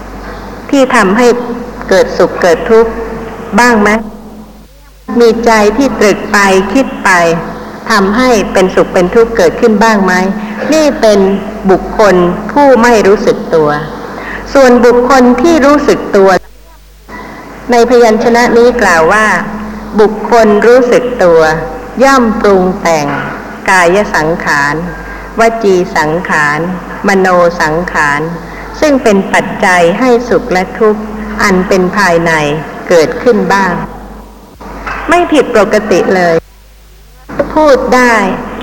[0.09, 1.27] ๆ ที่ทำให้
[1.89, 2.91] เกิดสุขเกิดทุกข์
[3.59, 3.89] บ้างไหม
[5.19, 6.37] มีใจที่ตรึกไป
[6.73, 7.09] คิดไป
[7.91, 10.13] ทำให้เป็นสุขเป็นทุกข์เกิดขึ้นบ้างไหม
[10.73, 11.19] นี่เป็น
[11.71, 12.15] บุคคล
[12.51, 13.69] ผู้ไม่รู้สึกตัว
[14.53, 16.29] ส่วนบุคคลที่รู้สึกตัว
[17.71, 19.27] ในพยัญชนะนี้กล่าวว่า
[19.99, 21.41] บุคคลรู้สึกตัว
[22.03, 23.07] ย่อมปรุงแต่ง
[23.69, 24.75] กายสังขาร
[25.39, 26.59] วจีสังขาร
[27.07, 27.27] มโน
[27.61, 28.21] สังขาร
[28.79, 31.01] ซึ่งเป็นปัจจัยให้สุขและทุกข์
[31.43, 32.31] อันเป็นภายใน
[32.89, 33.73] เกิดขึ้นบ้าง
[35.09, 36.35] ไม่ผิดปกติเลย
[37.55, 38.15] พูดได้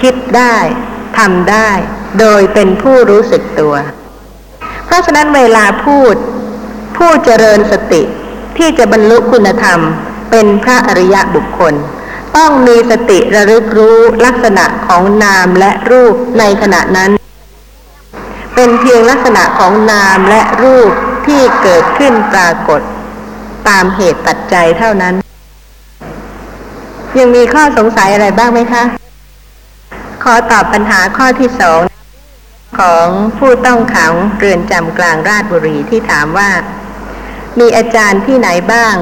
[0.02, 0.56] คิดได้
[1.18, 1.70] ทำได้
[2.20, 3.74] โดยเป็นผู้รู้สึกตัว
[4.86, 6.14] เพราะฉะนั้นเวลาพูด
[6.96, 8.02] ผู้เจริญสติ
[8.58, 9.80] ที่จะบรรลุคุณธรรม
[10.30, 11.74] เป็นพระอริยะบุคคล
[12.38, 17.10] ต้องมีสติระลึกรู้ลักษณะของนามและรูปในขณะนั้น
[18.54, 20.90] เป็นเพียงลักษณะของนามและรูป
[21.26, 22.80] ที่เกิดขึ้นปรากฏ
[23.68, 25.14] ตามเหตุปัจจัยเท่านั้น
[27.18, 28.84] ยังมีข้อสงสัยอะไรบ้างไหมคะ
[30.22, 31.80] ขอตอบปัญหาข้อที่สอง
[32.78, 33.06] ของ
[33.38, 36.50] ผู้ต้องขังเรือนจำกลางราชบุรีที่ถามว่า
[37.58, 38.94] มีอาจารย์ที่ไหนบ้าง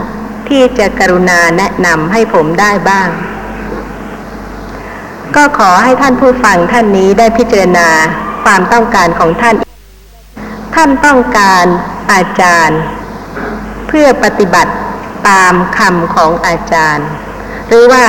[0.49, 3.09] ที่จะกรุณาแนะนำให้ผมได้บ้าง
[5.37, 7.89] ก็ขอให้ท่านผู้ฟังท่านนี้ได้พิจารณา
[8.45, 9.57] ความต้องการของท่าน
[10.75, 11.65] ท่านต้องการ
[12.13, 12.81] อาจารย์
[13.89, 14.73] เพื่อปฏิบัติ
[15.29, 17.07] ตามคำของอาจารย์
[17.69, 18.05] หรือว่า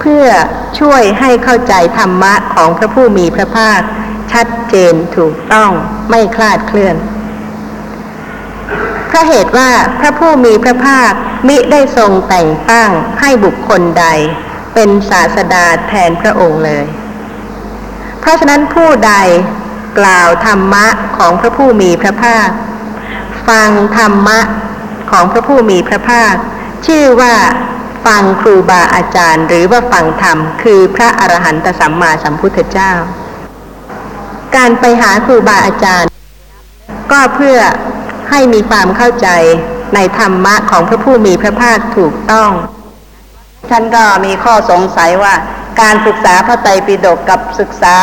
[0.00, 0.26] เพื่อ
[0.78, 3.80] ช่วยให้เข้าใจธรรมะของพระผู้มีพระภาค
[4.32, 5.70] ชัดเจนถูกต้อง
[6.10, 6.96] ไม่คลาดเคลื่อน
[9.10, 11.12] พราะเหตุว่าพระผู้มีพระภาค
[11.48, 14.06] มิได้ทรงแต่งตั้งให้บุคคลใด
[14.74, 16.84] เป็นศาสดาแทนพระองค์เลย
[18.20, 19.14] เพราะฉะนั้นผู้ใด
[19.98, 20.86] กล่าวธรรมะ
[21.18, 22.48] ของพระผู้มีพระภาค
[23.48, 24.40] ฟังธรรมะ
[25.10, 26.34] ของพระผู้มีพระภาค
[26.86, 27.34] ชื่อว่า
[28.06, 32.92] ฟังครูบาอาจารย์ หรือว่าฟังธรรม คือพระอรหันตสัมมาสัมพุทธเจ้า
[34.56, 36.10] การไปหาครูบาอาจารย์
[37.12, 37.58] ก็เพื่อ
[38.30, 39.28] ให้มีความเข้าใจ
[39.94, 42.50] ในธรรมะของพระผู้มีพระภาคถูกต้อง
[43.70, 45.34] ท่านก็มีข้อสงสัยว่า
[45.80, 47.94] การศึกษาพระไตรปิฎกกับศึกษา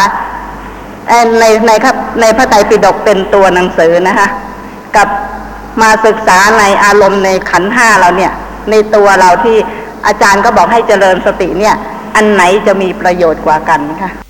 [1.40, 4.28] ในในครับในพระไตรปิฎกเป็นตัวหนังสือนะคะ
[4.96, 5.08] กับ
[5.82, 8.32] มาศึกษาในอารมณ์ในขันธ์ห้าเราเนี่ย
[8.72, 9.58] ในตัวเราที่
[10.08, 11.76] อาจารย์ก็บอกให้เจริญสติเนี่ย
[12.16, 14.23] อันไหนจะมีประโยชน์กว่ากันคะ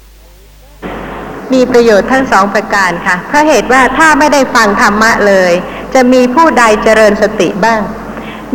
[1.54, 5.52] มีประโยชน์ทั้งสองประการค่ะ เพราะเหตุว่าถ้าไม่ได้ฟังธรรมะเลย
[5.94, 7.82] จะมีผู้ใดเจริญสติบ้าง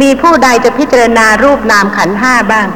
[0.01, 2.69] มีผู้ใดจะพิจารณารูปนามขันธ์ห้าบ้าง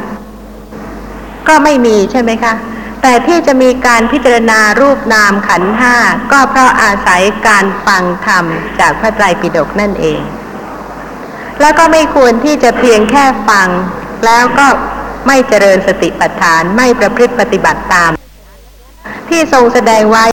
[1.48, 2.54] ก็ไม่มีใช่ไหมคะ
[3.02, 5.96] แต่ที่จะมีการพิจารณารูปนามขันธ์ห้า
[6.32, 8.44] ก็เพราะอาศัยการฟังธรรม
[8.80, 10.20] จากพระไตรปิฎกนั่นเอง
[11.60, 13.68] แล้วก็ไม่ควรที่จะเพียงแค่ฟัง
[14.26, 14.66] แล้วก็
[15.26, 18.10] ไม่เจริญสติปัฏฐานไม่ประพฤติปฏิบัติตาม
[19.32, 20.24] ที่ทรงแสดงไว้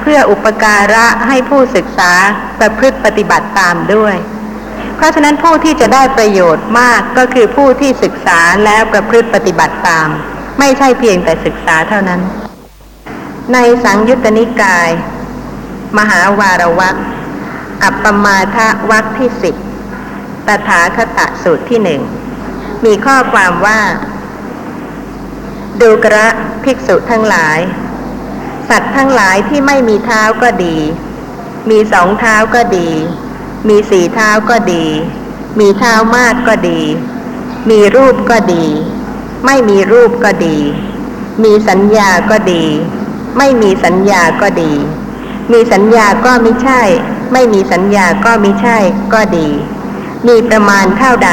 [0.00, 2.12] เพื่ออุปการะให้ผู้ศึกษา
[2.60, 4.16] ประพฤติปฏิบัติตามด้วย
[4.96, 10.08] เพราะฉะนั้นผู้ที่จะได้ประโยชน์มากก็คือผู้ที่ศึกษาแล้วประพฤติปฏิบัติตาม
[10.58, 12.20] ไม่ใช่เพียงแต่ศึกษาเท่านั้น
[13.52, 14.90] ในสังยุตตนิกาย
[15.98, 16.96] มหาวารวัก
[17.82, 19.54] อัปปมาทะวักที่สิบ
[20.46, 22.00] ตถาคตสูตรที่หนึ่ง
[22.84, 23.80] มีข้อความว่า
[25.80, 26.28] ดูกระ
[26.64, 27.60] ภิกษุทั้งหลาย
[28.70, 30.76] สัตว์ทั้งหลายที่ไม่มีเท้าก็ดี
[31.70, 32.88] มีสองเท้าก็ดี
[33.68, 34.84] มีสี่เท้าก็ดี
[35.58, 36.80] มีเท้ามากก็ดี
[37.70, 38.64] มีรูปก็ดี
[39.46, 40.56] ไม่มีรูปก็ดี
[41.44, 42.64] มีสัญญาก็ดี
[43.38, 44.72] ไม่มีสัญญาก็ดี
[45.52, 46.82] มีสัญญาก็ไม่ใช่
[47.32, 48.78] ไม่มีสัญญาก็ไม่ใช่
[49.14, 49.48] ก็ดี
[50.28, 51.30] มีประมาณเท่าใด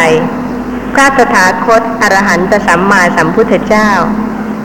[0.93, 3.89] พระตถาคตอรหันตสัมมาสัมพุทธเจ้า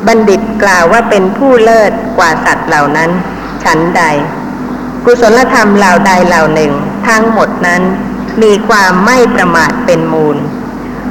[0.07, 3.11] บัณฑิตกล่าวว่าเป็นผู้เลิศกว่าสัตว์เหล่านั้น
[3.65, 4.03] ฉันใด
[5.05, 6.73] กุศลธรรมเหล่าใดเหล่าหนึ่ง
[7.09, 7.83] ทั้งหมดนั้น
[8.43, 10.37] มีความไม่ประมาทเป็นมูล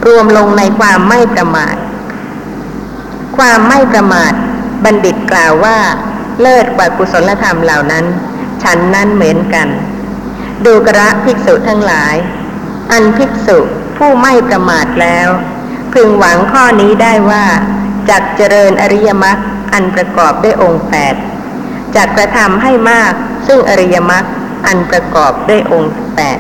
[0.08, 1.76] รวมลงในความไม่ประมาท
[3.38, 4.34] ความไม่ประมาท
[4.84, 5.78] บัณฑิตกล่าวว่า
[6.42, 8.06] เลิศกว่ากุศลธรรมเหล่านั้น
[8.64, 9.68] ฉันนั้นเหมือนกัน
[10.66, 12.16] ดูกระภิกษุทั้งหลาย
[12.92, 13.60] อันภิกษุ
[13.98, 15.28] ผู้ไม่ประมาทแล้ว
[15.94, 17.46] พึงหวังข้อนี้ได้ว่า
[18.10, 19.38] จักเจริญอริยมรรค
[19.74, 21.16] อันประกอบด้วยองค์แปด
[21.96, 23.14] จักกระทำให้มาก
[23.48, 24.24] ซึ่งอริยมรรค
[24.68, 26.40] อันประกอบด้วยองค์แปด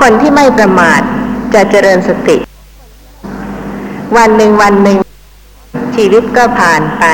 [0.00, 1.00] คนที่ไม่ประมาท
[1.54, 2.36] จะเจริญสติ
[4.16, 4.98] วันหนึ่งวันหนึ่ง
[5.96, 7.04] ชีวิตก็ผ่านไป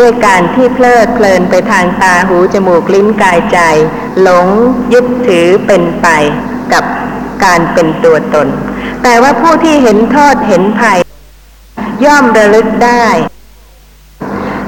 [0.00, 3.58] ด้วยการที่เพลิดเพลินไปทางตาหูจมูกลิ้นกายใจ
[4.20, 4.46] หลง
[4.92, 6.08] ยึดถือเป็นไป
[6.72, 6.84] กับ
[7.44, 8.48] การเป็นตัวตน
[9.02, 10.98] แต่ว่าผู้ที่เห็นโทษเห็นภัย
[12.04, 13.06] ย่อมระลึกได้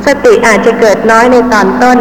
[0.06, 1.96] สติอาจจะเกิดน้อยในตอนต้น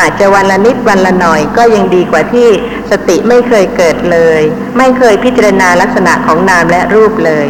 [0.00, 2.48] อาจจะวันละนิดวันละหน่อยก็ยังดีกว่าที่
[2.90, 4.40] สติไม่เคยเกิดเลย
[4.78, 7.46] ไม่เคยพิจารณาลักษณะของนามและรูปเลย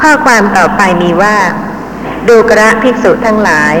[0.00, 1.36] ข้อความต่อไปมีว่า
[2.28, 3.74] ดูกระภิกษุทั้งหลาย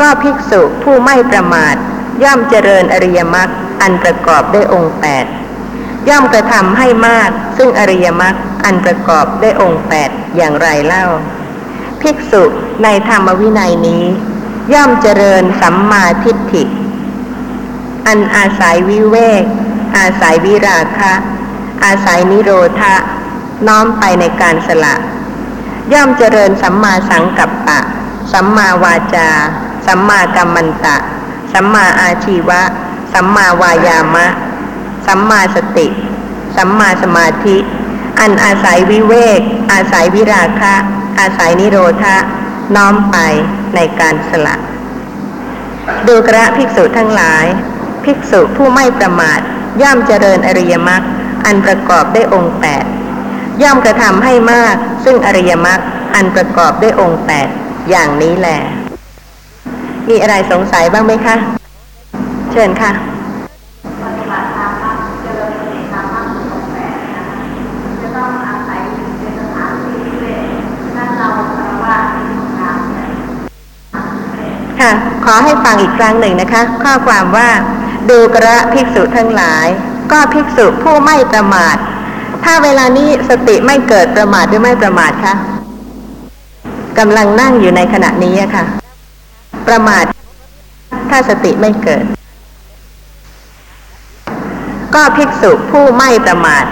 [0.00, 1.76] ก็ภิกษุผู้ไม่ประมาท
[2.22, 3.48] ย่อมเจริญอริยมรรค
[3.80, 5.24] อันประกอบด้วยองค์แปด
[6.08, 11.04] ย่อมกระทำให้มาก ซึ่งอริยมรรคอันประกอบด้วยองค์แปดอย่างไรเล่า
[12.00, 12.44] ภิกษุ
[12.82, 14.04] ในธรรมวินัยนี้
[14.72, 16.62] ย่อมเจริญสัมมาทิฏฐิ
[18.06, 19.44] อันอาศัยวิเวก
[19.96, 21.12] อาศัยวิราคะ
[21.84, 22.50] อาศัยนิโร
[22.80, 22.94] ธะ
[23.66, 24.94] น้อมไปในการสละ
[25.92, 27.80] ย่อมเจริญสัมมาสังกัปปะ
[28.32, 29.28] สัมมาวาจา
[29.86, 30.96] สัมมากัมมันตะ
[31.52, 32.62] สัมมาอาชีวะ
[33.12, 34.26] สัมมาวายามะ
[35.06, 35.86] สัมมาสติ
[36.56, 37.56] สัมมาสมาธิ
[38.20, 39.40] อันอาศัยวิเวก
[39.72, 40.74] อาศัยวิราคะ
[41.20, 42.16] อาศัยนิโรธะ
[42.76, 43.16] น้อมไป
[43.74, 44.56] ในการสละ
[46.06, 47.44] ดูกระภิกษุทั้งหลาย
[48.04, 49.40] ภิกษุผู้ไม่ประมาท
[49.82, 51.02] ย่อมเจริญอริยมรรค
[51.44, 52.84] อันประกอบด้วยองค์แปด
[53.62, 55.80] ย่อมกระทำให้มาก ซึ่งอริยมรรค
[56.14, 57.48] อันประกอบด้วยองค์แปด
[57.90, 58.58] อย่างนี้แหละ
[60.08, 61.36] มีอะไรสงสัยบ้างไหมคะ
[62.52, 62.92] เชิญค่ะ
[74.84, 74.94] ค่ะ
[75.24, 77.48] ขอให้ฟังอีกครั้งหนึ่งนะคะ ข้อความว่า
[78.10, 79.66] ดูกระภิกษุทั้งหลาย
[80.12, 81.76] ก็ภิกษุผู้ไม่ประมาท
[82.44, 85.34] ถ้าเวลานี้สติไม่เกิดประมาทหรือไม่ประมาทคะ
[86.98, 88.64] กำลังนั่งอยู่ในขณะนี้ค่ะ
[89.68, 90.04] ประมาท
[91.10, 92.04] ถ้าสติไม่เกิด
[94.94, 96.64] ก็ภิกษุผู้ไม่ประมาท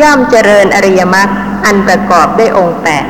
[0.00, 1.28] ย่อมเจริญอริยมรรค
[1.64, 3.06] อันประกอบด้วยองค์แปด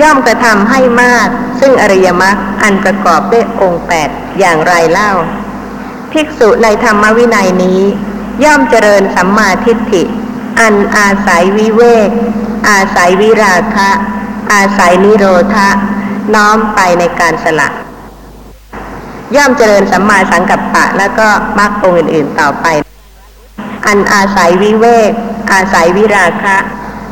[0.00, 1.28] ย่อมกระทำให้มาก
[1.60, 4.08] ซึ่งอริยมรรคอันประกอบด้วยองค์แปด
[4.38, 5.12] อย่างไรเล่า
[6.12, 7.80] ภิกษุในธรรมวินัยนี้
[8.44, 10.02] ย่อมเจริญสัมมาทิฏฐิ
[10.60, 12.10] อันอาศัยวิเวก
[12.68, 13.90] อาศัยวิราคะ
[14.52, 15.68] อาศัยนิโรธะ
[16.34, 17.68] น้อมไปในการสละ
[19.36, 22.66] ย่อมเจริญสัมมาสังกัปปะแล้วก็มรรคองค์อื่น ๆ ต่อไป
[23.86, 25.12] อันอาศัยวิเวก
[25.52, 26.56] อาศัยวิราคะ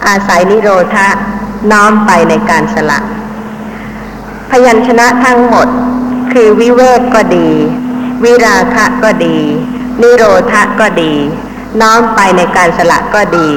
[0.06, 1.08] อาศัยนิโรธะ
[1.72, 3.00] น้อมไปในการสละ
[4.50, 5.68] พยัญชนะทั้งหมด
[6.32, 7.48] คือวิเวกก็ดี
[8.24, 9.36] วิราคะก็ดี
[10.00, 11.12] นิโรธะก็ดี
[11.80, 13.48] น้อมไปในการสละก็ดี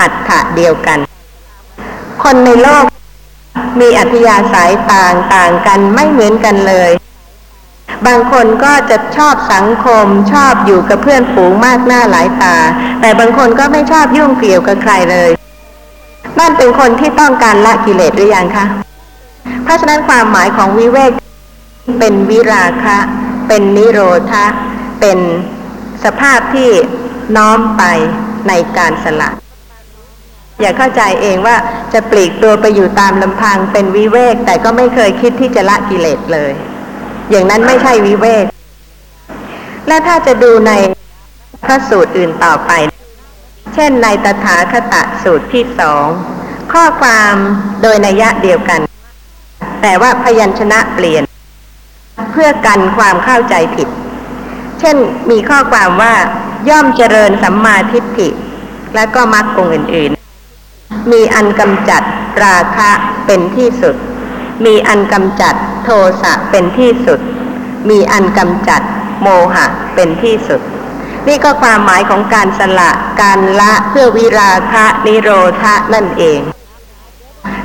[0.00, 0.98] อัตถะเดียวกัน
[2.22, 2.84] คนในโลก
[3.80, 6.90] มีอัธยาศัยต่างต่างกันไม่เหมือนกันเลย
[8.06, 12.56] บางคนก็จะชอบสังคมชอบอยู่กับเพื่อนฝูงมากหน้าหลายตา
[13.00, 15.30] แต่บางคนก็ไม่ชอบยุ่งเกี่ยวกับใครเลย
[16.40, 18.66] นั่นเป็นคนที่ต้องการละกิเลสหรือยังคะ
[19.64, 21.12] เพราะฉะนั้นความหมายของวิเวก
[21.98, 22.98] เป็นวิราคะ
[23.48, 24.00] เป็นนิโร
[24.30, 24.46] ธะ
[25.00, 25.18] เป็น
[26.04, 26.70] สภาพที่
[27.36, 27.82] น้อมไป
[28.48, 29.30] ในการสละ
[30.60, 31.56] อย่าเข้าใจเองว่า
[31.92, 36.52] จะปลีกตัวไปอยู่ตามลำพังเป็นวิเวก แต่ก็ไม่เคยคิดที่จะละกิเลสเลย
[37.30, 38.44] อย่างนั้นไม่ใช่วิเวก
[39.88, 40.72] และถ้าจะดูใน
[41.64, 42.72] พระสูตรอื่นต่อไป
[43.74, 46.06] เช่นในตถาคตสูตรที่สอง
[46.72, 47.34] ข้อความ
[47.82, 48.80] โดยนัยยะเดียวกัน
[49.82, 51.22] แต่ว่าพยัญชนะเปลี่ยน
[52.32, 53.88] เพื่อกันความเข้าใจผิด
[54.80, 54.96] เช่น
[55.30, 56.14] มีข้อความว่า
[56.68, 58.28] ย่อมเจริญสัมมาทิฏฐิ
[58.94, 62.02] และก็มรรคองอื่นๆ มีอันกำจัด
[62.44, 62.90] ราคะ
[63.26, 63.96] เป็นที่สุด
[64.64, 65.88] มีอันกำจัดโท
[66.22, 67.20] สะเป็นที่สุด
[67.90, 68.82] มีอันกำจัด
[69.22, 70.60] โมหะเป็นที่สุด
[71.28, 72.90] นี่ก็ความหมายของการสละ
[73.22, 75.30] การละเพื่อวิราคะนิโร
[75.62, 76.40] ธะนั่นเอง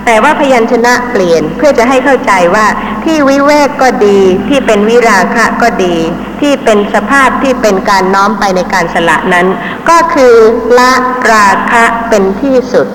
[0.06, 2.66] แต่ว่าพยัญชนะเปลี่ยนเพื่อจะให้เข้าใจว่า
[3.06, 4.20] ที่วิเวกก็ดี
[4.50, 5.96] ที่เป็นวิราคะก็ดี
[6.42, 9.48] ที่เป็นสภาพที่เป็นการน้อมไปในการสละนั้น
[9.90, 10.36] ก็คือ
[10.78, 10.94] ละ
[11.34, 12.88] ราคะเป็นที่สุด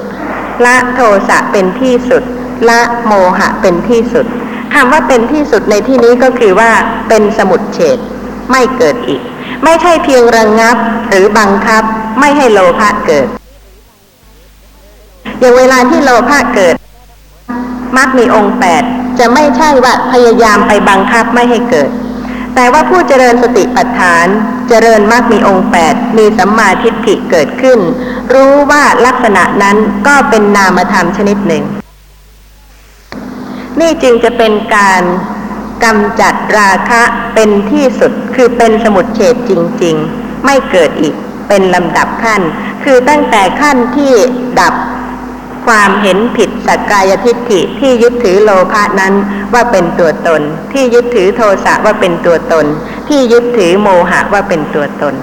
[0.65, 2.23] ละโทสะเป็นที่สุด
[2.69, 4.27] ละโมหะเป็นที่สุด
[4.75, 6.71] คำว่าเป็นที่สุดในที่นี้ก็คือว่า
[7.09, 7.99] เป็นสมุดเฉด
[8.51, 9.23] ไม่เกิดอีก
[9.65, 10.77] ไม่ใช่เพียงระงงับ
[11.09, 11.83] หรือบังคับ
[12.19, 13.27] ไม่ให้โลภะเกิด
[15.39, 16.75] อย่างเวลาที่โลภะเกิด
[17.97, 18.83] มักมีองค์แปด
[19.19, 21.91] จะไม่ใช่ว่าพยายามไปบังคับไม่ให้เกิด
[22.55, 24.27] แต่ว่าผู้เจริญสติปัฏฐาน
[24.69, 27.79] เจริญมักมีองค์แปดมีสัมมาทิฏฐิเกิดขึ้น
[28.33, 29.77] รู้ว่าลักษณะนั้น
[30.07, 31.65] ก็เป็นนามธรรมชนิดหนึ่ง
[33.81, 35.03] นี่จึงจะเป็นการ
[35.85, 37.03] กำจัดราคะ
[37.35, 39.53] เป็นที่สุดคือเป็นสมุดเฉดจ
[39.83, 41.15] ริง ๆ ไม่เกิดอีก
[41.49, 42.43] เป็นลำดับขั้น
[42.85, 44.13] คือตั้งแต่ขั้นที่
[44.61, 44.75] ดับ
[45.67, 49.15] ความเห็นผิดสักกายทิฏฐิที่ยึดถือโลภะนั้น
[49.53, 50.41] ว่าเป็นตัวตน
[50.73, 52.67] ที่ยึดถือโทสะว่าเป็นตัวตน
[53.09, 55.15] ที่ยึดถือโมหะว่าเป็นตัวตน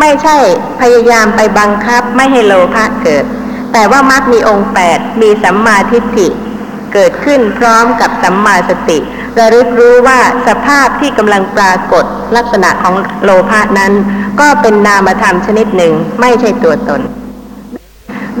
[0.00, 0.36] ไม่ใช่
[0.80, 3.24] พยายามไปบังคับไม่ให้โลภะเกิด
[3.72, 6.28] แต่ว่ามักมีองค์แปดมีสัมมาทิฏฐิ
[6.94, 8.98] เกิดขึ้นพร้อมกับสัมมาสติ
[9.38, 12.04] ระลึกรู้ว่าสภาพที่กำลังปรากฏ
[12.36, 13.92] ลักษณะของโลภะนั้น
[14.40, 17.00] ก็เป็นนามธรรมชนิดหนึ่งไม่ใช่ตัวตน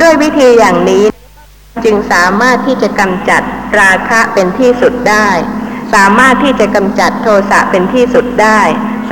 [0.00, 1.04] ด้วยวิธีอย่างนี้
[1.84, 3.42] จึงสามารถที่จะกำจัด
[3.80, 5.28] ราคะเป็นที่สุดได้
[5.94, 8.60] สามารถที่จะกำจัดโทสะเป็นที่สุดได้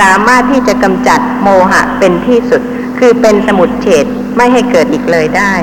[0.01, 2.63] สามารถที่จะกำจัดโมหะเป็นที่สุด
[2.99, 4.07] คือเป็นสมุดเฉด
[4.37, 5.55] ไม่ให้เกิดอีกเลยได้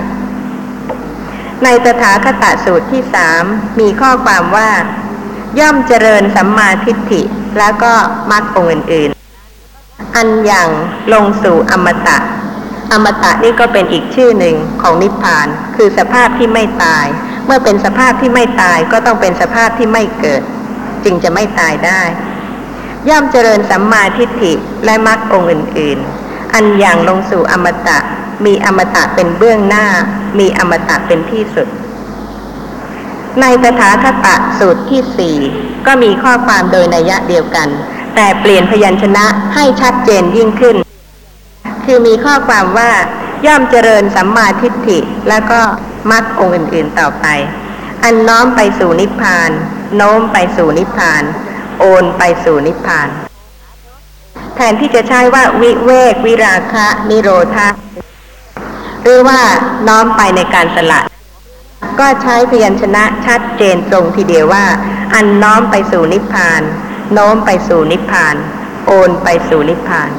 [1.64, 3.44] ในตถาคตสูตรที่สาม
[3.80, 4.70] มีข้อความว่า
[5.60, 7.22] ย่อมเจริญสัมมาทิฏฐิ
[7.60, 7.94] แล้วก็
[8.32, 10.70] มรรคองค์อื่นๆ อันอย่าง
[11.14, 12.18] ลงสู่อมตะ
[12.92, 17.06] อมตะนี่ก็เป็นอีกชื่อหนึ่งของนิพพาน คือสภาพที่ไม่ตาย
[17.46, 20.42] เมื่อเป็นสภาพที่ไม่ตายก็ต้องเป็นสภาพที่ไม่เกิด
[21.04, 22.02] จึงจะไม่ตายได้
[23.10, 24.54] ย่อมเจริญสัมมาทิฏฐิ
[24.86, 28.00] และมรรคองค์อื่นๆ อันอย่างลงสู่อมตะ
[28.46, 29.86] มีอมตะเป็นเบื้องหน้า
[30.40, 31.68] มีอมตะเป็นที่สุด
[33.42, 34.28] ในตถาคต
[34.60, 35.38] สูตรที่สี่
[35.86, 37.68] ก็มีข้อความโดยนัยะเดียวกัน
[38.16, 39.26] แต่เปลี่ยนพยัญชนะ
[39.56, 40.76] ให้ชัดเจนยิ่งขึ้น
[41.86, 42.92] คือมีข้อความว่า
[43.46, 45.00] ย่อมเจริญสัมมาทิฏฐิ
[45.30, 45.62] แล้วก็
[46.12, 47.26] มรรคองค์อื่น ๆต่อไป
[48.04, 49.52] อันน้อมไปสู่นิพพาน
[49.96, 51.24] โน้มไปสู่นิพพาน
[51.80, 53.08] โอนไปสู่นิพพาน
[54.56, 57.68] แทนที่จะใช้ว่าวิเวก วิราคะ นิโรธะ
[59.04, 59.40] หรือว่า
[59.88, 61.02] น้อมไปในการสละ
[62.00, 64.66] ก็ใช้พยัญชนะชัดเจนตรงทีเดียวว่า
[65.14, 66.62] อันน้อมไปสู่นิพพาน
[67.14, 68.36] โน้มไปสู่นิพพาน
[68.88, 70.10] โอนไปสู่นิพพาน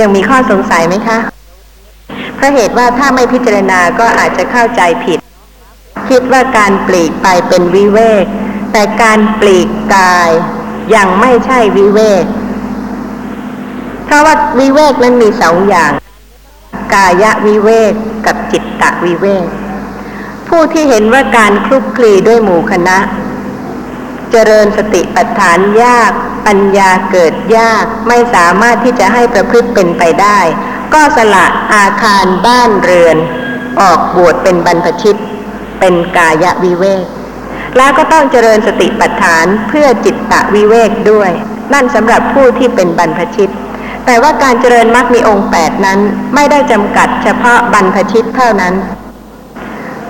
[0.00, 1.18] ยังมีข้อสงสัยไหมคะ
[2.36, 5.18] เพราะเหตุว่าถ้าไม่พิจารณาก็อาจจะเข้าใจผิด
[6.08, 8.24] คิดว่าการปลีกไปเป็นวิเวก
[8.72, 10.30] แต่การปลีกกาย
[10.96, 12.24] ยังไม่ใช่วิเวก
[14.04, 15.92] เพราะว่าวิเวกนั้นมีสองอย่าง
[16.94, 17.92] กายวิเวก
[18.26, 19.46] กับจิตตวิเวก
[20.48, 22.98] ผู้ที่เห็นว่าการคลุกคลีด้วยหมู่คณะ
[24.30, 26.12] เจริญสติปัฏฐานยาก
[26.46, 30.40] ปัญญาเกิดยากไม่สามารถที่จะให้ประพฤติเป็นไปได้
[30.94, 33.16] ก็สละอาคารบ้านเรือน
[33.80, 35.18] ออกบวชเป็นบรรพชิต
[35.80, 37.04] เป็นกายวิเวก
[37.76, 41.30] แล้วก็ต้องเจริญสติปัฏฐานเพื่อจิตตะวิเวกด้วย
[41.72, 43.52] นั่นสำหรับผู้ที่เป็นบรรพชิต
[44.06, 45.98] แต่ว่าการเจริญมรรคมีองค์แปดนั้น
[46.34, 48.74] ไม่ได้จำกัดเฉพาะบรรพชิตเท่านั้น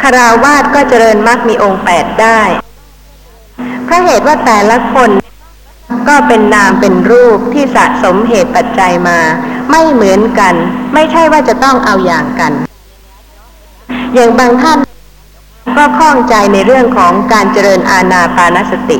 [0.02, 2.40] คาราวาสก็เจริญมรรคมีองค์แปดได้
[3.84, 5.10] เพราะเหตุว่าแต่ละคน
[6.08, 9.18] ก็เป็นนามเป็นรูปที่สะสมเหตุปัจจัยมา
[9.70, 10.54] ไม่เหมือนกัน
[10.94, 12.52] ไม่ใช่ว่าจะต้องเอาอย่างกัน
[14.14, 14.78] อย่างบางท่าน
[15.76, 18.98] ก็ข้องใจในเรื่องของการเจริญอาณาปานสติ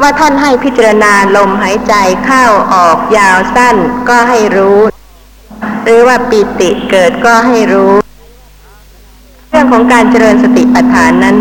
[0.00, 1.94] ว่าท่านให้พิจารณาลมหายใจ
[2.26, 2.44] เข้า
[2.74, 3.76] ออกยาวสั้น
[4.08, 4.80] ก็ให้รู้
[5.84, 7.92] หรือว่าปีติเกิดก็ให้รู้
[9.50, 11.36] เรื่องของการเจริญสติปัฏฐานนั้น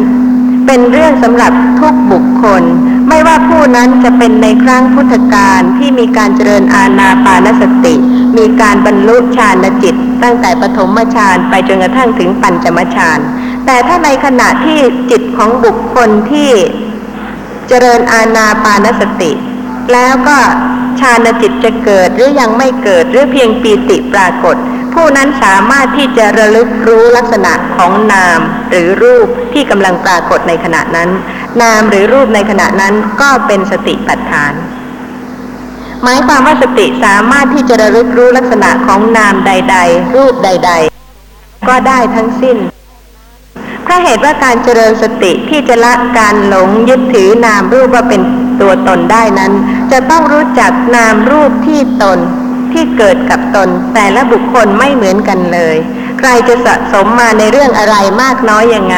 [0.66, 2.64] เป็นเรื่องสำหรับทุกบุคคล
[3.10, 7.96] ไม่ว่าผู้นั้นจะเป็นในครั้งพุทธกาลที่มีการเจริญอาณาปานสติ
[8.38, 13.20] มีการบรรลุฌานจิต ตั้งแต่ปฐมฌานไปจนกระทั่งถึงปัญจมฌาน
[13.66, 14.80] แต่ถ้าในขณะที่
[15.12, 16.52] จิตของบุคคลที่
[17.68, 19.32] เจริญอาณาปานสติ
[19.94, 20.38] แล้วก็
[21.00, 24.56] ฌานจิตจะเกิดหรือยังไม่เกิดหรือเพียงปีติปรากฏ
[24.94, 28.40] ผู้นั้นสามารถที่จะระลึกรู้ลักษณะของนาม
[28.70, 31.10] หรือรูปที่กำลังปรากฏในขณะนั้น
[31.62, 34.54] นามหรือรูปในขณะนั้นก็เป็นสติปัฏฐาน
[36.04, 40.72] หมายความว่าสติสามารถที่จะระลึกรู้ลักษณะของนามใด ๆ รูปใด
[41.20, 42.58] ๆ ก็ได้ทั้งสิ้น
[43.86, 48.22] เพราเหตุว่าการเจริญสติที่จะละการหลงยึดถือนามรูปว่าเป็น
[48.62, 49.54] ตัวตนได้นั้น
[49.92, 52.20] จะต้องรู้จักนามรูปที่ตน
[52.74, 55.76] ที่เกิดกับตน แต่ละบุคคลไม่เหมือนกันเลย
[56.20, 58.98] ใครจะสะสมมาในเรื่องอะไรมากน้อยยังไง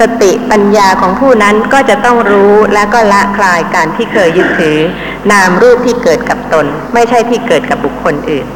[0.00, 4.78] สติปัญญาของผู้นั้นก็จะต้องรู้และก็ละคลายการที่เคยยึดถือ
[5.32, 8.46] นามรูปที่เกิดกับตน ไม่ใช่ที่เกิดกับบุคคลอื่น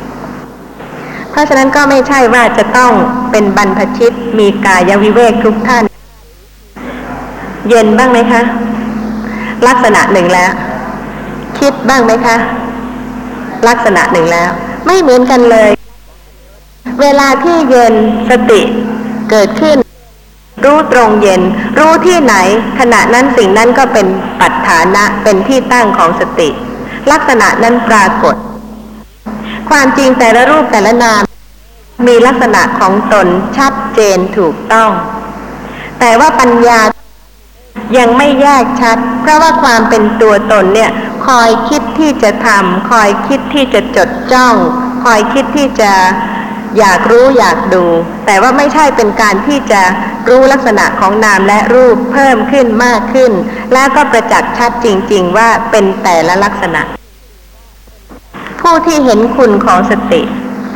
[1.35, 2.93] เพราะฉะนั้นก็ไม่ใช่ว่าจะต้อง
[3.31, 5.85] เป็นบรรพชิตมีกายวิเวกทุกท่าน
[7.69, 8.43] เย็นบ้างไหมคะ
[9.67, 10.51] ลักษณะหนึ่งแล้ว
[11.59, 12.37] คิดบ้างไหมคะ
[13.69, 14.51] ลักษณะหนึ่งแล้ว
[14.87, 15.71] ไม่เหมือนกันเลย
[17.01, 17.95] เวลาที่เย็น
[18.31, 18.63] สติ
[19.31, 19.77] เกิดขึ้น
[20.65, 21.43] รู้ตรงเย็น
[21.79, 22.35] รู้ที่ไหน
[22.79, 24.07] ขณะนั้นสิ่งนั้นก็เป็น
[24.41, 26.49] ปัจฐานะเป็นที่ตั้งของสติ
[27.11, 28.37] ลักษณะนั้นปรากฏ
[29.71, 31.23] ความจริงแต่ละรูปแต่ละนาม
[32.07, 33.27] มีลักษณะของตน
[33.57, 34.91] ชัดเจนถูกต้อง
[36.01, 36.81] แต่ว่าปัญญา
[37.99, 40.91] ยังไม่แยกชัด เพราะว่าความเป็นตัวตนเนี่ย
[41.27, 44.55] คอยคิดที่จะทำคอยคิดที่จะจดจ้อง
[45.05, 45.93] คอยคิดที่จะ
[46.79, 47.85] อยากรู้อยากดู
[48.27, 49.83] แต่ว่าไม่ใช่เป็นการที่จะ
[50.29, 53.33] รู้ลักษณะของนามและรูปเพิ่มขึ้นมากขึ้น
[53.73, 56.83] แล้วก็ประจักษ์ชัดจริง ๆ ว่าเป็นแต่ละลักษณะ
[58.67, 60.23] ผู้ที่เห็นคุณของสติ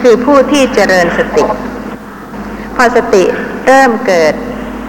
[0.00, 1.44] คือผู้ที่เจริญสติ
[2.76, 3.24] พอสติ
[3.66, 4.32] เริ่มเกิด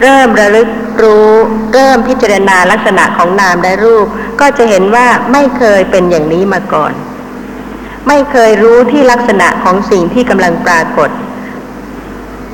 [0.02, 0.68] เริ่มระลึก
[1.02, 1.28] รู้
[1.74, 4.06] เริ่มพิจารณาลักษณะของนามและรูป
[4.40, 6.92] ก็จะเห็นว่าไม่เคยเป็นอย่างนี้มาก่อน
[8.08, 11.10] ไม่เคยรู้ที่ลักษณะของสิ่งที่กำลังปรากฏ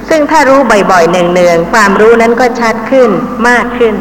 [0.09, 0.60] ซึ่งถ้ารู้
[0.90, 3.10] บ่อยๆเนืองๆความรู้นั้นก็ชัดขึ้น
[3.48, 3.94] มากขึ้น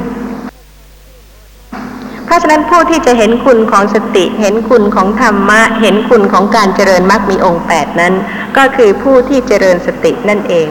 [2.26, 8.14] เพราะฉะนั้นผู้ที่จะเห็นคุณของสติ เห็นคุณของธรรมะ เห็นคุณของการเจริญมรรคมีองค์แปดนั้น
[8.58, 10.68] ก็คือผู้ที่เจริญสตินั่นเอง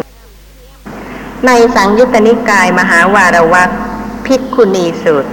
[1.47, 3.71] ในสังยุตตนิกายมหาวารวัก
[4.27, 5.31] พิกคุณีสูตร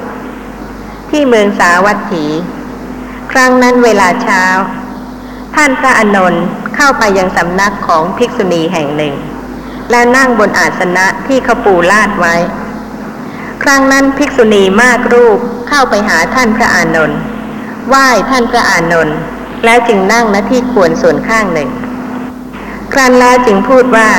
[1.09, 2.25] ที่เมืองสาวัตถี
[3.31, 4.43] ครั้งนั้นเวลาเช้า
[5.55, 6.45] ท่านพระอานนท์
[6.75, 9.13] เข้าไปยังสำนักของภิกษุณีแห่งหนึ่ง
[9.91, 12.35] แล้วนั่งบนอาสนะที่เขาปูลาดไว้
[13.63, 15.39] ครั้งนั้นภิกษุณีมากรูป
[15.69, 17.19] เข้าไปหาท่านพระอานนท์
[17.87, 19.17] ไหว้ท่านพระอานนท์
[19.65, 21.69] แล้วจึงนั่งณที่ควรส่วนข้างหนึ่ง
[22.93, 24.09] ครั้นแล้วจึงพูดว่า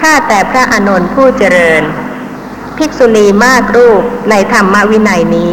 [0.00, 1.82] ข้าแต่พระอานนท์ผู้เจริญ
[2.76, 5.52] ภิกษุณีมากรูปในธรรมวินัยนี้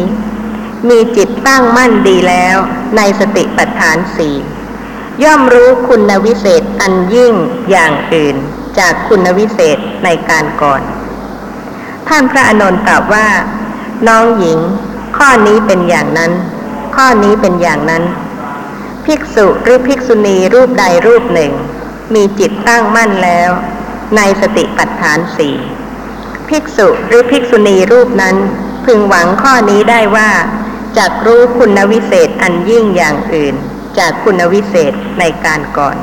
[0.88, 2.56] มีจิตตั้งมั่นดีแล้ว
[2.96, 4.36] ในสติปัฏฐานสี่
[5.22, 7.34] ย่อมรู้คุณวิเศษอันยิ่ง
[7.70, 8.36] อย่างอื่น
[8.78, 10.82] จากคุณวิเศษในการก่อน
[12.08, 13.28] ท่านพระอานนท์ตอบว่า
[14.08, 14.58] น้องหญิง
[15.16, 16.32] ข้อนี้เป็นอย่างนั้น
[16.96, 18.04] ข้อนี้เป็นอย่างนั้น
[19.06, 21.52] ภิกษุหรือภิกษุณีรูปใดรูปหนึ่ง
[22.14, 23.50] มีจิตตั้งมั่นแล้ว
[24.16, 25.56] ในสติปัฏฐานสี่
[26.48, 28.36] ภิกษุหรือภิกษุณีรูปนั้น
[28.84, 30.30] พึงหวังข้อนี้ได้ว่า
[30.96, 33.54] จากรู้คุณวิเศษอันยิ่งอย่างอื่น
[33.98, 35.96] จากคุณวิเศษในการก่อน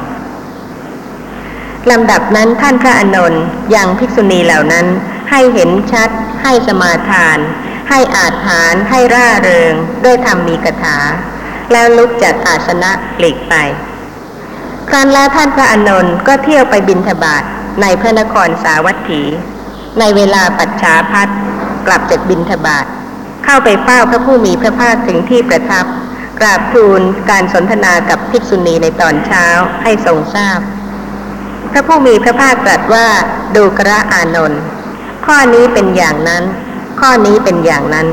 [1.89, 3.43] ลำดับนั้นท่านพระอานนท์
[3.75, 4.85] ยังภิกษุณีเหล่านั้น
[5.31, 6.09] ให้เห็นชัด
[6.43, 7.37] ให้สมาทาน
[7.89, 10.97] ให้อาถานให้ร่าเริง ด้วยธรรมมีกถา
[11.71, 13.53] แล้วลุกจากอาสนะหลีกไป
[14.89, 17.43] ครั้นแล้วท่านพระอนนท์ก็เที่ยวไปบินทบาท
[17.81, 19.21] ในพระนครสาวัตถี
[19.99, 21.29] ในเวลาปัจฉาพัด
[21.87, 22.85] กลับจากบินทบาท
[23.45, 25.85] เข้าไปเฝ้าพระผู้มีพระภาคถึงที่ประทับ
[26.39, 29.45] กราบทูลการสนทนากับภิกษุณีในตอนเช้า
[29.83, 30.59] ให้ทรงทราบ
[31.71, 33.07] พระผู้มีพระภาคตรัสว่า
[33.55, 34.61] ดูกระอานนท์
[35.26, 36.43] ข้อนี้เป็นอย่างนั้น
[36.99, 38.07] ข้อนี้เป็นอย่างนั้น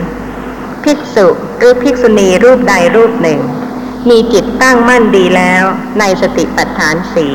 [0.84, 1.26] ภิกษุ
[1.58, 3.40] หรือภิกษุณีรูปใดรูปหนึ่ง
[4.08, 5.64] มีจิตตั้งมั่นดีแล้ว
[5.98, 7.32] ในสติปัฏฐานสี่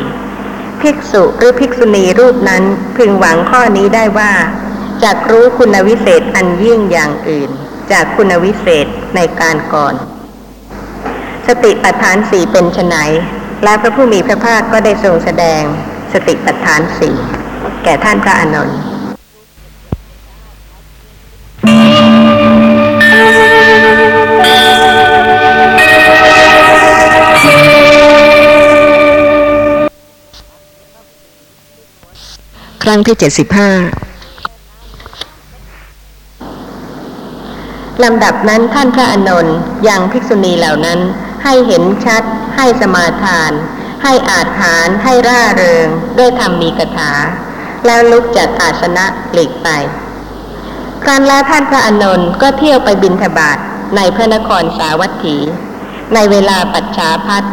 [0.82, 2.64] ภิกษุหรือภิกษุณีรูปนั้น
[2.95, 4.34] พึงหวังข้อนี้ได้ว่า
[5.04, 7.50] จากรู้คุณวิเศษอันยิ่งอย่างอื่น
[7.91, 9.95] จากคุณวิเศษในการก่อน
[11.48, 12.95] สติปัฏฐานสี่เป็นไฉน
[13.64, 15.64] และพระผู้มีพระภาคก็ได้ทรงแสดง
[16.14, 17.16] สติปัฏฐานสี่
[17.84, 18.80] แก่ท่านพระอานนท์
[32.84, 33.72] ครั้งที่เจ็ดสิบห้า
[38.03, 39.57] ลำดับนั้นท่านพระอานนท์
[39.88, 40.99] ยังภิกษุณีเหล่านั้น
[41.44, 42.23] ให้เห็นชัด
[42.56, 43.52] ให้สมาทาน
[44.03, 45.88] ให้อาถานให้ร่าเริง
[46.18, 47.11] ด้วยธรรมมีกถา
[47.85, 49.69] แล้วลุกจากอาสนะหลีกไป
[51.03, 53.57] ครั้นแล้วท่านพระอานนท์ก็เที่ยวไปบินทบาท
[53.95, 55.38] ในพระนครสาวัตถี
[56.13, 57.43] ในเวลาปัจฉาพัด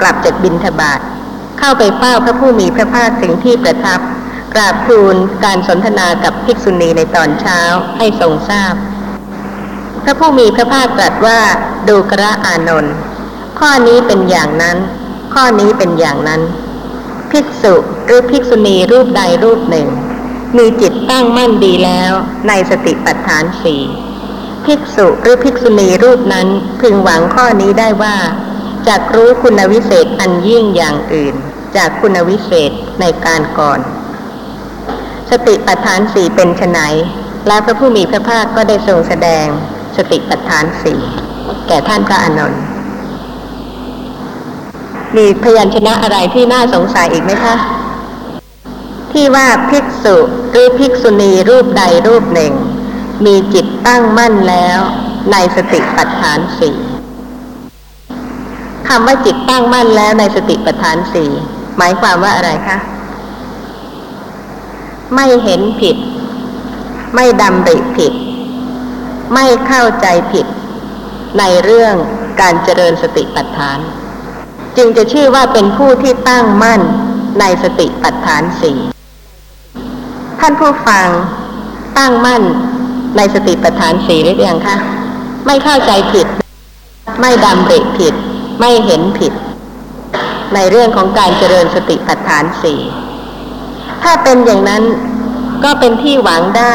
[0.00, 1.00] กลับจากบินทบาท
[1.58, 4.00] เข้าไปเฝ้าพระผู้มีพระภาคถึงที่ประทับ
[4.54, 5.14] กราบทูล
[5.44, 7.60] การสนทนากับภิกษุณีในตอนเช้า
[7.98, 8.74] ให้ทรงทราบ
[10.04, 11.40] พระผู้มีพระภาคตรัสว่า
[11.88, 12.94] ดูกระอานนท์
[13.58, 14.76] ข้อนี้เป็นอย่างนั้น
[15.34, 16.40] ข้อนี้เป็นอย่างนั้น
[17.30, 17.74] ภิกษุ
[18.06, 19.88] หรือภิกษุณีรูปใดรูปหนึ่ง
[20.58, 22.12] มีจิตตั้งมั่นดีแล้ว
[22.48, 23.82] ในสติปัฏฐานสี่
[24.64, 26.48] ภิกษุหรือภิกษุณีรูปนั้น
[26.80, 28.16] พึงหวังข้อนี้ได้ว่า
[28.88, 31.34] จากรู้คุณวิเศษอันยิ่งอย่างอื่น
[31.76, 32.70] จากคุณวิเศษ
[33.00, 33.80] ในการก่อน
[35.30, 36.80] สติปัฏฐานสี่เป็นไน
[37.48, 39.46] และพระผู้มีพระภาคก็ได้ทรงแสดง
[39.96, 41.00] สติปัฏฐานสี่
[41.68, 42.62] แก่ท่านพระอานนท์
[45.16, 47.54] มีพยัญชนะอะไรที่น่าสงสัยอีกไหมคะ
[49.12, 50.16] ที่ว่าภิกษุ
[50.50, 52.52] หรือภิกษุณีรูปใดรูปหนึ่ง
[53.24, 54.78] มีจิตตั้งมั่นแล้ว
[55.32, 56.76] ในสติปัฏฐานสี่
[58.88, 61.30] คำว่าจิตตั้งมั่นแล้วในสติปัฏฐานสี่
[61.76, 62.76] หมายความว่าอะไรคะ
[65.14, 65.96] ไม่เห็นผิด
[67.14, 68.12] ไม่ดำริผิด
[69.34, 70.46] ไม่เข้าใจผิด
[71.38, 71.94] ในเรื่อง
[72.40, 73.78] การเจริญสติปัฏฐาน
[74.76, 76.80] จึงจะชื่อว่าเป็นผู้ที่ตั้งมั่น
[77.40, 78.78] ในสติปัฏฐานสี่
[80.44, 81.08] ท่านผู้ฟัง
[81.98, 82.42] ตั้งมั่น
[83.16, 84.76] ในสติปัฏฐานสี่หรือยังคะ
[85.46, 86.26] ไม่เข้าใจผิด
[87.20, 88.14] ไม่ดำริผิด
[88.60, 89.32] ไม่เห็นผิด
[90.54, 92.80] ในเรื่องของการเจริญสติปัฏฐานสี่
[94.02, 94.82] ถ้าเป็นอย่างนั้น
[95.64, 96.74] ก็เป็นที่หวังได้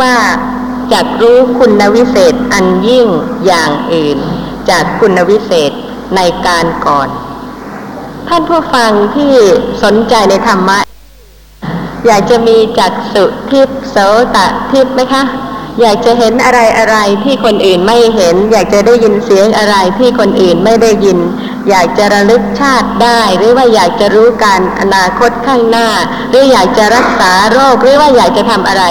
[0.00, 0.14] ว่า
[0.92, 3.06] จากรู้คุณวิเศษอันยิ่ง
[3.46, 4.18] อย่างอื่น
[4.70, 5.72] จากคุณวิเศษ
[6.16, 7.08] ในการก่อน
[8.28, 9.32] ท่านผู้ฟังที่
[9.84, 10.89] สนใจในธรรมะ
[12.06, 13.96] อยากจะมีจักสุทิพย์โส
[14.36, 14.38] ต
[14.70, 15.24] ทิพย์ไหมคะ
[15.80, 21.18] อยากจะเห็นอะไรอะไรที่คนอื่นไม่เห็น อยากจะได้ยินเสียงอะไรที่คนอื่นไม่ได้ยิน
[21.68, 25.88] อยากจะระลึกชาติได้ หรือว่าอยากจะรู้การอนาคตข้างหน้า
[26.30, 28.84] หรืออยากจะรักษาโรคหรือว่าอยากจะทำอะไร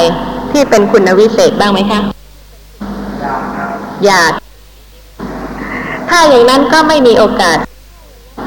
[0.52, 2.00] ที่เป็นคุณวิเศษบ้างไหมคะ
[4.06, 4.32] อยาก
[6.10, 7.58] ถ้าอย่างนั้นก็ไม่มีโอกาส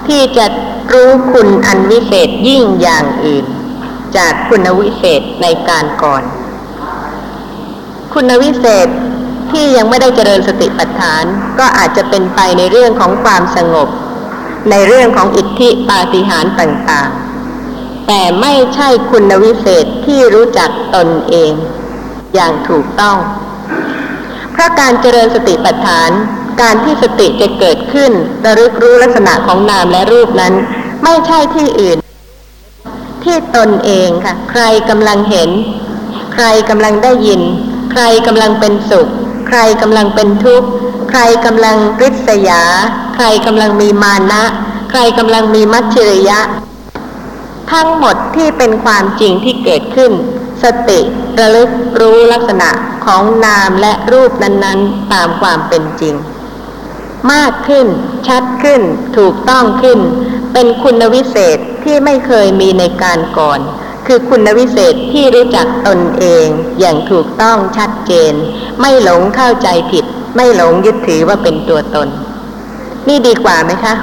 [0.09, 0.47] ที่จะ
[0.93, 3.45] รู้คุณอันวิเศษยิ่งอย่างอื่น
[4.17, 6.23] จากคุณวิเศษในการก่อน
[8.15, 8.89] คุณวิเศษ
[9.51, 11.25] ที่ยังไม่ได้เจริญสติปัฏฐาน
[11.59, 13.89] ก็อาจจะเป็นไปในเรื่องของความสงบ
[14.71, 21.53] ในเรื่องของอิทธิปาฏิหาริย์ต่างๆ แต่ไม่ใช่คุณวิเศษที่รู้จักตนเอง
[22.35, 23.17] อย่างถูกต้อง
[24.53, 26.11] เพราะการเจริญสติปัฏฐาน
[26.61, 28.13] การที่สติจะเกิดขึ้น
[28.45, 30.55] ระลึกรู้ลักษณะของนามและรูปนั้น
[31.05, 31.99] ไม่ใช่ที่อื่น
[33.25, 35.51] ที่ตนเองค่ะ ใครกำลังเห็น
[36.35, 37.43] ใครกำลังได้ยิน
[37.93, 39.09] ใครกำลังเป็นสุข
[39.49, 40.69] ใครกำลังเป็นทุกข์
[41.11, 42.63] ใครกำลังริษยา
[43.15, 44.43] ใครกำลังมีมานะ
[44.91, 46.41] ใครกำลังมีมัจฉริยะ
[47.73, 50.13] ทั้งหมดที่เป็นความจริงที่เกิดขึ้น
[50.63, 51.01] สติ
[51.39, 51.71] ระลึก
[52.01, 52.71] รู้ลักษณะ
[53.07, 56.15] ของนามและรูปนั้น ๆ ตามความเป็นจริง
[57.33, 57.87] มากขึ้น
[58.29, 58.83] ชัดขึ้น
[59.17, 59.99] ถูกต้องขึ้น
[60.53, 63.61] เป็นคุณวิเศษที่ไม่เคยมีในการก่อน
[64.07, 66.47] คือคุณวิเศษที่รู้จักตนเอง
[66.81, 68.33] อย่างถูกต้องชัดเจน
[68.81, 70.05] ไม่หลงเข้าใจผิด
[70.37, 72.09] ไม่หลงยึดถือว่าเป็นตัวตน
[73.09, 73.95] นี่ดีกว่าไหมคะ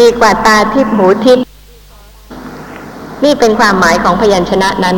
[0.00, 1.44] ดีกว่าตาทิพย์หูทิพย์
[3.24, 4.96] นี่เป็นความหมายของพยัญชนะนั้น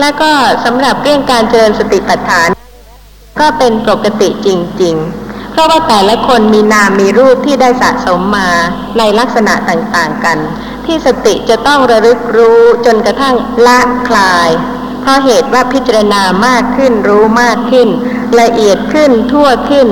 [0.00, 0.30] แล้วก็
[0.64, 2.48] สำหรับเรื่องการเจริญสติปัฏฐาน
[3.40, 4.48] ก็เป็นปกติจ
[4.82, 5.24] ริง ๆ
[5.54, 8.50] เพราะว่าแต่ละคนมีนามมีรูปที่ได้สะสมมา
[8.98, 10.38] ในลักษณะต่างๆกัน
[10.86, 13.34] ที่สติจะต้องระลึกรู้จนกระทั่ง
[13.66, 14.48] ละคลาย
[15.00, 17.88] เพราะเหตุว่าพิจารณามากขึ้นรู้มากขึ้น
[18.40, 19.88] ละเอียดขึ้นทั่วขึ้น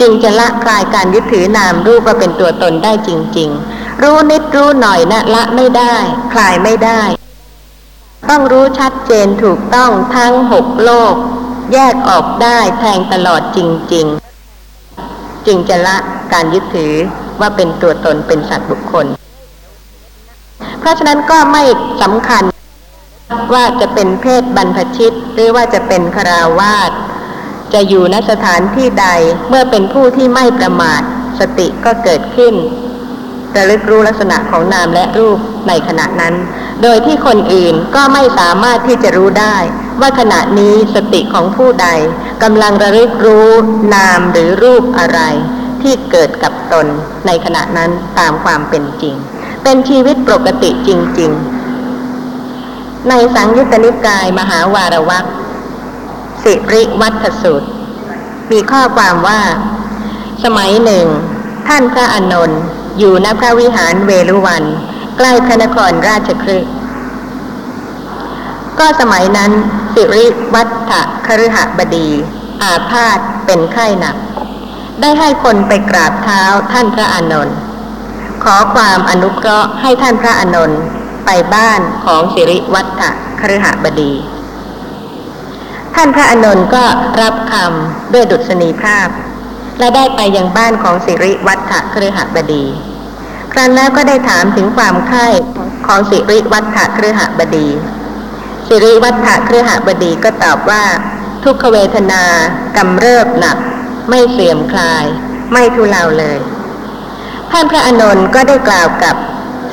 [0.00, 5.96] จึงจะละคลายการยึดถือนามรูปว่าเป็นตัวตนได้จริง ๆ รู้นิดรู้หน่อยนะละไม่ได้
[6.32, 7.02] คลายไม่ได้
[8.30, 11.14] ต้องรู้ชัดเจนถูกต้องทั้งหกโลก
[11.72, 13.58] แยกออกได้แทงตลอดจ
[13.94, 14.33] ริง ๆ
[15.46, 15.96] จึงจะละ
[16.32, 16.94] การยึดถือ
[17.40, 19.06] ว่าเป็นตัวตนเป็นสัตว์บุคคล
[20.80, 21.62] เพราะฉะนั้นก็ไม่
[22.02, 22.44] สำคัญ
[23.54, 26.90] ว่าจะเป็นเพศบรรพชิต หรือว่าจะเป็นคราวาส
[27.74, 29.06] จะอยู่ณสถานที่ใด
[29.48, 31.02] เมื่อเป็นผู้ที่ไม่ประมาท
[31.40, 32.54] สติก็เกิดขึ้น
[33.56, 36.34] ระลึกรู้ลักษณะของนามและรูปในขณะนั้น
[36.82, 39.56] โดยที่คนอื่นก็ไม่สามารถที่จะรู้ได้
[40.00, 41.88] ว่าขณะนี้สติของผู้ใด
[42.42, 43.48] กำลังระลึกรู้
[43.94, 45.20] นามหรือรูปอะไร
[45.82, 46.86] ที่เกิดกับตน
[47.26, 49.14] ในขณะนั้นตามความเป็นจริง
[49.62, 50.90] เป็นชีวิตปกติจ
[51.20, 51.30] ริง
[52.20, 55.26] ๆ ในสังยุตตนิกายมหาวารวัก
[56.42, 57.68] สิริวัฒสูตร
[58.50, 59.40] มีข้อความว่า
[60.44, 61.06] สมัยหนึ่ง
[61.68, 62.62] ท่านพระอานนท์
[62.98, 64.64] อยู่ณพระวิหารเวลุวัน
[65.16, 66.72] ใกล้พระนครราชคฤห์
[68.78, 69.52] ก็สมัยนั้น
[69.94, 70.92] สิริวัฒ
[71.26, 72.08] คฤหบดี
[72.62, 74.16] อาพาธเป็นไข้หนัก
[75.00, 76.42] ได้ให้คนไปกราบเท้า
[76.72, 77.56] ท่านพระอานนท์
[78.44, 80.80] ขอความอนุเคราะห์ให้ท่านพระอานนท์
[81.26, 83.02] ไปบ้านของสิริวัฒ
[83.40, 84.12] คฤหบดี
[85.94, 86.84] ท่านพระอานนท์ก็
[87.22, 89.08] รับคำด้วยดุษณีภาพ
[89.78, 92.64] และได้ไปยังบ้านของสิริวัฒคฤหบดี
[93.52, 95.26] ครั้นแล้วก็ได้ถามถึงความไข้
[95.86, 97.68] ของสิริวัฒคฤหบดี
[98.68, 100.84] สิริวัฒคฤหบดีก็ตอบว่า
[101.44, 102.22] ทุกขเวทนา
[102.76, 103.58] กำเริบหนัก
[104.08, 105.04] ไม่เสื่อมคลาย
[105.52, 106.38] ไม่ทุเลาเลย
[107.50, 109.16] ท่านพระอนนท์ก็ได้กล่าวกับ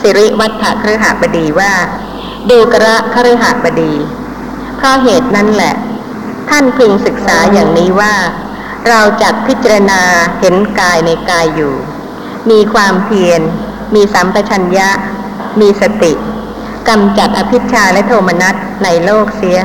[0.02, 0.52] สิริวัฒ
[0.82, 1.74] คฤหบดีว่า
[2.50, 3.94] ดูกระคฤหบดี
[4.78, 5.76] เพราะเหตุนั้นแหละ
[6.50, 8.14] ท่านพึงศึกษาอย่างนี้ว่า
[8.90, 10.02] เราจักพิจารณา
[10.40, 11.74] เห็นกายในกายอยู่
[12.50, 13.42] มีความเพียร
[13.96, 14.90] มีสัมปชัญญะ
[15.60, 16.14] มีสติ
[16.88, 19.58] กำจัดอภิชาและโทมนัสในโลกเสีย